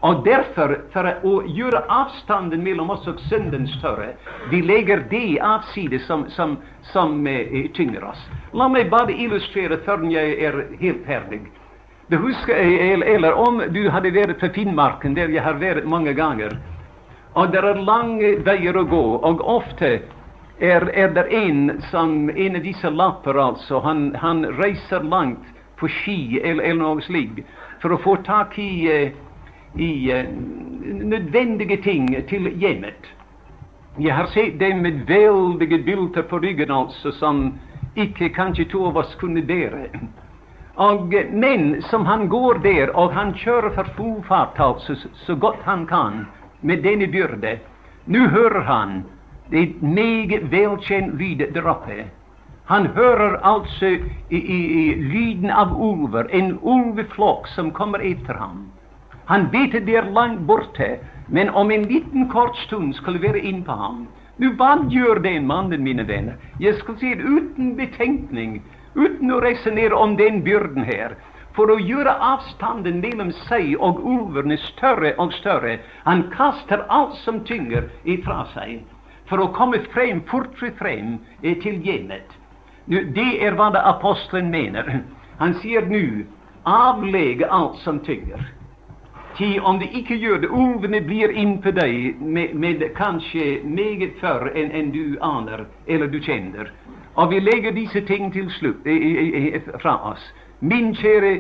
Og 0.01 0.23
derfor, 0.25 0.79
for 0.93 1.09
å 1.29 1.33
gjøre 1.45 1.83
avstanden 1.93 2.63
mellom 2.65 2.93
oss 2.95 3.09
og 3.09 3.21
synden 3.29 3.67
større, 3.69 4.15
vi 4.49 4.63
legger 4.65 5.05
det 5.11 5.41
avside 5.45 6.01
som, 6.07 6.25
som, 6.33 6.57
som 6.93 7.27
eh, 7.29 7.69
tynger 7.77 8.07
oss. 8.09 8.23
La 8.57 8.69
meg 8.69 8.89
bare 8.93 9.13
illustrere 9.13 9.81
før 9.85 10.07
jeg 10.09 10.39
er 10.41 10.63
helt 10.81 11.05
ferdig. 11.09 11.43
Du 12.11 12.17
husker, 12.19 12.57
eller, 12.57 13.37
om 13.37 13.61
du 13.71 13.85
hadde 13.93 14.11
vært 14.17 14.41
på 14.41 14.49
Finnmarken, 14.57 15.15
der 15.15 15.29
jeg 15.31 15.45
har 15.45 15.61
vært 15.61 15.85
mange 15.87 16.17
ganger, 16.17 16.57
og 17.37 17.53
det 17.53 17.61
er 17.61 17.85
lange 17.85 18.33
veier 18.43 18.81
å 18.81 18.89
gå, 18.89 19.05
og 19.21 19.45
ofte 19.47 20.01
er, 20.61 20.91
er 20.95 21.09
det 21.09 21.27
en 21.33 21.83
som 21.91 22.31
En 22.31 22.57
av 22.57 22.63
disse 22.63 22.91
lapper, 22.91 23.35
altså. 23.35 23.81
Han, 23.81 24.15
han 24.15 24.45
reiser 24.59 25.03
langt 25.03 25.47
på 25.81 25.89
ski 25.89 26.41
eller, 26.45 26.65
eller 26.65 26.83
noe 26.83 27.03
slikt 27.03 27.41
for 27.81 27.95
å 27.95 28.01
få 28.05 28.17
tak 28.27 28.59
i, 28.61 28.73
eh, 28.93 29.13
i 29.81 29.93
uh, 30.13 30.27
nødvendige 30.85 31.81
ting 31.81 32.11
til 32.29 32.51
hjemmet. 32.61 33.09
Jeg 33.99 34.13
har 34.15 34.29
sett 34.35 34.59
dem 34.61 34.83
med 34.85 35.07
veldige 35.09 35.79
bylter 35.85 36.23
på 36.29 36.39
ryggen, 36.45 36.71
altså, 36.71 37.13
som 37.17 37.55
ikke 37.97 38.29
kanskje 38.37 38.69
to 38.69 38.85
av 38.91 39.01
oss 39.01 39.15
kunne 39.21 39.43
bære. 39.43 39.89
Og, 40.77 41.15
eh, 41.15 41.33
men 41.33 41.83
som 41.89 42.05
han 42.07 42.29
går 42.29 42.61
der, 42.65 42.93
og 42.97 43.17
han 43.17 43.33
kjører 43.35 43.73
for 43.75 43.89
full 43.97 44.21
fart, 44.29 44.61
altså, 44.61 44.99
så 45.25 45.35
godt 45.35 45.65
han 45.65 45.87
kan, 45.87 46.27
med 46.61 46.85
denne 46.85 47.09
byrde. 47.09 47.57
Nå 48.07 48.29
hører 48.29 48.61
han 48.69 49.03
det 49.51 49.59
er 49.59 49.63
et 49.63 49.83
meget 49.83 50.51
velkjent 50.51 51.15
lyd 51.19 51.47
der 51.55 51.67
oppe. 51.67 52.05
Han 52.71 52.87
hører 52.87 53.41
altså 53.43 53.87
i, 54.31 54.37
i, 54.39 54.59
i 54.81 54.95
lyden 54.95 55.51
av 55.51 55.73
ulver, 55.75 56.29
en 56.31 56.53
ulveflokk 56.63 57.49
som 57.51 57.73
kommer 57.75 57.99
etter 57.99 58.39
ham. 58.39 58.69
Han 59.27 59.49
vet 59.51 59.75
det 59.87 59.97
er 59.99 60.13
langt 60.15 60.45
borte, 60.47 60.99
men 61.29 61.51
om 61.51 61.71
en 61.71 61.89
liten 61.91 62.29
kort 62.31 62.57
stund 62.67 62.95
skal 62.95 63.19
være 63.23 63.43
innpå 63.43 63.75
ham. 63.75 64.05
Nå, 64.39 64.53
hva 64.59 64.77
gjør 64.91 65.19
den 65.25 65.51
mannen, 65.51 65.83
mine 65.83 66.07
venner? 66.07 66.39
Jeg 66.63 66.79
skal 66.79 66.99
si 67.03 67.11
det 67.19 67.27
uten 67.27 67.75
betenkning, 67.77 68.61
uten 68.95 69.35
å 69.35 69.43
resonnere 69.43 69.99
om 69.99 70.15
den 70.17 70.45
byrden 70.47 70.87
her. 70.87 71.19
For 71.59 71.75
å 71.75 71.81
gjøre 71.83 72.15
avstanden 72.23 73.03
mellom 73.03 73.35
seg 73.49 73.75
og 73.83 73.99
ulverne 74.07 74.57
større 74.71 75.17
og 75.19 75.35
større. 75.35 75.81
Han 76.07 76.29
kaster 76.31 76.87
alt 76.89 77.19
som 77.25 77.43
tynger, 77.45 77.91
ifra 78.07 78.45
seg 78.55 78.79
for 79.31 79.41
å 79.41 79.53
komme 79.55 79.79
frem, 79.95 80.25
fortere 80.29 80.75
frem 80.79 81.17
eh, 81.43 81.57
til 81.63 81.79
hjemmet. 81.87 82.37
Det 82.91 83.31
er 83.39 83.55
hva 83.55 83.71
apostelen 83.87 84.51
mener. 84.51 85.05
Han 85.39 85.55
sier 85.63 85.87
nå 85.87 86.27
avlegge 86.69 87.47
alt 87.47 87.79
som 87.85 88.01
tynger. 88.05 88.43
Ti 89.39 89.61
om 89.63 89.79
de 89.79 89.87
ikke 89.95 90.19
gjør 90.19 90.41
det, 90.43 90.49
ungene 90.51 91.01
blir 91.07 91.31
innpå 91.31 91.71
deg 91.71 92.19
med, 92.21 92.55
med, 92.55 92.83
kanskje 92.99 93.61
meget 93.65 94.19
før 94.21 94.51
enn 94.59 94.75
en 94.75 94.91
du 94.91 95.17
aner 95.23 95.65
eller 95.87 96.11
du 96.11 96.19
kjenner. 96.21 96.73
Og 97.15 97.31
vi 97.31 97.39
legger 97.41 97.73
disse 97.73 98.03
ting 98.11 98.33
til 98.35 98.51
slutt 98.59 98.87
fra 99.83 99.95
oss. 100.11 100.25
Min 100.61 100.91
kjære 100.99 101.37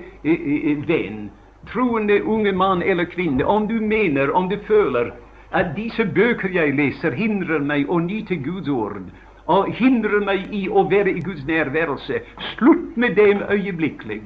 venn, 0.87 1.27
troende 1.73 2.23
unge 2.23 2.53
mann 2.53 2.83
eller 2.83 3.11
kvinne, 3.11 3.45
om 3.45 3.67
du 3.69 3.81
mener, 3.83 4.31
om 4.31 4.49
du 4.49 4.57
føler 4.69 5.11
at 5.53 5.75
disse 5.77 6.05
bøker 6.05 6.53
jeg 6.55 6.75
leser, 6.79 7.15
hindrer 7.17 7.63
meg 7.65 7.91
å 7.91 7.99
nyte 8.03 8.39
Guds 8.45 8.69
ord, 8.69 9.03
og 9.51 9.71
hindrer 9.75 10.23
meg 10.23 10.53
i 10.55 10.67
å 10.69 10.85
være 10.91 11.17
i 11.17 11.25
Guds 11.27 11.43
nærværelse, 11.49 12.21
slutt 12.55 12.97
med 12.97 13.17
dem 13.19 13.43
øyeblikkelig. 13.51 14.23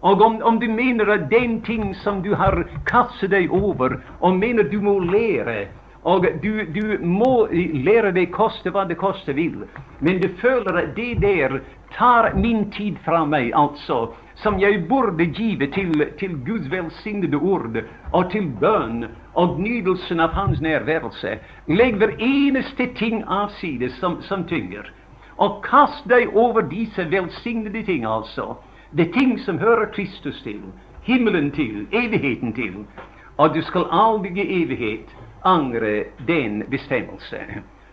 Og 0.00 0.22
om, 0.24 0.38
om, 0.42 0.60
du 0.60 0.68
mener 0.72 1.10
at 1.12 1.28
den 1.30 1.60
ting 1.60 1.94
som 2.04 2.22
du 2.24 2.32
har 2.34 2.62
kastet 2.88 3.32
deg 3.34 3.52
over, 3.52 3.98
og 4.20 4.36
mener 4.36 4.68
du 4.68 4.80
må 4.80 4.98
lære 5.04 5.66
og 6.02 6.24
du, 6.42 6.64
du 6.74 6.96
må 7.04 7.46
lære 7.52 8.14
det 8.16 8.30
koste 8.32 8.72
hva 8.72 8.86
det 8.88 8.96
koste 8.96 9.34
vil, 9.36 9.66
men 10.00 10.20
du 10.22 10.30
føler 10.40 10.78
at 10.80 10.94
det 10.96 11.20
der 11.20 11.58
tar 11.92 12.32
min 12.34 12.70
tid 12.72 12.96
fra 13.04 13.24
meg, 13.28 13.50
altså, 13.52 14.14
som 14.40 14.56
jeg 14.60 14.86
burde 14.88 15.26
give 15.36 15.68
til, 15.74 16.06
til 16.18 16.38
Guds 16.46 16.70
velsignede 16.72 17.36
ord, 17.36 17.76
og 18.12 18.30
til 18.32 18.48
bønn 18.60 19.10
og 19.34 19.60
nydelsen 19.60 20.20
av 20.20 20.28
Hans 20.28 20.60
nærværelse. 20.60 21.38
Legg 21.66 21.96
hver 21.96 22.16
eneste 22.18 22.86
ting 22.96 23.24
avsides 23.26 23.92
som, 24.00 24.22
som 24.22 24.44
tynger, 24.48 24.90
og 25.36 25.62
kast 25.64 26.08
deg 26.10 26.36
over 26.36 26.60
disse 26.60 27.10
velsignede 27.10 27.84
ting, 27.84 28.04
altså. 28.06 28.54
Det 28.96 29.12
ting 29.12 29.38
som 29.40 29.58
hører 29.58 29.92
Kristus 29.94 30.42
til, 30.42 30.60
himmelen 31.02 31.50
til, 31.50 31.86
evigheten 31.92 32.52
til. 32.52 32.84
Og 33.36 33.54
du 33.54 33.62
skal 33.62 33.86
aldri 33.90 34.30
i 34.40 34.62
evighet 34.62 35.16
angre 35.44 36.04
den 36.26 36.62
bestemmelse. 36.70 37.36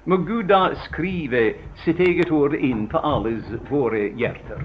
Må 0.06 0.18
Gud 0.18 0.44
da 0.44 0.76
skrive 0.86 1.54
sitt 1.84 2.00
eget 2.00 2.32
ord 2.32 2.54
inn 2.54 2.88
på 2.88 2.98
alles 2.98 3.48
våre 3.70 4.10
hjerter. 4.16 4.64